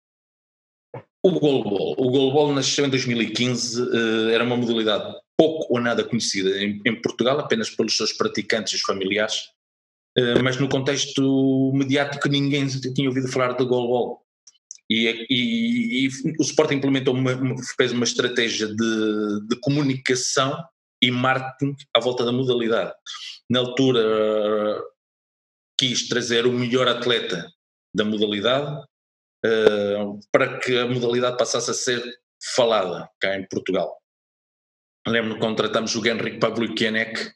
o 1.23 1.39
goalball. 1.39 1.95
O 1.97 2.09
goalball 2.09 2.53
nasceu 2.53 2.85
em 2.85 2.89
2015, 2.89 3.81
eh, 3.81 4.33
era 4.33 4.43
uma 4.43 4.55
modalidade 4.55 5.13
pouco 5.37 5.73
ou 5.73 5.81
nada 5.81 6.03
conhecida 6.03 6.63
em, 6.63 6.79
em 6.85 7.01
Portugal, 7.01 7.39
apenas 7.39 7.69
pelos 7.69 7.97
seus 7.97 8.13
praticantes 8.13 8.73
e 8.73 8.75
os 8.75 8.81
familiares, 8.83 9.49
uh, 10.15 10.43
mas 10.43 10.59
no 10.59 10.69
contexto 10.69 11.71
mediático 11.73 12.29
ninguém 12.29 12.67
tinha 12.67 13.09
ouvido 13.09 13.27
falar 13.27 13.53
de 13.53 13.65
goalball. 13.65 14.23
E, 14.93 15.25
e, 15.29 16.05
e, 16.05 16.09
o 16.37 16.43
Sport 16.43 16.71
implementou 16.73 17.13
uma, 17.13 17.31
fez 17.77 17.93
uma 17.93 18.03
estratégia 18.03 18.67
de, 18.67 19.47
de, 19.47 19.55
comunicação 19.61 20.61
e 21.01 21.09
marketing 21.09 21.77
à 21.95 21.99
volta 22.01 22.25
da 22.25 22.31
modalidade. 22.33 22.91
Na 23.49 23.59
altura 23.59 24.83
quis 25.79 26.09
trazer 26.09 26.45
o 26.45 26.51
melhor 26.51 26.89
atleta 26.89 27.49
da 27.95 28.03
modalidade 28.03 28.83
uh, 29.45 30.19
para 30.29 30.59
que 30.59 30.77
a 30.77 30.85
modalidade 30.85 31.37
passasse 31.37 31.71
a 31.71 31.73
ser 31.73 32.03
falada 32.53 33.09
cá 33.17 33.37
em 33.37 33.47
Portugal. 33.47 33.97
Lembro-me 35.07 35.39
quando 35.39 35.55
tratamos 35.55 35.95
o 35.95 36.03
Genrik 36.03 36.37
Pavlyukenek, 36.37 37.31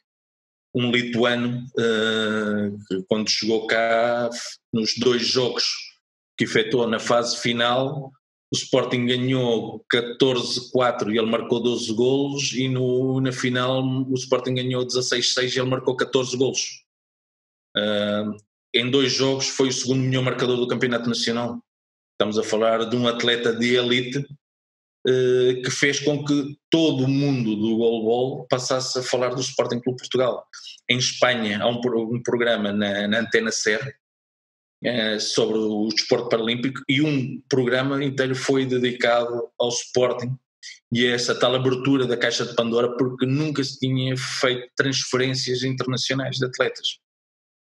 um 0.74 0.90
lituano, 0.90 1.64
uh, 1.78 2.78
que 2.86 3.02
quando 3.08 3.30
chegou 3.30 3.66
cá, 3.66 4.28
nos 4.74 4.94
dois 4.98 5.26
jogos 5.26 5.85
que 6.36 6.44
efetuou 6.44 6.86
na 6.86 6.98
fase 6.98 7.38
final, 7.38 8.12
o 8.52 8.56
Sporting 8.56 9.06
ganhou 9.06 9.84
14-4 9.92 11.12
e 11.12 11.18
ele 11.18 11.30
marcou 11.30 11.60
12 11.60 11.92
golos, 11.94 12.52
e 12.52 12.68
no, 12.68 13.20
na 13.20 13.32
final 13.32 13.82
o 13.82 14.14
Sporting 14.14 14.54
ganhou 14.54 14.86
16-6 14.86 15.54
e 15.54 15.58
ele 15.58 15.70
marcou 15.70 15.96
14 15.96 16.36
golos. 16.36 16.84
Uh, 17.76 18.36
em 18.74 18.90
dois 18.90 19.12
jogos 19.12 19.48
foi 19.48 19.68
o 19.68 19.72
segundo 19.72 20.00
melhor 20.00 20.22
marcador 20.22 20.56
do 20.56 20.68
Campeonato 20.68 21.08
Nacional. 21.08 21.60
Estamos 22.12 22.38
a 22.38 22.42
falar 22.42 22.84
de 22.84 22.96
um 22.96 23.06
atleta 23.06 23.54
de 23.54 23.74
elite 23.74 24.24
eh, 25.06 25.60
que 25.62 25.70
fez 25.70 26.00
com 26.00 26.24
que 26.24 26.58
todo 26.68 27.04
o 27.04 27.08
mundo 27.08 27.54
do 27.54 27.76
goalball 27.76 28.44
passasse 28.48 28.98
a 28.98 29.02
falar 29.04 29.28
do 29.28 29.40
Sporting 29.40 29.78
Clube 29.78 29.98
Portugal. 29.98 30.44
Em 30.88 30.98
Espanha 30.98 31.62
há 31.62 31.68
um, 31.68 31.80
um 32.12 32.20
programa 32.20 32.72
na, 32.72 33.06
na 33.06 33.20
Antena 33.20 33.52
Ser 33.52 33.96
uh, 34.84 35.20
sobre 35.20 35.58
o 35.58 35.88
desporto 35.88 36.28
paralímpico 36.28 36.80
e 36.88 37.00
um 37.02 37.40
programa 37.48 38.02
inteiro 38.04 38.34
foi 38.34 38.66
dedicado 38.66 39.48
ao 39.58 39.68
Sporting 39.68 40.36
e 40.92 41.06
a 41.06 41.12
essa 41.12 41.38
tal 41.38 41.54
abertura 41.54 42.06
da 42.06 42.16
caixa 42.16 42.44
de 42.44 42.54
Pandora 42.54 42.96
porque 42.96 43.26
nunca 43.26 43.62
se 43.62 43.78
tinha 43.78 44.16
feito 44.16 44.68
transferências 44.76 45.62
internacionais 45.62 46.36
de 46.36 46.46
atletas. 46.46 46.98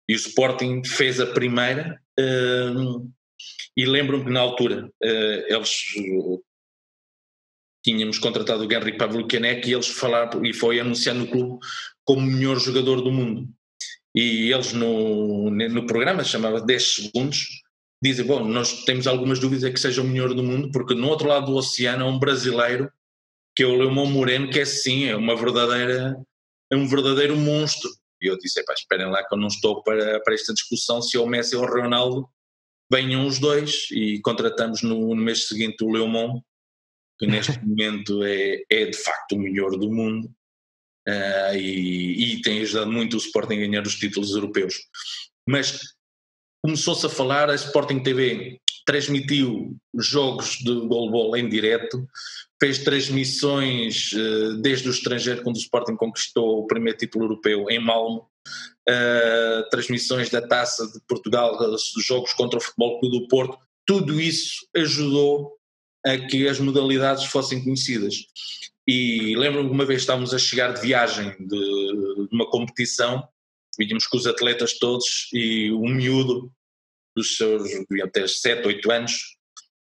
E 0.08 0.14
o 0.14 0.16
Sporting 0.16 0.84
fez 0.84 1.20
a 1.20 1.28
primeira 1.28 2.02
uh, 2.20 3.12
e 3.78 3.86
lembro-me 3.86 4.26
que 4.26 4.32
na 4.32 4.40
altura 4.40 4.86
uh, 4.88 5.54
eles 5.54 5.70
tínhamos 7.84 8.20
contratado 8.20 8.66
o 8.66 8.72
Henry 8.72 8.98
Pavlyukenek 8.98 9.70
e 9.70 9.74
eles 9.74 9.88
falaram, 9.88 10.46
e 10.46 10.54
foi 10.54 10.80
anunciado 10.80 11.20
no 11.20 11.28
clube 11.28 11.60
como 12.04 12.22
o 12.22 12.32
melhor 12.32 12.60
jogador 12.60 13.02
do 13.02 13.12
mundo. 13.12 13.48
E 14.16 14.52
eles 14.52 14.74
no, 14.74 15.50
no 15.50 15.86
programa, 15.86 16.24
chamava 16.24 16.62
10 16.62 16.96
segundos, 16.96 17.48
dizem, 18.02 18.26
bom, 18.26 18.44
nós 18.46 18.84
temos 18.84 19.08
algumas 19.08 19.40
dúvidas 19.40 19.64
é 19.64 19.72
que 19.72 19.80
seja 19.80 20.02
o 20.02 20.06
melhor 20.06 20.34
do 20.34 20.44
mundo, 20.44 20.72
porque 20.72 20.96
no 20.96 21.08
outro 21.08 21.28
lado 21.28 21.48
do 21.48 21.56
oceano 21.56 22.06
há 22.06 22.08
um 22.08 22.20
brasileiro, 22.20 22.92
que 23.56 23.64
é 23.64 23.68
o 23.68 23.76
Leomão 23.76 24.06
Moreno, 24.06 24.50
que 24.50 24.60
é 24.60 24.66
sim, 24.66 25.06
é 25.06 25.16
uma 25.16 25.36
verdadeira, 25.36 26.16
é 26.72 26.76
um 26.76 26.88
verdadeiro 26.88 27.36
monstro. 27.36 27.90
E 28.22 28.28
eu 28.28 28.38
disse, 28.38 28.64
pá, 28.66 28.74
esperem 28.74 29.10
lá 29.10 29.26
que 29.26 29.34
eu 29.34 29.40
não 29.40 29.48
estou 29.48 29.84
para, 29.84 30.20
para 30.22 30.34
esta 30.34 30.54
discussão, 30.54 31.02
se 31.02 31.16
é 31.16 31.20
o 31.20 31.28
Messi 31.28 31.56
ou 31.56 31.64
o 31.64 31.68
Ronaldo, 31.68 32.28
venham 32.92 33.26
os 33.28 33.38
dois 33.38 33.88
e 33.92 34.20
contratamos 34.22 34.82
no, 34.82 35.16
no 35.16 35.22
mês 35.22 35.48
seguinte 35.48 35.84
o 35.84 35.92
Leomão 35.92 36.44
que 37.20 37.28
neste 37.28 37.60
momento 37.64 38.24
é, 38.24 38.64
é 38.70 38.86
de 38.86 38.98
facto 38.98 39.34
o 39.34 39.40
melhor 39.40 39.72
do 39.72 39.92
mundo 39.92 40.34
uh, 41.10 41.56
e, 41.56 42.36
e, 42.36 42.42
tem 42.42 42.62
ajudado 42.62 42.92
muito 42.92 43.16
o 43.16 43.18
Sporting 43.18 43.56
a 43.56 43.68
ganhar 43.68 43.86
os 43.86 43.96
títulos 43.96 44.32
europeus. 44.32 44.76
Mas 45.48 45.80
começou-se 46.64 47.06
a 47.06 47.10
falar, 47.10 47.50
a 47.50 47.56
Sporting 47.56 48.04
TV 48.04 48.60
transmitiu 48.86 49.78
jogos 49.98 50.58
de 50.58 50.74
goalball 50.88 51.36
em 51.38 51.48
direto, 51.48 52.08
fez 52.60 52.80
transmissões 52.80 54.12
uh, 54.14 54.58
desde 54.62 54.88
o 54.88 54.92
estrangeiro, 54.92 55.44
quando 55.44 55.56
o 55.56 55.60
Sporting 55.60 55.96
conquistou 55.96 56.60
o 56.60 56.68
primeiro 56.68 56.98
título 56.98 57.26
europeu 57.26 57.70
em 57.70 57.80
Malmo, 57.80 58.28
uh, 58.90 59.70
transmissões 59.70 60.30
da 60.30 60.42
Taça 60.42 60.88
de 60.88 61.00
Portugal, 61.08 61.58
jogos 62.00 62.34
contra 62.34 62.58
o 62.58 62.62
Futebol 62.62 63.00
Clube 63.00 63.20
do 63.20 63.28
Porto, 63.28 63.58
tudo 63.86 64.20
isso 64.20 64.68
ajudou 64.76 65.58
a 66.06 66.18
que 66.18 66.48
as 66.48 66.60
modalidades 66.60 67.26
fossem 67.26 67.64
conhecidas. 67.64 68.16
E 68.92 69.36
lembro-me 69.36 69.70
uma 69.70 69.86
vez 69.86 70.02
estávamos 70.02 70.34
a 70.34 70.40
chegar 70.40 70.74
de 70.74 70.82
viagem 70.82 71.30
de, 71.38 71.48
de 71.48 72.28
uma 72.32 72.50
competição, 72.50 73.24
vínhamos 73.78 74.08
com 74.08 74.18
os 74.18 74.26
atletas 74.26 74.80
todos 74.80 75.30
e 75.32 75.72
um 75.72 75.94
miúdo 75.94 76.52
dos 77.16 77.38
seus, 77.38 77.70
deviam 77.88 78.10
ter 78.10 78.28
7, 78.28 78.66
8 78.66 78.92
anos, 78.92 79.38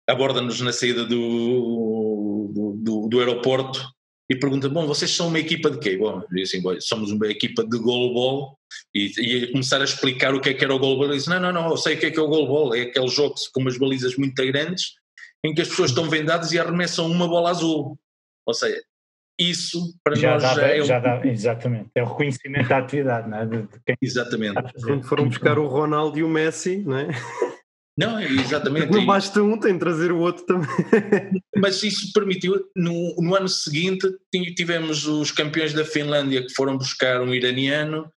aborda-nos 0.09 0.61
na 0.61 0.73
saída 0.73 1.05
do, 1.05 2.79
do, 2.81 3.09
do, 3.09 3.19
aeroporto 3.19 3.85
e 4.31 4.37
pergunta: 4.37 4.69
Bom, 4.69 4.87
vocês 4.87 5.11
são 5.11 5.27
uma 5.27 5.41
equipa 5.41 5.69
de 5.69 5.81
quê? 5.81 5.97
Bom, 5.97 6.23
eu 6.33 6.43
assim, 6.45 6.63
somos 6.79 7.11
uma 7.11 7.27
equipa 7.27 7.65
de 7.65 7.79
goalball. 7.79 8.57
E 8.95 9.11
ia 9.19 9.51
começar 9.51 9.81
a 9.81 9.85
explicar 9.85 10.33
o 10.33 10.41
que 10.41 10.51
é 10.51 10.55
que 10.55 10.63
era 10.63 10.73
o 10.73 10.79
goalball. 10.79 11.07
Ele 11.07 11.17
disse: 11.17 11.29
Não, 11.29 11.41
não, 11.41 11.53
não, 11.53 11.71
eu 11.71 11.77
sei 11.77 11.97
o 11.97 11.99
que 11.99 12.07
é 12.07 12.11
que 12.13 12.21
é 12.21 12.23
o 12.23 12.29
goalball. 12.29 12.73
É 12.73 12.83
aquele 12.83 13.09
jogo 13.09 13.35
com 13.53 13.63
umas 13.63 13.77
balizas 13.77 14.17
muito 14.17 14.41
grandes 14.47 14.93
em 15.45 15.53
que 15.53 15.61
as 15.61 15.67
pessoas 15.67 15.91
estão 15.91 16.09
vendadas 16.09 16.53
e 16.53 16.59
arremessam 16.61 17.11
uma 17.11 17.27
bola 17.27 17.51
azul. 17.51 17.99
Ou 18.47 18.55
seja, 18.55 18.81
isso 19.39 19.95
para 20.05 20.15
já 20.15 20.33
nós 20.33 20.43
dá, 20.43 20.55
já 20.55 20.67
é. 20.69 20.83
Já 20.83 20.99
um... 20.99 21.03
dá, 21.03 21.27
exatamente, 21.27 21.91
é 21.95 22.03
o 22.03 22.07
reconhecimento 22.07 22.69
da 22.69 22.79
atividade, 22.79 23.29
não 23.29 23.39
é? 23.39 23.47
De, 23.47 23.63
de 23.63 23.81
quem 23.85 23.97
exatamente. 24.01 24.55
Quando 24.85 25.05
foram 25.05 25.29
buscar 25.29 25.59
o 25.59 25.67
Ronaldo 25.67 26.19
e 26.19 26.23
o 26.23 26.29
Messi, 26.29 26.79
não 26.79 26.99
é? 26.99 27.09
Não, 27.97 28.19
exatamente. 28.19 28.91
Não 28.91 29.05
basta 29.05 29.43
um, 29.43 29.59
tem 29.59 29.75
de 29.75 29.79
trazer 29.79 30.13
o 30.13 30.19
outro 30.19 30.47
também. 30.47 30.69
Mas 31.57 31.83
isso 31.83 32.11
permitiu, 32.15 32.59
no, 32.75 33.15
no 33.19 33.35
ano 33.35 33.49
seguinte, 33.49 34.09
tivemos 34.57 35.07
os 35.07 35.31
campeões 35.31 35.75
da 35.75 35.85
Finlândia 35.85 36.43
que 36.43 36.55
foram 36.55 36.79
buscar 36.79 37.21
um 37.21 37.35
iraniano, 37.35 38.11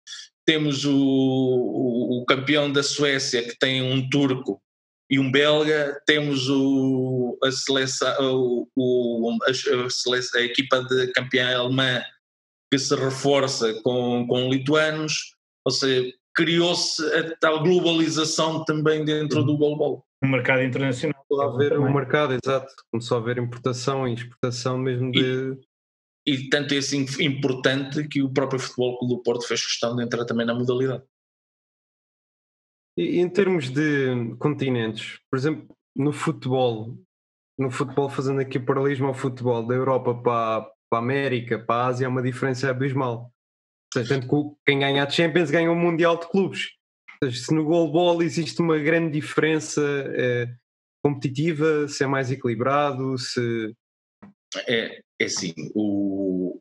temos 0.47 0.85
o, 0.85 0.95
o, 0.95 2.21
o 2.21 2.25
campeão 2.25 2.71
da 2.71 2.83
Suécia 2.83 3.43
que 3.43 3.59
tem 3.59 3.83
um 3.83 4.09
turco 4.09 4.61
e 5.11 5.19
um 5.19 5.31
belga, 5.31 6.01
temos 6.07 6.49
o, 6.49 7.39
a, 7.43 7.51
seleção, 7.51 8.67
o, 8.75 9.39
a, 9.47 9.51
a, 9.51 9.91
seleção, 9.91 10.41
a 10.41 10.45
equipa 10.45 10.83
de 10.83 11.09
campeã 11.13 11.59
alemã 11.59 12.03
que 12.71 12.79
se 12.79 12.95
reforça 12.95 13.73
com, 13.83 14.27
com 14.27 14.51
lituanos, 14.51 15.37
ou 15.65 15.71
seja, 15.71 16.11
criou-se 16.35 17.03
a 17.15 17.37
tal 17.37 17.63
globalização 17.63 18.65
também 18.65 19.05
dentro 19.05 19.45
do 19.45 19.57
goalball. 19.57 20.05
O 20.23 20.27
mercado 20.27 20.63
internacional. 20.63 21.15
Começou 21.29 21.51
a 21.51 21.55
haver 21.55 21.79
um 21.79 21.93
mercado, 21.93 22.39
exato. 22.43 22.73
Começou 22.91 23.19
a 23.19 23.21
haver 23.21 23.39
importação 23.39 24.09
e 24.09 24.15
exportação 24.15 24.79
mesmo 24.79 25.13
de. 25.13 25.57
E, 26.27 26.33
e 26.33 26.49
tanto 26.49 26.75
é 26.75 26.79
assim 26.79 27.07
importante 27.21 28.09
que 28.09 28.23
o 28.23 28.33
próprio 28.33 28.59
Futebol 28.59 28.99
Clube 28.99 29.15
do 29.15 29.23
Porto 29.23 29.47
fez 29.47 29.65
questão 29.65 29.95
de 29.95 30.03
entrar 30.03 30.25
também 30.25 30.47
na 30.47 30.55
modalidade. 30.55 31.05
E 32.97 33.19
em 33.19 33.29
termos 33.29 33.71
de 33.71 34.37
continentes, 34.39 35.19
por 35.31 35.37
exemplo, 35.37 35.77
no 35.97 36.13
futebol, 36.13 36.97
no 37.59 37.71
futebol 37.71 38.09
fazendo 38.09 38.41
aqui 38.41 38.59
paralelismo 38.59 39.07
ao 39.07 39.15
futebol 39.15 39.67
da 39.67 39.75
Europa 39.75 40.15
para, 40.15 40.63
para 40.89 40.99
a 40.99 40.99
América, 40.99 41.59
para 41.59 41.75
a 41.75 41.87
Ásia, 41.87 42.07
é 42.07 42.09
uma 42.09 42.23
diferença 42.23 42.71
abismal. 42.71 43.33
Tanto 43.93 44.29
que 44.29 44.57
quem 44.67 44.81
ganha 44.81 45.05
a 45.05 45.11
Champions 45.11 45.51
ganha 45.51 45.71
o 45.71 45.77
Mundial 45.77 46.19
de 46.19 46.29
Clubes. 46.29 46.71
Seja, 47.23 47.45
se 47.45 47.55
no 47.55 47.65
goalball 47.65 48.23
existe 48.23 48.61
uma 48.61 48.79
grande 48.79 49.13
diferença 49.13 49.81
é, 50.15 50.53
competitiva, 51.03 51.87
se 51.89 52.03
é 52.03 52.07
mais 52.07 52.31
equilibrado, 52.31 53.17
se... 53.19 53.75
É, 54.67 55.01
é 55.21 55.25
assim, 55.25 55.55
o... 55.75 56.61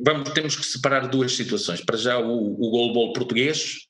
Vamos, 0.00 0.30
temos 0.30 0.56
que 0.56 0.64
separar 0.64 1.08
duas 1.08 1.36
situações. 1.36 1.84
Para 1.84 1.96
já 1.96 2.18
o, 2.18 2.54
o 2.54 2.70
goalball 2.70 3.12
português, 3.12 3.89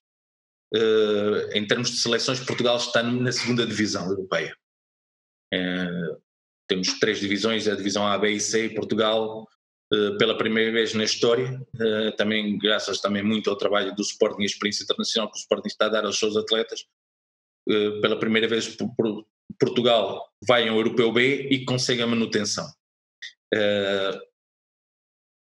uh, 0.75 1.51
em 1.53 1.67
termos 1.67 1.91
de 1.91 1.99
seleções, 1.99 2.41
Portugal 2.41 2.77
está 2.77 3.03
na 3.03 3.33
segunda 3.33 3.67
divisão 3.67 4.09
europeia. 4.09 4.55
Uh, 5.53 6.21
temos 6.69 6.99
três 7.01 7.19
divisões, 7.19 7.67
a 7.67 7.75
divisão 7.75 8.07
A, 8.07 8.17
B 8.17 8.31
e 8.31 8.41
C, 8.41 8.69
Portugal 8.71 9.49
uh, 9.93 10.19
pela 10.19 10.39
primeira 10.39 10.71
vez 10.71 10.95
na 10.95 11.05
história, 11.05 11.61
também 12.17 12.57
graças 12.59 13.01
também 13.01 13.23
muito 13.23 13.51
ao 13.51 13.57
trabalho 13.57 13.95
do 13.95 14.03
Sporting 14.03 14.43
e 14.43 14.47
experiência 14.47 14.85
internacional 14.85 15.31
que 15.31 15.37
o 15.37 15.41
Sporting 15.41 15.69
está 15.69 15.87
a 15.87 15.89
dar 15.89 16.05
aos 16.05 16.19
seus 16.19 16.37
atletas, 16.37 16.85
pela 18.01 18.19
primeira 18.19 18.49
vez 18.49 18.69
por, 18.69 18.95
por, 18.95 19.27
Portugal 19.59 20.33
vai 20.47 20.69
ao 20.69 20.77
Europeu 20.77 21.13
B 21.13 21.49
e 21.51 21.65
consegue 21.65 22.03
a 22.03 22.07
manutenção. 22.07 22.67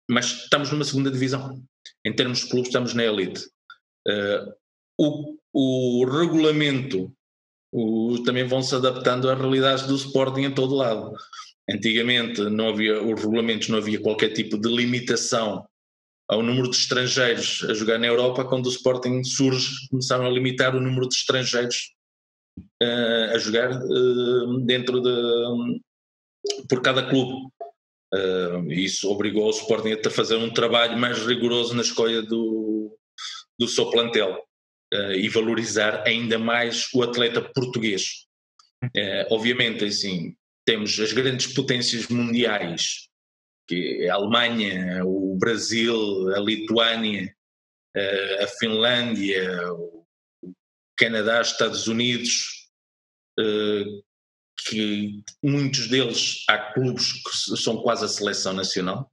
mas 0.08 0.44
estamos 0.44 0.70
numa 0.70 0.84
segunda 0.84 1.10
divisão. 1.10 1.60
Em 2.04 2.14
termos 2.14 2.40
de 2.40 2.48
clubes, 2.48 2.68
estamos 2.68 2.94
na 2.94 3.04
elite. 3.04 3.44
O, 4.98 5.36
o 5.52 6.04
regulamento 6.04 7.12
o, 7.72 8.22
também 8.24 8.44
vão 8.44 8.62
se 8.62 8.74
adaptando 8.74 9.28
às 9.28 9.38
realidades 9.38 9.86
do 9.86 9.94
Sporting 9.94 10.42
em 10.42 10.54
todo 10.54 10.74
lado. 10.74 11.14
Antigamente 11.68 12.40
não 12.42 12.68
havia, 12.68 13.02
os 13.02 13.20
regulamentos 13.20 13.68
não 13.68 13.78
havia 13.78 14.00
qualquer 14.00 14.32
tipo 14.32 14.56
de 14.56 14.68
limitação 14.68 15.66
ao 16.28 16.42
número 16.42 16.70
de 16.70 16.76
estrangeiros 16.76 17.64
a 17.68 17.74
jogar 17.74 17.98
na 17.98 18.06
Europa, 18.06 18.44
quando 18.44 18.66
o 18.66 18.70
Sporting 18.70 19.22
surge, 19.24 19.88
começaram 19.90 20.26
a 20.26 20.30
limitar 20.30 20.74
o 20.74 20.80
número 20.80 21.08
de 21.08 21.14
estrangeiros 21.14 21.92
uh, 22.82 23.34
a 23.34 23.38
jogar 23.38 23.70
uh, 23.82 24.60
dentro 24.60 25.00
de 25.00 25.80
por 26.68 26.80
cada 26.80 27.08
clube. 27.08 27.48
Uh, 28.14 28.72
isso 28.72 29.10
obrigou 29.10 29.46
o 29.46 29.50
Sporting 29.50 29.98
a 30.04 30.10
fazer 30.10 30.36
um 30.36 30.52
trabalho 30.52 30.96
mais 30.98 31.18
rigoroso 31.26 31.74
na 31.74 31.82
escolha 31.82 32.22
do, 32.22 32.96
do 33.58 33.68
seu 33.68 33.90
plantel 33.90 34.46
uh, 34.92 35.12
e 35.12 35.28
valorizar 35.28 36.02
ainda 36.06 36.38
mais 36.38 36.88
o 36.94 37.02
atleta 37.02 37.40
português. 37.40 38.26
Uh, 38.84 39.26
obviamente, 39.30 39.84
assim, 39.84 40.36
temos 40.64 40.98
as 40.98 41.12
grandes 41.12 41.52
potências 41.54 42.08
mundiais, 42.08 43.08
que 43.68 44.04
é 44.04 44.10
a 44.10 44.14
Alemanha, 44.14 45.04
o 45.04 45.36
Brasil, 45.36 46.34
a 46.34 46.40
Lituânia, 46.40 47.34
uh, 47.96 48.44
a 48.44 48.46
Finlândia, 48.58 49.72
o 49.72 50.04
Canadá, 50.96 51.40
Estados 51.40 51.86
Unidos, 51.86 52.56
que 54.66 55.22
muitos 55.42 55.88
deles 55.88 56.42
há 56.48 56.72
clubes 56.72 57.12
que 57.12 57.56
são 57.58 57.82
quase 57.82 58.06
a 58.06 58.08
seleção 58.08 58.54
nacional. 58.54 59.12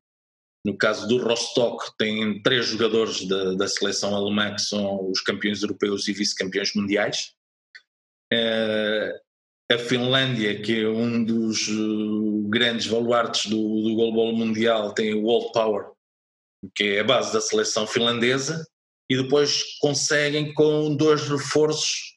No 0.65 0.77
caso 0.77 1.07
do 1.07 1.17
Rostock, 1.17 1.91
tem 1.97 2.41
três 2.41 2.67
jogadores 2.67 3.27
da, 3.27 3.53
da 3.53 3.67
seleção 3.67 4.15
alemã 4.15 4.55
que 4.55 4.61
são 4.61 5.09
os 5.09 5.19
campeões 5.21 5.61
europeus 5.61 6.07
e 6.07 6.13
vice-campeões 6.13 6.73
mundiais. 6.73 7.33
Uh, 8.33 9.23
a 9.73 9.77
Finlândia, 9.77 10.61
que 10.61 10.81
é 10.81 10.87
um 10.87 11.23
dos 11.23 11.67
uh, 11.67 12.47
grandes 12.47 12.87
baluartes 12.87 13.49
do, 13.49 13.57
do 13.57 14.33
mundial, 14.33 14.93
tem 14.93 15.13
o 15.13 15.23
World 15.23 15.51
Power, 15.51 15.87
que 16.73 16.83
é 16.83 16.99
a 17.01 17.03
base 17.03 17.33
da 17.33 17.41
seleção 17.41 17.85
finlandesa, 17.85 18.65
e 19.09 19.21
depois 19.21 19.63
conseguem 19.79 20.53
com 20.53 20.95
dois 20.95 21.27
reforços 21.27 22.13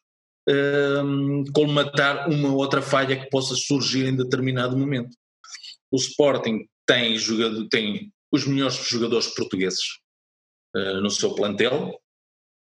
um, 0.49 0.53
ehm, 0.53 1.45
colmatar 1.53 2.31
uma 2.31 2.55
outra 2.55 2.81
falha 2.81 3.19
que 3.19 3.29
possa 3.29 3.57
surgir 3.57 4.07
em 4.07 4.15
determinado 4.15 4.77
momento. 4.77 5.11
O 5.91 5.97
Sporting 5.97 6.69
tem, 6.87 7.19
jogado, 7.19 7.69
tem 7.69 8.13
os 8.33 8.47
melhores 8.47 8.77
jogadores 8.89 9.29
portugueses 9.29 9.99
uh, 10.75 11.01
no 11.01 11.11
seu 11.11 11.35
plantel. 11.35 12.01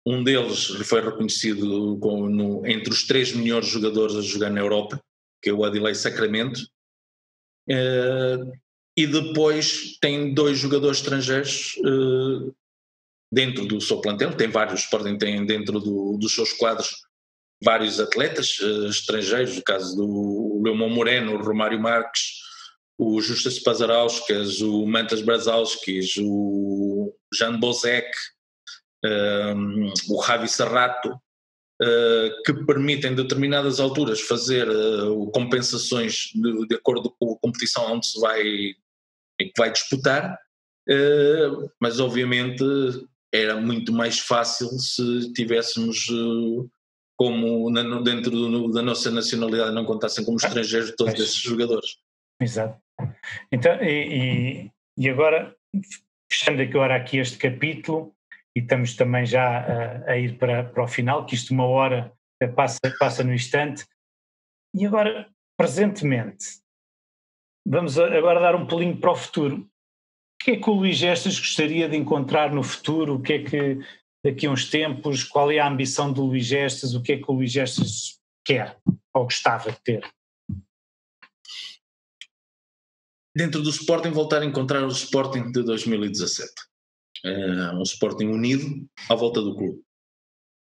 Um 0.06 0.22
deles 0.22 0.66
foi 0.86 1.00
reconhecido 1.00 1.98
como 1.98 2.28
no, 2.28 2.66
entre 2.66 2.90
os 2.90 3.04
três 3.06 3.32
melhores 3.32 3.68
jogadores 3.68 4.14
a 4.14 4.20
jogar 4.20 4.50
na 4.50 4.60
Europa, 4.60 5.00
que 5.42 5.50
é 5.50 5.52
o 5.52 5.64
Adilei 5.64 5.94
Sacramento. 5.94 6.60
Uh, 7.68 8.52
e 8.96 9.06
depois 9.06 9.98
tem 10.00 10.32
dois 10.32 10.58
jogadores 10.58 10.98
estrangeiros 10.98 11.76
uh, 11.78 12.54
dentro 13.30 13.66
do 13.66 13.80
seu 13.80 14.00
plantel, 14.00 14.34
tem 14.36 14.48
vários, 14.48 14.86
podem 14.86 15.18
ter 15.18 15.44
dentro 15.44 15.80
do, 15.80 16.16
dos 16.16 16.34
seus 16.34 16.52
quadros 16.52 16.90
vários 17.62 17.98
atletas 17.98 18.58
estrangeiros, 18.88 19.56
no 19.56 19.62
caso 19.62 19.96
do 19.96 20.62
Leomão 20.62 20.90
Moreno, 20.90 21.42
Romário 21.42 21.80
Marques, 21.80 22.45
o 22.98 23.20
Justas 23.20 23.58
Pazarauskas, 23.58 24.60
o 24.60 24.86
Mantas 24.86 25.20
Brazalskis, 25.20 26.14
o 26.18 27.14
Jan 27.32 27.58
Bozek, 27.58 28.10
um, 29.04 29.92
o 30.08 30.20
Ravi 30.20 30.48
Serrato, 30.48 31.10
uh, 31.10 32.42
que 32.44 32.54
permitem 32.64 33.12
em 33.12 33.14
determinadas 33.14 33.80
alturas 33.80 34.20
fazer 34.20 34.68
uh, 34.68 35.30
compensações 35.30 36.30
de, 36.34 36.66
de, 36.68 36.74
acordo 36.74 37.14
com 37.18 37.32
a 37.32 37.38
competição 37.38 37.92
onde 37.92 38.06
se 38.06 38.18
vai, 38.18 38.42
que 38.42 39.52
vai 39.58 39.70
disputar, 39.70 40.38
uh, 40.88 41.70
mas 41.80 42.00
obviamente 42.00 42.64
era 43.32 43.60
muito 43.60 43.92
mais 43.92 44.18
fácil 44.18 44.68
se 44.78 45.32
tivéssemos 45.34 46.06
como 47.18 47.70
na, 47.70 48.00
dentro 48.00 48.30
do, 48.30 48.72
da 48.72 48.80
nossa 48.80 49.10
nacionalidade 49.10 49.74
não 49.74 49.84
contassem 49.84 50.24
como 50.24 50.38
estrangeiros 50.38 50.94
todos 50.96 51.14
esses 51.14 51.36
jogadores. 51.36 51.98
Exato. 52.40 52.85
Então, 53.50 53.82
e, 53.82 54.70
e 54.96 55.08
agora, 55.08 55.54
fechando 56.30 56.62
agora 56.62 56.96
aqui 56.96 57.18
este 57.18 57.38
capítulo, 57.38 58.14
e 58.56 58.60
estamos 58.60 58.94
também 58.94 59.26
já 59.26 59.58
a, 59.58 60.12
a 60.12 60.18
ir 60.18 60.38
para, 60.38 60.64
para 60.64 60.84
o 60.84 60.88
final, 60.88 61.26
que 61.26 61.34
isto 61.34 61.52
uma 61.52 61.66
hora 61.66 62.12
passa, 62.54 62.78
passa 62.98 63.22
no 63.22 63.34
instante. 63.34 63.86
E 64.74 64.86
agora, 64.86 65.28
presentemente, 65.58 66.46
vamos 67.66 67.98
agora 67.98 68.40
dar 68.40 68.54
um 68.54 68.66
pulinho 68.66 68.96
para 68.96 69.12
o 69.12 69.16
futuro. 69.16 69.56
O 69.58 70.44
que 70.44 70.52
é 70.52 70.56
que 70.56 70.70
o 70.70 70.74
Luís 70.74 70.96
Gestas 70.96 71.38
gostaria 71.38 71.88
de 71.88 71.96
encontrar 71.96 72.52
no 72.52 72.62
futuro? 72.62 73.16
O 73.16 73.22
que 73.22 73.32
é 73.34 73.42
que 73.42 73.78
daqui 74.24 74.46
a 74.46 74.50
uns 74.50 74.70
tempos, 74.70 75.24
qual 75.24 75.50
é 75.50 75.58
a 75.58 75.68
ambição 75.68 76.12
do 76.12 76.24
Luís 76.24 76.46
Gestas? 76.46 76.94
O 76.94 77.02
que 77.02 77.12
é 77.12 77.16
que 77.16 77.30
o 77.30 77.34
Luís 77.34 77.52
Gestas 77.52 78.20
quer 78.44 78.76
ou 79.14 79.24
gostava 79.24 79.70
de 79.70 79.80
ter? 79.82 80.08
Dentro 83.36 83.60
do 83.60 83.68
Sporting, 83.68 84.12
voltar 84.12 84.40
a 84.40 84.46
encontrar 84.46 84.82
o 84.82 84.88
Sporting 84.88 85.52
de 85.52 85.62
2017. 85.62 86.50
Uh, 87.22 87.76
um 87.76 87.82
Sporting 87.82 88.28
unido 88.28 88.88
à 89.10 89.14
volta 89.14 89.42
do 89.42 89.54
clube. 89.54 89.82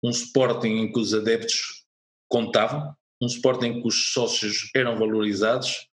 Um 0.02 0.08
Sporting 0.08 0.68
em 0.68 0.90
que 0.90 0.98
os 0.98 1.12
adeptos 1.12 1.84
contavam, 2.30 2.96
um 3.20 3.26
Sporting 3.26 3.66
em 3.66 3.82
que 3.82 3.86
os 3.86 4.12
sócios 4.14 4.70
eram 4.74 4.96
valorizados, 4.96 5.86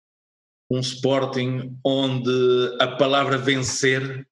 um 0.71 0.79
Sporting 0.79 1.77
onde 1.85 2.77
a 2.79 2.87
palavra 2.95 3.37
vencer 3.37 4.25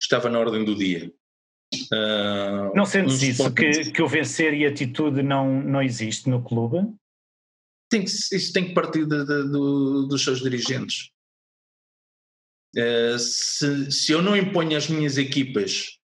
estava 0.00 0.30
na 0.30 0.38
ordem 0.38 0.64
do 0.64 0.76
dia. 0.76 1.12
Uh, 1.92 2.72
não 2.72 2.86
sentes 2.86 3.20
um 3.20 3.26
isso, 3.26 3.52
que, 3.52 3.90
que 3.90 4.00
o 4.00 4.06
vencer 4.06 4.54
e 4.54 4.64
a 4.64 4.68
atitude 4.68 5.24
não, 5.24 5.60
não 5.60 5.82
existe 5.82 6.30
no 6.30 6.40
clube? 6.40 6.86
Tem 7.90 8.04
que, 8.04 8.10
isso 8.10 8.52
tem 8.52 8.68
que 8.68 8.74
partir 8.74 9.06
de, 9.06 9.24
de, 9.24 9.42
de, 9.42 10.08
dos 10.08 10.22
seus 10.22 10.40
dirigentes. 10.40 11.12
Uh, 12.76 13.18
se, 13.18 13.90
se 13.90 14.12
eu 14.12 14.20
não 14.20 14.36
imponho 14.36 14.76
às 14.76 14.88
minhas 14.88 15.16
equipas 15.16 15.98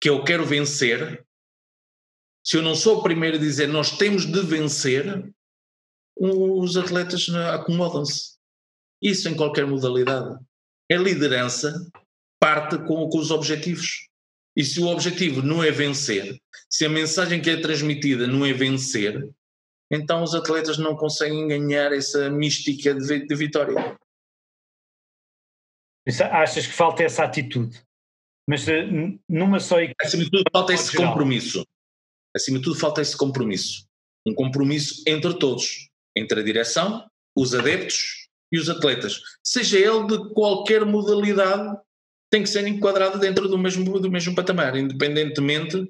que 0.00 0.08
eu 0.08 0.22
quero 0.22 0.44
vencer, 0.44 1.24
se 2.44 2.56
eu 2.56 2.62
não 2.62 2.74
sou 2.74 2.98
o 2.98 3.02
primeiro 3.02 3.36
a 3.36 3.40
dizer 3.40 3.66
nós 3.66 3.96
temos 3.98 4.24
de 4.24 4.40
vencer, 4.42 5.32
os 6.16 6.76
atletas 6.76 7.28
acomodam-se. 7.28 8.38
Isso 9.02 9.28
em 9.28 9.36
qualquer 9.36 9.66
modalidade. 9.66 10.38
A 10.90 10.96
liderança 10.96 11.74
parte 12.40 12.78
com, 12.78 13.08
com 13.08 13.18
os 13.18 13.30
objetivos. 13.30 14.08
E 14.56 14.64
se 14.64 14.80
o 14.80 14.88
objetivo 14.88 15.42
não 15.42 15.62
é 15.62 15.70
vencer, 15.70 16.40
se 16.68 16.84
a 16.84 16.88
mensagem 16.88 17.40
que 17.40 17.50
é 17.50 17.60
transmitida 17.60 18.26
não 18.26 18.44
é 18.44 18.52
vencer, 18.52 19.28
então 19.90 20.22
os 20.22 20.34
atletas 20.34 20.78
não 20.78 20.96
conseguem 20.96 21.46
ganhar 21.46 21.92
essa 21.92 22.28
mística 22.28 22.94
de, 22.94 23.26
de 23.26 23.34
vitória. 23.36 23.96
Achas 26.30 26.66
que 26.66 26.72
falta 26.72 27.02
essa 27.02 27.24
atitude? 27.24 27.82
Mas 28.48 28.66
eh, 28.66 28.88
numa 29.28 29.60
só 29.60 29.78
equipe. 29.78 29.94
Acima 30.02 30.24
de 30.24 30.30
tudo, 30.30 30.44
falta 30.50 30.72
esse 30.72 30.90
geral. 30.90 31.08
compromisso. 31.08 31.66
Acima 32.34 32.58
de 32.58 32.64
tudo, 32.64 32.78
falta 32.78 33.02
esse 33.02 33.16
compromisso. 33.16 33.86
Um 34.26 34.34
compromisso 34.34 35.02
entre 35.06 35.34
todos, 35.38 35.90
entre 36.16 36.40
a 36.40 36.42
direção, 36.42 37.06
os 37.36 37.54
adeptos 37.54 38.28
e 38.50 38.58
os 38.58 38.70
atletas. 38.70 39.20
Seja 39.44 39.78
ele 39.78 40.06
de 40.06 40.32
qualquer 40.32 40.84
modalidade, 40.86 41.78
tem 42.30 42.42
que 42.42 42.48
ser 42.48 42.66
enquadrado 42.66 43.18
dentro 43.18 43.48
do 43.48 43.58
mesmo, 43.58 44.00
do 44.00 44.10
mesmo 44.10 44.34
patamar, 44.34 44.76
independentemente 44.76 45.86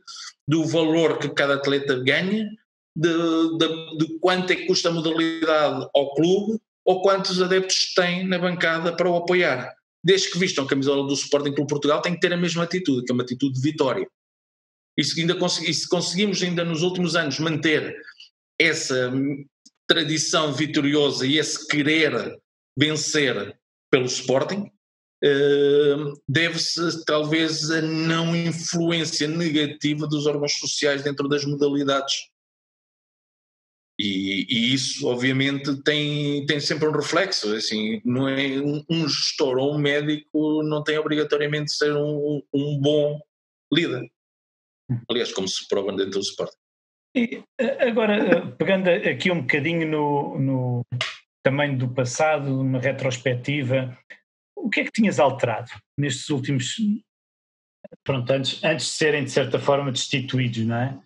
do 0.47 0.65
valor 0.67 1.19
que 1.19 1.29
cada 1.29 1.55
atleta 1.55 1.99
ganha, 2.03 2.49
de, 2.97 3.59
de, 3.59 3.99
de 3.99 4.19
quanto 4.19 4.53
é 4.53 4.57
que 4.57 4.67
custa 4.67 4.89
a 4.89 4.93
modalidade 4.93 5.89
ao 5.95 6.15
clube 6.15 6.61
ou 6.85 7.03
quantos 7.03 7.41
adeptos 7.41 7.95
tem 7.95 8.27
na 8.27 8.39
bancada 8.39 8.95
para 8.97 9.09
o 9.09 9.17
apoiar 9.17 9.78
desde 10.03 10.31
que 10.31 10.39
vistam 10.39 10.65
a 10.65 10.69
camisola 10.69 11.07
do 11.07 11.15
Sporting 11.15 11.53
Clube 11.53 11.69
Portugal, 11.69 12.01
tem 12.03 12.15
que 12.15 12.21
ter 12.21 12.33
a 12.33 12.37
mesma 12.37 12.65
atitude, 12.65 13.05
que 13.05 13.13
é 13.13 13.15
uma 13.15 13.23
atitude 13.23 13.55
de 13.55 13.61
vitória. 13.61 14.09
E 14.97 15.05
se, 15.05 15.21
ainda 15.21 15.37
consegui, 15.37 15.73
se 15.73 15.89
conseguimos 15.89 16.43
ainda 16.43 16.65
nos 16.65 16.83
últimos 16.83 17.15
anos 17.15 17.39
manter 17.39 17.97
essa 18.59 19.13
tradição 19.87 20.53
vitoriosa 20.53 21.27
e 21.27 21.39
esse 21.39 21.67
querer 21.69 22.37
vencer 22.77 23.57
pelo 23.91 24.07
Sporting, 24.07 24.71
uh, 25.25 26.21
deve-se 26.29 27.05
talvez 27.05 27.71
a 27.71 27.81
não 27.81 28.35
influência 28.35 29.29
negativa 29.29 30.07
dos 30.07 30.27
órgãos 30.27 30.59
sociais 30.59 31.03
dentro 31.03 31.29
das 31.29 31.45
modalidades 31.45 32.29
e, 33.99 34.47
e, 34.49 34.75
isso, 34.75 35.09
obviamente, 35.09 35.83
tem, 35.83 36.47
tem 36.47 36.61
sempre 36.61 36.87
um 36.87 36.93
reflexo. 36.93 37.53
Assim, 37.55 38.01
não 38.05 38.29
é 38.29 38.61
um, 38.89 39.09
gestor 39.09 39.59
ou 39.59 39.75
um 39.75 39.79
médico 39.79 40.63
não 40.63 40.85
tem 40.85 40.97
obrigatoriamente 40.99 41.67
de 41.67 41.77
ser 41.77 41.95
um, 41.97 42.41
um 42.55 42.79
bom 42.81 43.21
líder. 43.73 44.09
Aliás, 45.11 45.33
como 45.33 45.49
se 45.49 45.67
prova 45.67 45.93
dentro 45.93 46.13
do 46.13 46.21
esporte. 46.21 46.57
E 47.15 47.43
agora, 47.81 48.53
pegando 48.53 48.89
aqui 48.89 49.31
um 49.31 49.41
bocadinho 49.41 49.89
no, 49.89 50.39
no 50.39 50.87
tamanho 51.43 51.77
do 51.77 51.89
passado, 51.93 52.61
uma 52.61 52.79
retrospectiva, 52.79 53.99
o 54.57 54.71
que 54.71 54.81
é 54.81 54.85
que 54.85 54.93
tinhas 54.93 55.19
alterado 55.19 55.71
nestes 55.99 56.29
últimos. 56.31 56.77
Pronto, 58.05 58.31
antes, 58.31 58.63
antes 58.63 58.87
de 58.87 58.93
serem 58.93 59.25
de 59.25 59.31
certa 59.31 59.59
forma 59.59 59.91
destituídos, 59.91 60.65
não 60.65 60.77
é? 60.77 61.01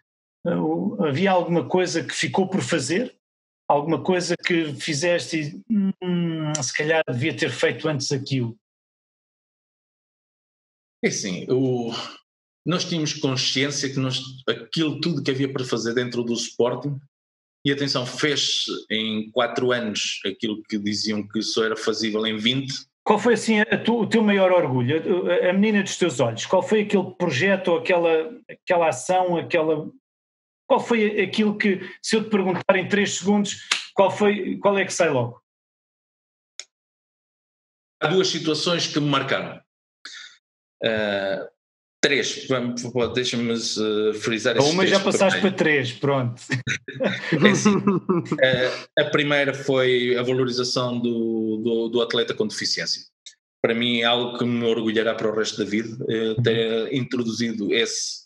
Havia 1.00 1.30
alguma 1.30 1.68
coisa 1.68 2.02
que 2.02 2.14
ficou 2.14 2.48
por 2.48 2.60
fazer? 2.60 3.16
Alguma 3.68 4.02
coisa 4.02 4.36
que 4.36 4.74
fizeste 4.74 5.62
e 5.68 5.94
hum, 6.02 6.52
se 6.62 6.72
calhar 6.74 7.02
devia 7.08 7.36
ter 7.36 7.50
feito 7.50 7.88
antes 7.88 8.10
aquilo? 8.12 8.56
É 11.04 11.08
assim, 11.08 11.46
o, 11.50 11.90
nós 12.64 12.84
tínhamos 12.84 13.14
consciência 13.14 13.88
que 13.88 13.98
nós, 13.98 14.20
aquilo 14.48 15.00
tudo 15.00 15.22
que 15.22 15.30
havia 15.30 15.52
para 15.52 15.64
fazer 15.64 15.94
dentro 15.94 16.22
do 16.22 16.32
Sporting, 16.34 17.00
e 17.64 17.70
atenção, 17.70 18.04
fez 18.04 18.64
em 18.90 19.30
quatro 19.30 19.70
anos 19.70 20.20
aquilo 20.26 20.62
que 20.64 20.78
diziam 20.78 21.26
que 21.26 21.40
só 21.42 21.64
era 21.64 21.76
fazível 21.76 22.26
em 22.26 22.36
20. 22.36 22.72
Qual 23.04 23.18
foi 23.18 23.34
assim 23.34 23.54
tu, 23.84 24.00
o 24.00 24.06
teu 24.06 24.22
maior 24.22 24.50
orgulho, 24.50 25.00
a, 25.30 25.50
a 25.50 25.52
menina 25.52 25.82
dos 25.82 25.96
teus 25.96 26.18
olhos? 26.18 26.44
Qual 26.44 26.62
foi 26.62 26.82
aquele 26.82 27.10
projeto, 27.12 27.68
ou 27.68 27.78
aquela, 27.78 28.36
aquela 28.48 28.88
ação, 28.88 29.36
aquela 29.36 29.88
qual 30.72 30.80
foi 30.80 31.20
aquilo 31.20 31.58
que, 31.58 31.82
se 32.00 32.16
eu 32.16 32.24
te 32.24 32.30
perguntar 32.30 32.74
em 32.76 32.88
3 32.88 33.18
segundos, 33.18 33.68
qual, 33.92 34.10
foi, 34.10 34.56
qual 34.56 34.78
é 34.78 34.86
que 34.86 34.92
sai 34.92 35.10
logo? 35.10 35.38
Há 38.00 38.06
duas 38.06 38.28
situações 38.28 38.86
que 38.86 38.98
me 38.98 39.06
marcaram. 39.06 39.60
Uh, 40.82 41.46
três, 42.00 42.48
deixa-me 43.14 43.52
uh, 43.52 44.14
frisar 44.14 44.58
Uma 44.62 44.86
já 44.86 44.98
passaste 44.98 45.42
para 45.42 45.52
três, 45.52 45.92
pronto. 45.92 46.40
É 47.44 47.50
assim, 47.50 47.76
uh, 47.76 48.88
a 48.98 49.04
primeira 49.10 49.52
foi 49.52 50.16
a 50.16 50.22
valorização 50.22 50.98
do, 50.98 51.58
do, 51.58 51.88
do, 51.90 52.00
atleta 52.00 52.32
com 52.32 52.46
deficiência. 52.46 53.02
Para 53.62 53.74
mim 53.74 54.00
é 54.00 54.04
algo 54.04 54.38
que 54.38 54.44
me 54.46 54.64
orgulhará 54.64 55.14
para 55.14 55.30
o 55.30 55.36
resto 55.36 55.62
da 55.62 55.70
vida, 55.70 55.96
ter 56.42 56.92
introduzido 56.94 57.72
esse 57.74 58.21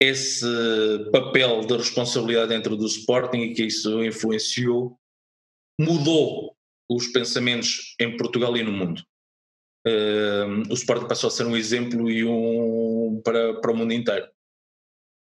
esse 0.00 0.46
papel 1.10 1.62
de 1.62 1.76
responsabilidade 1.76 2.50
dentro 2.50 2.76
do 2.76 2.86
Sporting 2.86 3.38
e 3.38 3.54
que 3.54 3.64
isso 3.64 4.02
influenciou, 4.04 4.98
mudou 5.78 6.56
os 6.88 7.08
pensamentos 7.08 7.94
em 8.00 8.16
Portugal 8.16 8.56
e 8.56 8.62
no 8.62 8.72
mundo. 8.72 9.02
Uh, 9.86 10.70
o 10.70 10.74
Sporting 10.74 11.08
passou 11.08 11.28
a 11.28 11.30
ser 11.30 11.46
um 11.46 11.56
exemplo 11.56 12.10
e 12.10 12.24
um 12.24 13.20
para, 13.24 13.60
para 13.60 13.72
o 13.72 13.76
mundo 13.76 13.92
inteiro. 13.92 14.28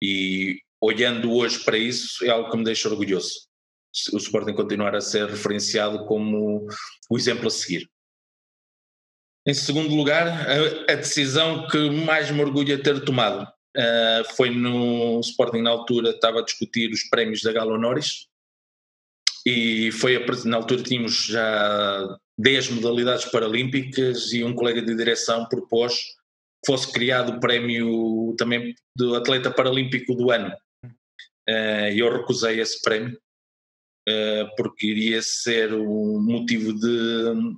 E 0.02 0.60
olhando 0.80 1.32
hoje 1.32 1.64
para 1.64 1.78
isso 1.78 2.24
é 2.24 2.28
algo 2.28 2.50
que 2.50 2.56
me 2.56 2.64
deixa 2.64 2.88
orgulhoso. 2.88 3.46
O 4.12 4.18
Sporting 4.18 4.52
continuar 4.52 4.94
a 4.94 5.00
ser 5.00 5.26
referenciado 5.26 6.04
como 6.04 6.66
o 7.10 7.16
exemplo 7.16 7.46
a 7.46 7.50
seguir. 7.50 7.88
Em 9.46 9.54
segundo 9.54 9.94
lugar, 9.94 10.26
a, 10.26 10.92
a 10.92 10.96
decisão 10.96 11.66
que 11.68 11.88
mais 12.04 12.30
me 12.30 12.42
orgulha 12.42 12.82
ter 12.82 13.02
tomado 13.04 13.50
Uh, 13.76 14.34
foi 14.34 14.50
no 14.50 15.20
Sporting 15.20 15.60
na 15.60 15.70
altura, 15.70 16.10
estava 16.10 16.40
a 16.40 16.44
discutir 16.44 16.90
os 16.90 17.02
prémios 17.04 17.42
da 17.42 17.52
Galo 17.52 17.76
Norris 17.76 18.26
e 19.44 19.92
foi 19.92 20.16
a, 20.16 20.20
na 20.46 20.56
altura 20.56 20.82
tínhamos 20.82 21.26
já 21.26 22.18
10 22.38 22.70
modalidades 22.70 23.26
paralímpicas 23.26 24.32
e 24.32 24.42
um 24.42 24.54
colega 24.54 24.80
de 24.80 24.96
direção 24.96 25.46
propôs 25.46 25.94
que 25.94 26.72
fosse 26.72 26.90
criado 26.90 27.34
o 27.34 27.40
prémio 27.40 28.34
também 28.38 28.74
do 28.96 29.14
atleta 29.14 29.50
paralímpico 29.50 30.14
do 30.14 30.30
ano. 30.30 30.52
Uh, 31.48 31.92
eu 31.94 32.10
recusei 32.10 32.60
esse 32.60 32.80
prémio 32.80 33.16
uh, 34.08 34.56
porque 34.56 34.86
iria 34.86 35.20
ser 35.20 35.74
um 35.74 36.20
motivo 36.20 36.72
de 36.72 37.56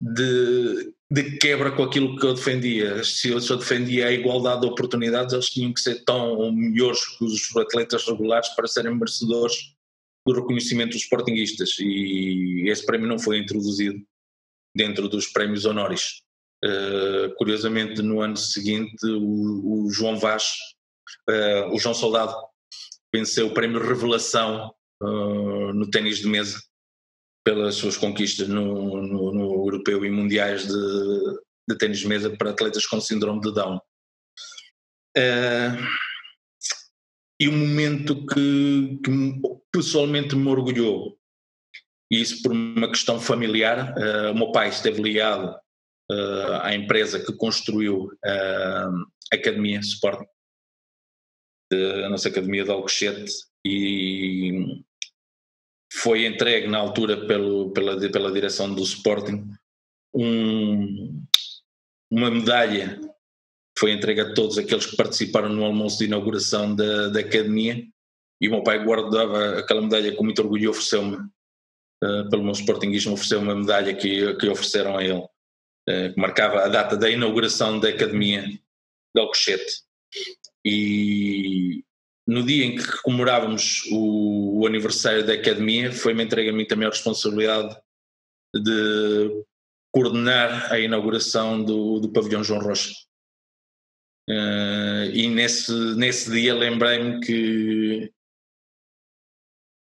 de, 0.00 0.94
de, 1.10 1.38
quebra 1.38 1.72
com 1.72 1.82
aquilo 1.82 2.16
que 2.16 2.24
eu 2.24 2.34
defendia. 2.34 3.02
Se 3.02 3.28
eu, 3.28 3.40
defendia 3.40 4.06
a 4.06 4.12
igualdade 4.12 4.60
de 4.60 4.68
oportunidades, 4.68 5.32
eles 5.32 5.50
tinham 5.50 5.72
que 5.72 5.80
ser 5.80 6.04
tão 6.04 6.52
melhores 6.52 7.04
que 7.16 7.24
os 7.24 7.56
atletas 7.56 8.06
regulares 8.06 8.48
para 8.50 8.68
serem 8.68 8.94
merecedores 8.94 9.74
do 10.26 10.34
reconhecimento 10.34 10.92
dos 10.92 11.02
sportinguistas 11.02 11.70
e 11.78 12.68
esse 12.68 12.84
prémio 12.84 13.08
não 13.08 13.18
foi 13.18 13.38
introduzido 13.38 13.98
dentro 14.76 15.08
dos 15.08 15.26
prémios 15.26 15.64
honoris. 15.64 16.22
Uh, 16.62 17.34
curiosamente, 17.36 18.02
no 18.02 18.20
ano 18.20 18.36
seguinte, 18.36 18.94
o, 19.06 19.86
o 19.86 19.90
João 19.90 20.18
Vaz, 20.18 20.44
uh, 21.28 21.74
o 21.74 21.78
João 21.78 21.94
Soldado, 21.94 22.34
venceu 23.12 23.46
o 23.46 23.54
prémio 23.54 23.80
Revelação 23.80 24.70
uh, 25.02 25.72
no 25.72 25.90
ténis 25.90 26.18
de 26.18 26.28
mesa 26.28 26.60
pelas 27.44 27.74
suas 27.76 27.96
conquistas 27.96 28.48
no, 28.48 29.02
no, 29.02 29.32
no 29.32 29.52
europeu 29.66 30.04
e 30.04 30.10
mundiais 30.10 30.66
de, 30.66 31.40
de 31.68 31.78
ténis 31.78 32.00
de 32.00 32.08
mesa 32.08 32.36
para 32.36 32.50
atletas 32.50 32.86
com 32.86 33.00
síndrome 33.00 33.40
de 33.40 33.52
Down. 33.52 33.80
e 37.40 37.48
um 37.48 37.56
momento 37.56 38.26
que, 38.26 38.98
que 39.02 39.10
pessoalmente 39.72 40.36
me 40.36 40.48
orgulhou, 40.48 41.18
e 42.12 42.20
isso 42.20 42.42
por 42.42 42.52
uma 42.52 42.88
questão 42.88 43.20
familiar, 43.20 43.94
o 44.30 44.34
meu 44.34 44.52
pai 44.52 44.68
esteve 44.68 45.00
ligado 45.00 45.56
uh, 46.10 46.60
à 46.62 46.74
empresa 46.74 47.24
que 47.24 47.32
construiu 47.32 48.10
a 48.24 48.90
Academia 49.32 49.78
Sporting, 49.78 50.26
a 51.72 52.08
nossa 52.08 52.28
Academia 52.28 52.64
de 52.64 52.70
Alcochete, 52.70 53.32
e 53.64 54.82
foi 55.92 56.26
entregue 56.26 56.66
na 56.66 56.78
altura 56.78 57.26
pelo, 57.26 57.70
pela, 57.72 57.98
pela 57.98 58.32
direção 58.32 58.72
do 58.74 58.82
Sporting 58.82 59.50
um, 60.14 61.24
uma 62.10 62.30
medalha 62.30 63.00
foi 63.78 63.92
entregue 63.92 64.20
a 64.20 64.34
todos 64.34 64.58
aqueles 64.58 64.86
que 64.86 64.96
participaram 64.96 65.48
no 65.48 65.64
almoço 65.64 65.98
de 65.98 66.04
inauguração 66.04 66.74
da, 66.74 67.08
da 67.08 67.20
academia 67.20 67.86
e 68.40 68.48
o 68.48 68.50
meu 68.50 68.62
pai 68.62 68.82
guardava 68.84 69.58
aquela 69.58 69.82
medalha 69.82 70.14
com 70.14 70.24
muito 70.24 70.40
orgulho 70.40 70.64
e 70.64 70.68
ofereceu-me, 70.68 71.16
uh, 71.16 72.28
pelo 72.30 72.42
meu 72.42 72.52
sportinguismo, 72.52 73.12
ofereceu-me 73.12 73.46
uma 73.46 73.56
medalha 73.56 73.94
que, 73.94 74.34
que 74.34 74.48
ofereceram 74.48 74.96
a 74.96 75.04
ele. 75.04 75.22
Eh, 75.88 76.10
que 76.10 76.20
marcava 76.20 76.64
a 76.64 76.68
data 76.68 76.96
da 76.96 77.10
inauguração 77.10 77.80
da 77.80 77.88
Academia 77.88 78.42
de 78.42 79.20
Alcochete. 79.20 79.82
E 80.64 81.84
no 82.26 82.44
dia 82.44 82.64
em 82.64 82.76
que 82.76 83.02
comemorávamos 83.02 83.82
o, 83.90 84.60
o 84.60 84.66
aniversário 84.66 85.26
da 85.26 85.32
Academia, 85.32 85.92
foi-me 85.92 86.24
entregue 86.24 86.50
a 86.50 86.52
mim 86.52 86.64
também 86.64 86.86
a 86.86 86.90
responsabilidade 86.90 87.76
de 88.54 89.44
coordenar 89.92 90.72
a 90.72 90.78
inauguração 90.78 91.62
do, 91.62 92.00
do 92.00 92.12
pavilhão 92.12 92.44
João 92.44 92.60
Rocha. 92.60 92.92
Uh, 94.28 95.10
e 95.12 95.28
nesse, 95.28 95.72
nesse 95.96 96.30
dia 96.30 96.54
lembrei-me 96.54 97.20
que 97.20 98.12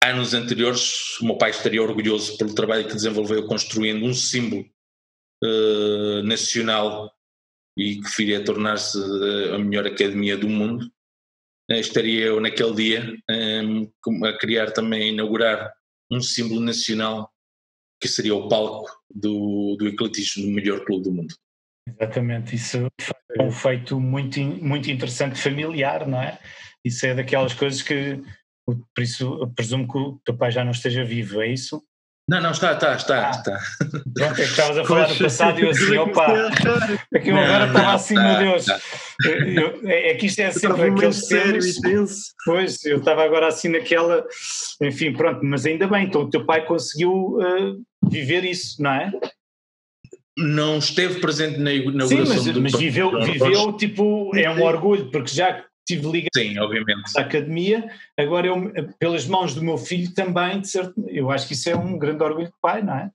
anos 0.04 0.34
anteriores 0.34 1.20
o 1.20 1.26
meu 1.26 1.38
pai 1.38 1.52
estaria 1.52 1.82
orgulhoso 1.82 2.38
pelo 2.38 2.56
trabalho 2.56 2.88
que 2.88 2.96
desenvolveu 2.96 3.46
construindo 3.46 4.04
um 4.04 4.14
símbolo 4.14 4.66
uh, 5.44 6.24
nacional 6.24 7.16
e 7.78 8.02
que 8.02 8.18
viria 8.18 8.40
a 8.40 8.44
tornar-se 8.44 8.98
eh, 9.00 9.56
a 9.56 9.58
melhor 9.58 9.88
academia 9.88 10.38
do 10.38 10.50
mundo, 10.50 10.92
estaria 11.80 12.26
eu 12.26 12.42
naquele 12.42 12.74
dia 12.74 13.18
um, 13.30 14.26
a 14.26 14.38
criar 14.38 14.72
também, 14.72 15.04
a 15.04 15.08
inaugurar 15.08 15.74
um 16.12 16.22
símbolo 16.22 16.60
nacional 16.60 17.32
que 18.02 18.08
seria 18.08 18.36
o 18.36 18.50
palco 18.50 18.90
do, 19.14 19.76
do 19.78 19.88
ecletismo 19.88 20.44
do 20.44 20.52
melhor 20.52 20.84
clube 20.84 21.04
do 21.04 21.12
mundo. 21.12 21.36
Exatamente, 21.88 22.56
isso 22.56 22.88
é 23.38 23.44
um 23.44 23.52
feito 23.52 24.00
muito, 24.00 24.40
muito 24.40 24.90
interessante, 24.90 25.40
familiar, 25.40 26.08
não 26.08 26.22
é? 26.22 26.40
Isso 26.84 27.06
é 27.06 27.14
daquelas 27.14 27.54
coisas 27.54 27.82
que, 27.82 28.22
por 28.66 29.02
isso, 29.04 29.52
presumo 29.56 29.88
que 29.88 29.98
o 29.98 30.20
teu 30.26 30.36
pai 30.36 30.52
já 30.52 30.64
não 30.64 30.72
esteja 30.72 31.04
vivo, 31.04 31.42
é 31.42 31.48
isso? 31.48 31.84
Não, 32.32 32.40
não, 32.40 32.52
está, 32.52 32.72
está, 32.72 32.96
está. 32.96 33.28
Ah, 33.28 33.32
está. 33.32 33.60
É 34.26 34.34
que 34.34 34.42
estavas 34.44 34.78
a 34.78 34.86
falar 34.86 35.08
do 35.08 35.18
passado 35.18 35.60
e 35.60 35.64
eu 35.64 35.70
assim, 35.72 35.98
opa, 36.00 36.50
é 37.14 37.20
que 37.20 37.30
eu 37.30 37.38
agora 37.38 37.68
estava 37.68 37.94
assim, 37.94 38.14
meu 38.14 38.38
Deus, 38.38 38.68
eu, 39.26 39.82
é, 39.84 40.12
é 40.12 40.16
que 40.16 40.28
isto 40.28 40.40
é 40.40 40.50
sempre 40.50 40.82
aqueles 40.82 41.28
temas, 41.28 42.34
pois, 42.46 42.86
eu 42.86 43.00
estava 43.00 43.26
agora 43.26 43.48
assim 43.48 43.68
naquela, 43.68 44.26
enfim, 44.82 45.12
pronto, 45.12 45.42
mas 45.44 45.66
ainda 45.66 45.88
bem, 45.88 46.06
então 46.06 46.22
o 46.22 46.30
teu 46.30 46.46
pai 46.46 46.66
conseguiu 46.66 47.12
uh, 47.12 47.84
viver 48.10 48.46
isso, 48.46 48.82
não 48.82 48.92
é? 48.92 49.12
Não 50.38 50.78
esteve 50.78 51.20
presente 51.20 51.58
na 51.58 51.74
inauguração 51.74 52.44
Sim, 52.44 52.54
mas, 52.54 52.72
mas 52.72 52.80
viveu, 52.80 53.12
viveu, 53.26 53.74
tipo, 53.74 54.32
é 54.38 54.50
um 54.50 54.64
orgulho, 54.64 55.12
porque 55.12 55.36
já 55.36 55.66
tive 55.96 56.12
ligado 56.12 56.30
Sim, 56.36 56.58
obviamente. 56.60 57.18
à 57.18 57.22
academia, 57.22 57.90
agora 58.18 58.48
eu, 58.48 58.72
pelas 58.98 59.26
mãos 59.26 59.54
do 59.54 59.64
meu 59.64 59.78
filho 59.78 60.14
também, 60.14 60.62
de 60.62 60.70
certo, 60.70 60.94
eu 61.08 61.30
acho 61.30 61.48
que 61.48 61.54
isso 61.54 61.70
é 61.70 61.76
um 61.76 61.98
grande 61.98 62.24
orgulho 62.24 62.48
de 62.48 62.54
pai, 62.62 62.82
não 62.82 62.96
é? 62.96 63.12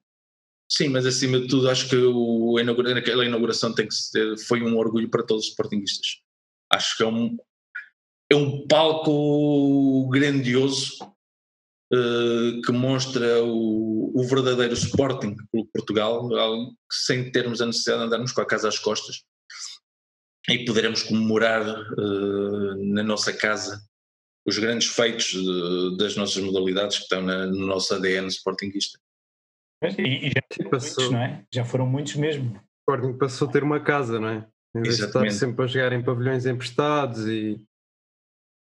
Sim, 0.70 0.88
mas 0.88 1.06
acima 1.06 1.38
de 1.40 1.46
tudo 1.46 1.70
acho 1.70 1.88
que 1.88 1.96
o, 1.96 2.56
aquela 2.96 3.24
inauguração 3.24 3.74
tem 3.74 3.86
que 3.86 3.94
ser, 3.94 4.36
foi 4.38 4.62
um 4.62 4.76
orgulho 4.76 5.08
para 5.08 5.22
todos 5.22 5.44
os 5.44 5.50
sportinguistas. 5.50 6.20
Acho 6.72 6.96
que 6.96 7.02
é 7.04 7.06
um, 7.06 7.36
é 8.30 8.34
um 8.34 8.66
palco 8.66 10.08
grandioso 10.08 10.96
uh, 11.92 12.60
que 12.62 12.72
mostra 12.72 13.44
o, 13.44 14.12
o 14.12 14.24
verdadeiro 14.24 14.74
Sporting 14.74 15.36
pelo 15.52 15.66
Portugal, 15.66 16.28
sem 16.90 17.30
termos 17.30 17.62
a 17.62 17.66
necessidade 17.66 18.00
de 18.00 18.06
andarmos 18.06 18.32
com 18.32 18.40
a 18.40 18.46
casa 18.46 18.68
às 18.68 18.78
costas 18.78 19.24
e 20.48 20.64
poderemos 20.64 21.02
comemorar 21.02 21.62
uh, 21.62 22.92
na 22.92 23.02
nossa 23.02 23.32
casa 23.32 23.80
os 24.46 24.58
grandes 24.58 24.88
feitos 24.88 25.32
de, 25.32 25.96
das 25.96 26.16
nossas 26.16 26.42
modalidades 26.42 26.98
que 26.98 27.02
estão 27.02 27.20
na, 27.20 27.46
no 27.46 27.66
nosso 27.66 27.92
ADN 27.94 28.28
sportinguista. 28.28 28.98
E, 29.98 30.28
e 30.28 30.30
já, 30.30 30.70
passou, 30.70 31.04
muitos, 31.04 31.10
não 31.10 31.20
é? 31.20 31.44
já 31.52 31.64
foram 31.64 31.86
muitos 31.86 32.14
mesmo. 32.14 32.54
O 32.54 32.92
Sporting 32.92 33.18
passou 33.18 33.48
a 33.48 33.50
ter 33.50 33.62
uma 33.62 33.80
casa, 33.80 34.20
não 34.20 34.28
é? 34.28 34.46
Em 34.74 34.82
vez 34.82 34.98
Exatamente. 34.98 35.30
de 35.30 35.34
estar 35.34 35.46
sempre 35.46 35.64
a 35.64 35.66
jogar 35.66 35.92
em 35.92 36.04
pavilhões 36.04 36.46
emprestados 36.46 37.26
e. 37.26 37.60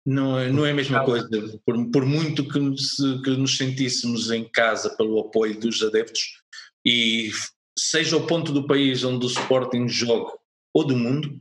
Não, 0.06 0.40
é, 0.40 0.50
não 0.50 0.66
é 0.66 0.72
a 0.72 0.74
mesma 0.74 1.04
coisa. 1.04 1.30
Por, 1.66 1.92
por 1.92 2.06
muito 2.06 2.48
que 2.48 2.60
nos, 2.60 2.96
que 3.24 3.30
nos 3.32 3.58
sentíssemos 3.58 4.32
em 4.32 4.50
casa 4.50 4.96
pelo 4.96 5.20
apoio 5.20 5.60
dos 5.60 5.84
adeptos, 5.84 6.42
e 6.86 7.30
seja 7.78 8.16
o 8.16 8.26
ponto 8.26 8.54
do 8.54 8.66
país 8.66 9.04
onde 9.04 9.26
o 9.26 9.30
Sporting 9.30 9.88
joga 9.88 10.32
ou 10.74 10.86
do 10.86 10.96
mundo, 10.96 11.40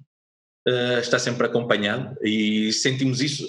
uh, 0.66 0.98
está 0.98 1.18
sempre 1.18 1.46
acompanhado 1.46 2.16
e 2.22 2.72
sentimos 2.72 3.20
isso 3.20 3.46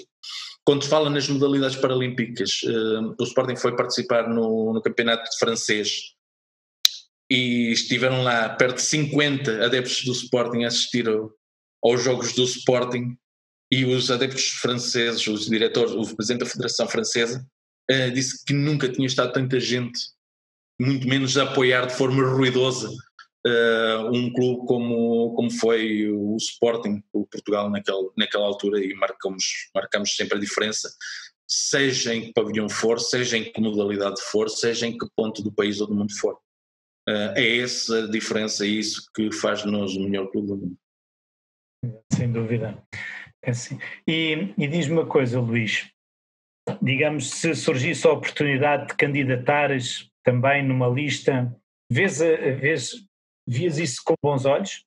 quando 0.64 0.84
se 0.84 0.88
fala 0.90 1.08
nas 1.08 1.28
modalidades 1.28 1.76
paralímpicas. 1.76 2.62
Uh, 2.62 3.14
o 3.18 3.24
Sporting 3.24 3.56
foi 3.56 3.74
participar 3.74 4.28
no, 4.28 4.72
no 4.72 4.82
campeonato 4.82 5.28
francês 5.38 6.14
e 7.30 7.72
estiveram 7.72 8.22
lá 8.22 8.50
perto 8.50 8.76
de 8.76 8.82
50 8.82 9.64
adeptos 9.64 10.04
do 10.04 10.12
Sporting 10.12 10.64
a 10.64 10.68
assistir 10.68 11.08
ao, 11.08 11.32
aos 11.82 12.02
jogos 12.02 12.32
do 12.34 12.44
Sporting 12.44 13.16
e 13.70 13.84
os 13.84 14.10
adeptos 14.10 14.48
franceses, 14.60 15.26
os 15.26 15.46
diretores, 15.46 15.92
o 15.92 16.16
presidente 16.16 16.40
da 16.40 16.50
Federação 16.50 16.88
Francesa, 16.88 17.46
uh, 17.90 18.10
disse 18.12 18.44
que 18.44 18.52
nunca 18.52 18.88
tinha 18.88 19.06
estado 19.06 19.32
tanta 19.32 19.58
gente, 19.58 20.00
muito 20.80 21.06
menos 21.08 21.36
a 21.36 21.42
apoiar 21.42 21.86
de 21.86 21.94
forma 21.94 22.22
ruidosa 22.24 22.88
uh, 23.46 24.10
um 24.12 24.32
clube 24.32 24.66
como, 24.66 25.34
como 25.34 25.50
foi 25.50 26.10
o 26.10 26.36
Sporting, 26.36 27.02
o 27.12 27.26
Portugal 27.26 27.70
naquela, 27.70 28.10
naquela 28.16 28.46
altura 28.46 28.84
e 28.84 28.94
marcamos, 28.94 29.70
marcamos 29.74 30.14
sempre 30.14 30.38
a 30.38 30.40
diferença, 30.40 30.88
seja 31.46 32.14
em 32.14 32.22
que 32.22 32.32
pavilhão 32.32 32.68
for, 32.68 33.00
seja 33.00 33.38
em 33.38 33.44
que 33.44 33.60
modalidade 33.60 34.20
for, 34.30 34.48
seja 34.48 34.86
em 34.86 34.96
que 34.96 35.06
ponto 35.16 35.42
do 35.42 35.52
país 35.52 35.80
ou 35.80 35.86
do 35.86 35.94
mundo 35.94 36.12
for. 36.18 36.34
Uh, 37.08 37.32
é 37.36 37.58
essa 37.58 38.04
a 38.04 38.10
diferença 38.10 38.66
e 38.66 38.78
isso 38.78 39.10
que 39.14 39.32
faz 39.32 39.62
de 39.62 39.70
nós 39.70 39.94
o 39.96 40.00
melhor 40.00 40.30
clube 40.30 40.48
do 40.48 40.56
mundo. 40.56 40.78
Sem 42.12 42.30
dúvida. 42.30 42.82
É 43.42 43.50
assim. 43.50 43.78
E, 44.06 44.52
e 44.58 44.66
diz-me 44.66 44.94
uma 44.94 45.06
coisa, 45.06 45.40
Luís, 45.40 45.90
digamos, 46.82 47.30
se 47.30 47.54
surgisse 47.54 48.06
a 48.06 48.12
oportunidade 48.12 48.88
de 48.88 48.96
candidatares 48.96 50.10
também 50.22 50.62
numa 50.62 50.88
lista, 50.88 51.56
vês, 51.90 52.18
vês 52.18 53.07
Vias 53.48 53.78
isso 53.78 54.02
com 54.04 54.14
bons 54.22 54.44
olhos? 54.44 54.84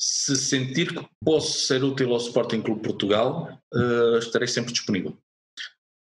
Se 0.00 0.34
sentir 0.34 0.94
que 0.94 1.06
posso 1.22 1.66
ser 1.66 1.84
útil 1.84 2.12
ao 2.12 2.16
Sporting 2.16 2.62
Clube 2.62 2.82
Portugal, 2.82 3.60
uh, 3.74 4.16
estarei 4.16 4.48
sempre 4.48 4.72
disponível 4.72 5.14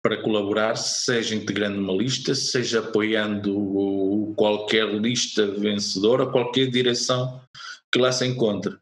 para 0.01 0.23
colaborar, 0.23 0.77
seja 0.77 1.35
integrando 1.35 1.81
uma 1.81 1.93
lista, 1.93 2.35
seja 2.35 2.79
apoiando 2.79 4.35
qualquer 4.37 4.87
lista 4.89 5.47
vencedora, 5.47 6.31
qualquer 6.31 6.71
direção 6.71 7.45
que 7.91 7.99
lá 7.99 8.13
se 8.13 8.25
encontre. 8.25 8.73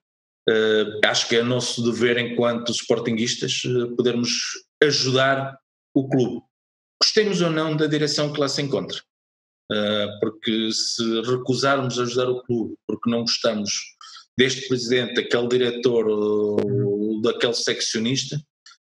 Uh, 0.48 1.00
acho 1.04 1.28
que 1.28 1.36
é 1.36 1.42
nosso 1.42 1.82
dever, 1.82 2.18
enquanto 2.18 2.72
sportinguistas, 2.72 3.62
uh, 3.64 3.96
podermos 3.96 4.30
ajudar 4.82 5.58
o 5.94 6.06
clube. 6.08 6.42
Gostemos 7.02 7.40
ou 7.40 7.50
não 7.50 7.74
da 7.74 7.86
direção 7.86 8.32
que 8.32 8.40
lá 8.40 8.48
se 8.48 8.60
encontra. 8.60 9.00
Ah, 9.70 10.18
porque 10.20 10.72
se 10.72 11.20
recusarmos 11.22 11.98
a 11.98 12.02
ajudar 12.02 12.28
o 12.28 12.42
clube 12.42 12.74
porque 12.86 13.08
não 13.08 13.20
gostamos 13.20 13.70
deste 14.36 14.66
presidente, 14.66 15.14
daquele 15.14 15.48
diretor 15.48 16.08
ou 16.08 17.20
daquele 17.22 17.54
seccionista, 17.54 18.40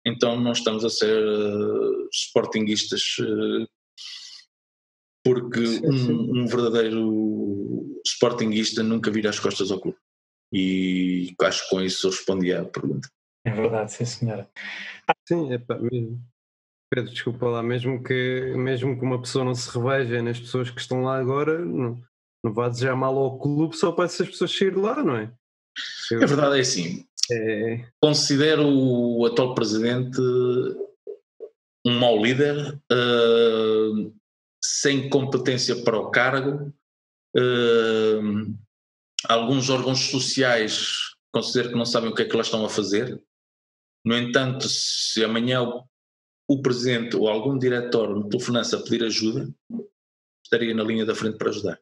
então 0.06 0.40
não 0.40 0.54
estamos 0.54 0.86
a 0.86 0.90
ser 0.90 1.22
sportinguistas, 2.14 3.02
uh, 3.20 3.68
porque 5.24 5.60
um, 5.84 6.42
um, 6.42 6.48
verdadeiro 6.48 8.00
sportinguista 8.06 8.82
nunca 8.82 9.12
vira 9.12 9.30
as 9.30 9.40
costas 9.40 9.72
ao 9.72 9.80
clube. 9.80 9.98
E 10.54 11.34
acho 11.42 11.64
que 11.64 11.70
com 11.70 11.82
isso 11.82 12.08
eu 12.08 12.12
respondi 12.12 12.54
à 12.54 12.64
pergunta. 12.64 13.10
É 13.46 13.52
verdade, 13.52 13.92
sim 13.92 14.06
senhora. 14.06 14.50
Sim, 15.28 15.52
é 15.52 15.58
pá, 15.58 15.78
mesmo. 15.80 16.22
Pedro, 16.90 17.12
desculpa 17.12 17.48
lá, 17.48 17.62
mesmo 17.62 18.04
que, 18.04 18.54
mesmo 18.56 18.98
que 18.98 19.04
uma 19.06 19.22
pessoa 19.22 19.46
não 19.46 19.54
se 19.54 19.70
reveja 19.70 20.22
nas 20.22 20.40
pessoas 20.40 20.72
que 20.72 20.82
estão 20.82 21.04
lá 21.04 21.20
agora, 21.20 21.60
não, 21.60 22.02
não 22.44 22.54
vá 22.54 22.68
desejar 22.68 22.96
mal 22.96 23.16
ao 23.18 23.38
clube 23.38 23.76
só 23.76 23.92
para 23.92 24.06
essas 24.06 24.28
pessoas 24.28 24.56
sair 24.56 24.72
de 24.72 24.80
lá, 24.80 25.04
não 25.04 25.16
é? 25.16 25.32
Eu, 26.12 26.24
é 26.24 26.26
verdade, 26.26 26.58
é 26.58 26.62
assim. 26.62 27.06
É... 27.32 27.86
Considero 28.02 28.68
o 28.68 29.26
atual 29.26 29.54
presidente 29.54 30.20
um 31.86 31.98
mau 32.00 32.22
líder, 32.22 32.76
uh, 32.92 34.20
sem 34.64 35.10
competência 35.10 35.84
para 35.84 35.98
o 35.98 36.12
cargo. 36.12 36.74
Uh, 37.38 38.56
alguns 39.26 39.70
órgãos 39.70 40.00
sociais 40.10 41.16
considero 41.32 41.70
que 41.70 41.78
não 41.78 41.86
sabem 41.86 42.10
o 42.10 42.16
que 42.16 42.24
é 42.24 42.26
que 42.26 42.36
lá 42.36 42.42
estão 42.42 42.66
a 42.66 42.70
fazer. 42.70 43.22
No 44.06 44.18
entanto, 44.18 44.68
se 44.68 45.24
amanhã 45.24 45.62
o, 45.62 45.84
o 46.50 46.64
presidente 46.64 47.16
ou 47.16 47.28
algum 47.28 47.60
diretor 47.60 48.24
me 48.24 48.28
telefonasse 48.28 48.74
a 48.74 48.82
pedir 48.82 49.04
ajuda, 49.04 49.54
estaria 50.44 50.74
na 50.74 50.84
linha 50.84 51.06
da 51.06 51.14
frente 51.14 51.38
para 51.38 51.50
ajudar. 51.50 51.80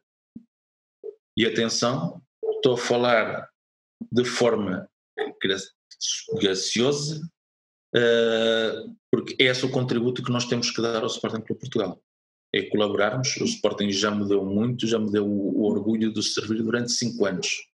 E 1.38 1.46
atenção, 1.46 2.22
estou 2.58 2.74
a 2.74 2.78
falar 2.78 3.50
de 4.12 4.26
forma 4.26 4.90
graciosa, 6.34 7.22
uh, 7.96 8.96
porque 9.10 9.42
é 9.42 9.46
esse 9.46 9.66
o 9.66 9.72
contributo 9.72 10.22
que 10.22 10.32
nós 10.32 10.46
temos 10.46 10.70
que 10.70 10.82
dar 10.82 11.02
ao 11.02 11.08
Sporting 11.08 11.42
Clube 11.42 11.62
Portugal. 11.62 12.04
É 12.54 12.64
colaborarmos. 12.64 13.38
O 13.38 13.46
Sporting 13.46 13.90
já 13.92 14.12
me 14.12 14.28
deu 14.28 14.44
muito, 14.44 14.86
já 14.86 15.00
me 15.00 15.10
deu 15.10 15.26
o, 15.26 15.64
orgulho 15.64 16.12
de 16.12 16.22
servir 16.22 16.62
durante 16.62 16.92
cinco 16.92 17.26
anos. 17.26 17.70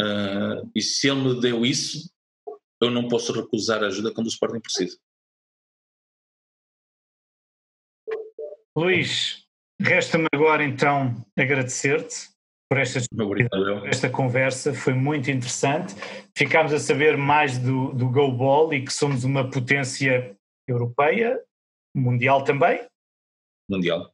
Uh, 0.00 0.68
e 0.74 0.82
se 0.82 1.08
ele 1.08 1.20
me 1.20 1.40
deu 1.40 1.64
isso, 1.64 2.10
eu 2.80 2.90
não 2.90 3.06
posso 3.06 3.32
recusar 3.32 3.84
ajuda 3.84 4.12
quando 4.12 4.26
o 4.26 4.30
Sporting 4.30 4.60
precisa. 4.60 4.98
Luís, 8.76 9.44
resta-me 9.80 10.26
agora 10.32 10.64
então 10.64 11.14
agradecer-te 11.36 12.28
por 12.70 12.78
esta, 12.78 13.00
por 13.16 13.88
esta 13.88 14.10
conversa, 14.10 14.74
foi 14.74 14.92
muito 14.92 15.30
interessante. 15.30 15.94
Ficámos 16.36 16.72
a 16.72 16.78
saber 16.78 17.16
mais 17.16 17.56
do, 17.58 17.92
do 17.94 18.10
Go 18.10 18.30
Ball 18.30 18.74
e 18.74 18.84
que 18.84 18.92
somos 18.92 19.24
uma 19.24 19.50
potência 19.50 20.36
europeia, 20.68 21.42
mundial 21.96 22.44
também. 22.44 22.86
Mundial. 23.70 24.12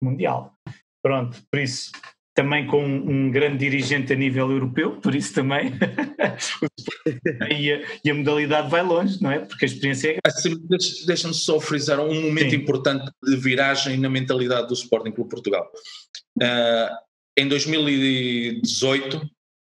Mundial. 0.00 0.54
Pronto, 1.02 1.42
por 1.50 1.60
isso 1.60 1.90
também 2.36 2.66
com 2.66 2.84
um 2.84 3.30
grande 3.30 3.56
dirigente 3.56 4.12
a 4.12 4.16
nível 4.16 4.50
europeu, 4.50 5.00
por 5.00 5.14
isso 5.14 5.32
também 5.32 5.72
e, 7.50 7.72
a, 7.72 7.82
e, 8.04 8.10
a, 8.10 8.14
modalidade 8.14 8.68
vai 8.68 8.82
longe, 8.82 9.20
não 9.22 9.30
é? 9.30 9.38
Porque 9.38 9.64
a 9.64 9.68
experiência 9.68 10.12
é 10.12 10.18
assim, 10.22 10.54
Deixa-me 11.06 11.32
só 11.32 11.58
frisar 11.58 11.98
um 11.98 12.14
momento 12.20 12.50
Sim. 12.50 12.56
importante 12.56 13.10
de 13.24 13.36
viragem 13.36 13.96
na 13.96 14.10
mentalidade 14.10 14.68
do 14.68 14.74
Sporting 14.74 15.12
Clube 15.12 15.30
Portugal. 15.30 15.66
Uh, 16.38 16.94
em 17.38 17.48
2018 17.48 19.16
uh, 19.16 19.20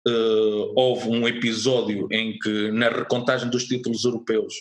ah, 0.05 0.73
houve 0.75 1.07
um 1.07 1.25
episódio 1.25 2.09
em 2.11 2.37
que 2.37 2.69
na 2.71 2.89
recontagem 2.89 3.49
dos 3.49 3.63
títulos 3.63 4.03
europeus 4.03 4.55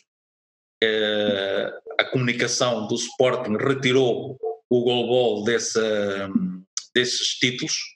uh, 0.84 1.72
a 1.98 2.04
comunicação 2.04 2.86
do 2.86 2.94
Sporting 2.94 3.56
retirou 3.56 4.38
o 4.70 4.84
goalball 4.84 5.42
dessa, 5.42 6.30
desses 6.94 7.34
títulos 7.38 7.95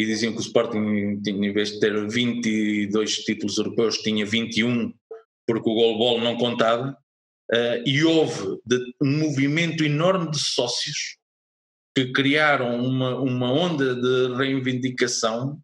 e 0.00 0.06
diziam 0.06 0.32
que 0.32 0.38
o 0.38 0.40
Sporting, 0.40 1.20
em 1.26 1.52
vez 1.52 1.72
de 1.72 1.80
ter 1.80 2.08
22 2.08 3.16
títulos 3.16 3.58
europeus, 3.58 3.98
tinha 3.98 4.24
21, 4.24 4.94
porque 5.46 5.68
o 5.68 5.74
goalball 5.74 6.18
não 6.18 6.38
contava, 6.38 6.96
uh, 7.52 7.82
e 7.84 8.02
houve 8.02 8.58
de, 8.64 8.78
um 9.02 9.18
movimento 9.18 9.84
enorme 9.84 10.30
de 10.30 10.38
sócios 10.38 11.18
que 11.94 12.12
criaram 12.12 12.82
uma, 12.82 13.14
uma 13.16 13.52
onda 13.52 13.94
de 13.94 14.34
reivindicação 14.36 15.60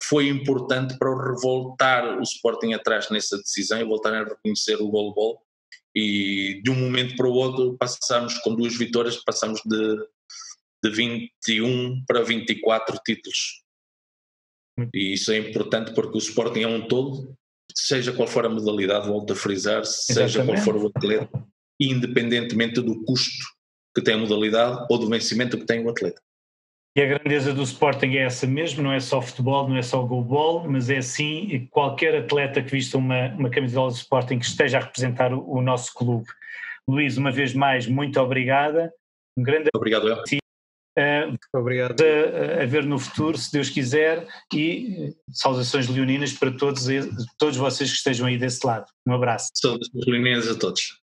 que 0.00 0.06
foi 0.06 0.28
importante 0.28 0.96
para 0.96 1.10
revoltar 1.10 2.16
o 2.20 2.22
Sporting 2.22 2.74
atrás 2.74 3.10
nessa 3.10 3.38
decisão 3.38 3.80
e 3.80 3.84
voltarem 3.84 4.20
a 4.20 4.24
reconhecer 4.24 4.76
o 4.76 4.88
goalball 4.88 5.42
e 5.96 6.60
de 6.62 6.70
um 6.70 6.76
momento 6.76 7.16
para 7.16 7.26
o 7.26 7.32
outro 7.32 7.76
passamos 7.76 8.38
com 8.38 8.54
duas 8.54 8.76
vitórias, 8.76 9.16
passamos 9.16 9.60
de, 9.64 9.96
de 10.84 10.90
21 10.90 12.04
para 12.06 12.22
24 12.22 12.98
títulos 13.04 13.63
e 14.92 15.12
isso 15.12 15.32
é 15.32 15.38
importante 15.38 15.92
porque 15.94 16.16
o 16.16 16.18
Sporting 16.18 16.62
é 16.62 16.68
um 16.68 16.86
todo, 16.86 17.34
seja 17.74 18.12
qual 18.12 18.28
for 18.28 18.46
a 18.46 18.48
modalidade, 18.48 19.06
volto 19.06 19.32
a 19.32 19.36
frisar, 19.36 19.84
seja 19.84 20.44
qual 20.44 20.56
for 20.58 20.76
o 20.76 20.86
atleta, 20.94 21.44
independentemente 21.80 22.80
do 22.80 23.04
custo 23.04 23.44
que 23.94 24.02
tem 24.02 24.14
a 24.14 24.18
modalidade 24.18 24.86
ou 24.90 24.98
do 24.98 25.08
vencimento 25.08 25.56
que 25.58 25.66
tem 25.66 25.84
o 25.84 25.88
atleta. 25.88 26.20
E 26.96 27.02
a 27.02 27.06
grandeza 27.06 27.52
do 27.52 27.62
Sporting 27.62 28.14
é 28.14 28.24
essa 28.24 28.46
mesmo, 28.46 28.82
não 28.82 28.92
é 28.92 29.00
só 29.00 29.20
futebol, 29.20 29.68
não 29.68 29.76
é 29.76 29.82
só 29.82 30.00
goalball, 30.02 30.68
mas 30.68 30.88
é 30.88 31.02
sim 31.02 31.66
qualquer 31.70 32.14
atleta 32.16 32.62
que 32.62 32.70
vista 32.70 32.96
uma, 32.96 33.28
uma 33.34 33.50
camisola 33.50 33.90
do 33.90 33.96
Sporting 33.96 34.38
que 34.38 34.46
esteja 34.46 34.78
a 34.78 34.80
representar 34.80 35.32
o, 35.32 35.44
o 35.56 35.60
nosso 35.60 35.92
clube. 35.92 36.26
Luís, 36.86 37.16
uma 37.16 37.32
vez 37.32 37.52
mais, 37.52 37.88
muito 37.88 38.20
obrigada. 38.20 38.92
Um 39.36 39.42
grande 39.42 39.70
Obrigado, 39.74 40.08
eu. 40.08 40.22
Uh, 40.96 41.36
Obrigado. 41.52 42.00
A, 42.00 42.62
a, 42.62 42.66
ver 42.66 42.84
no 42.84 42.98
futuro, 42.98 43.36
se 43.36 43.50
Deus 43.52 43.68
quiser, 43.68 44.26
e 44.52 45.14
saudações 45.32 45.88
leoninas 45.88 46.32
para 46.32 46.52
todos, 46.52 46.86
todos 47.36 47.56
vocês 47.56 47.90
que 47.90 47.96
estejam 47.96 48.26
aí 48.26 48.38
desse 48.38 48.64
lado. 48.64 48.86
Um 49.06 49.12
abraço. 49.12 49.50
Saudações 49.54 50.06
leoninas 50.06 50.48
a 50.48 50.54
todos. 50.54 51.03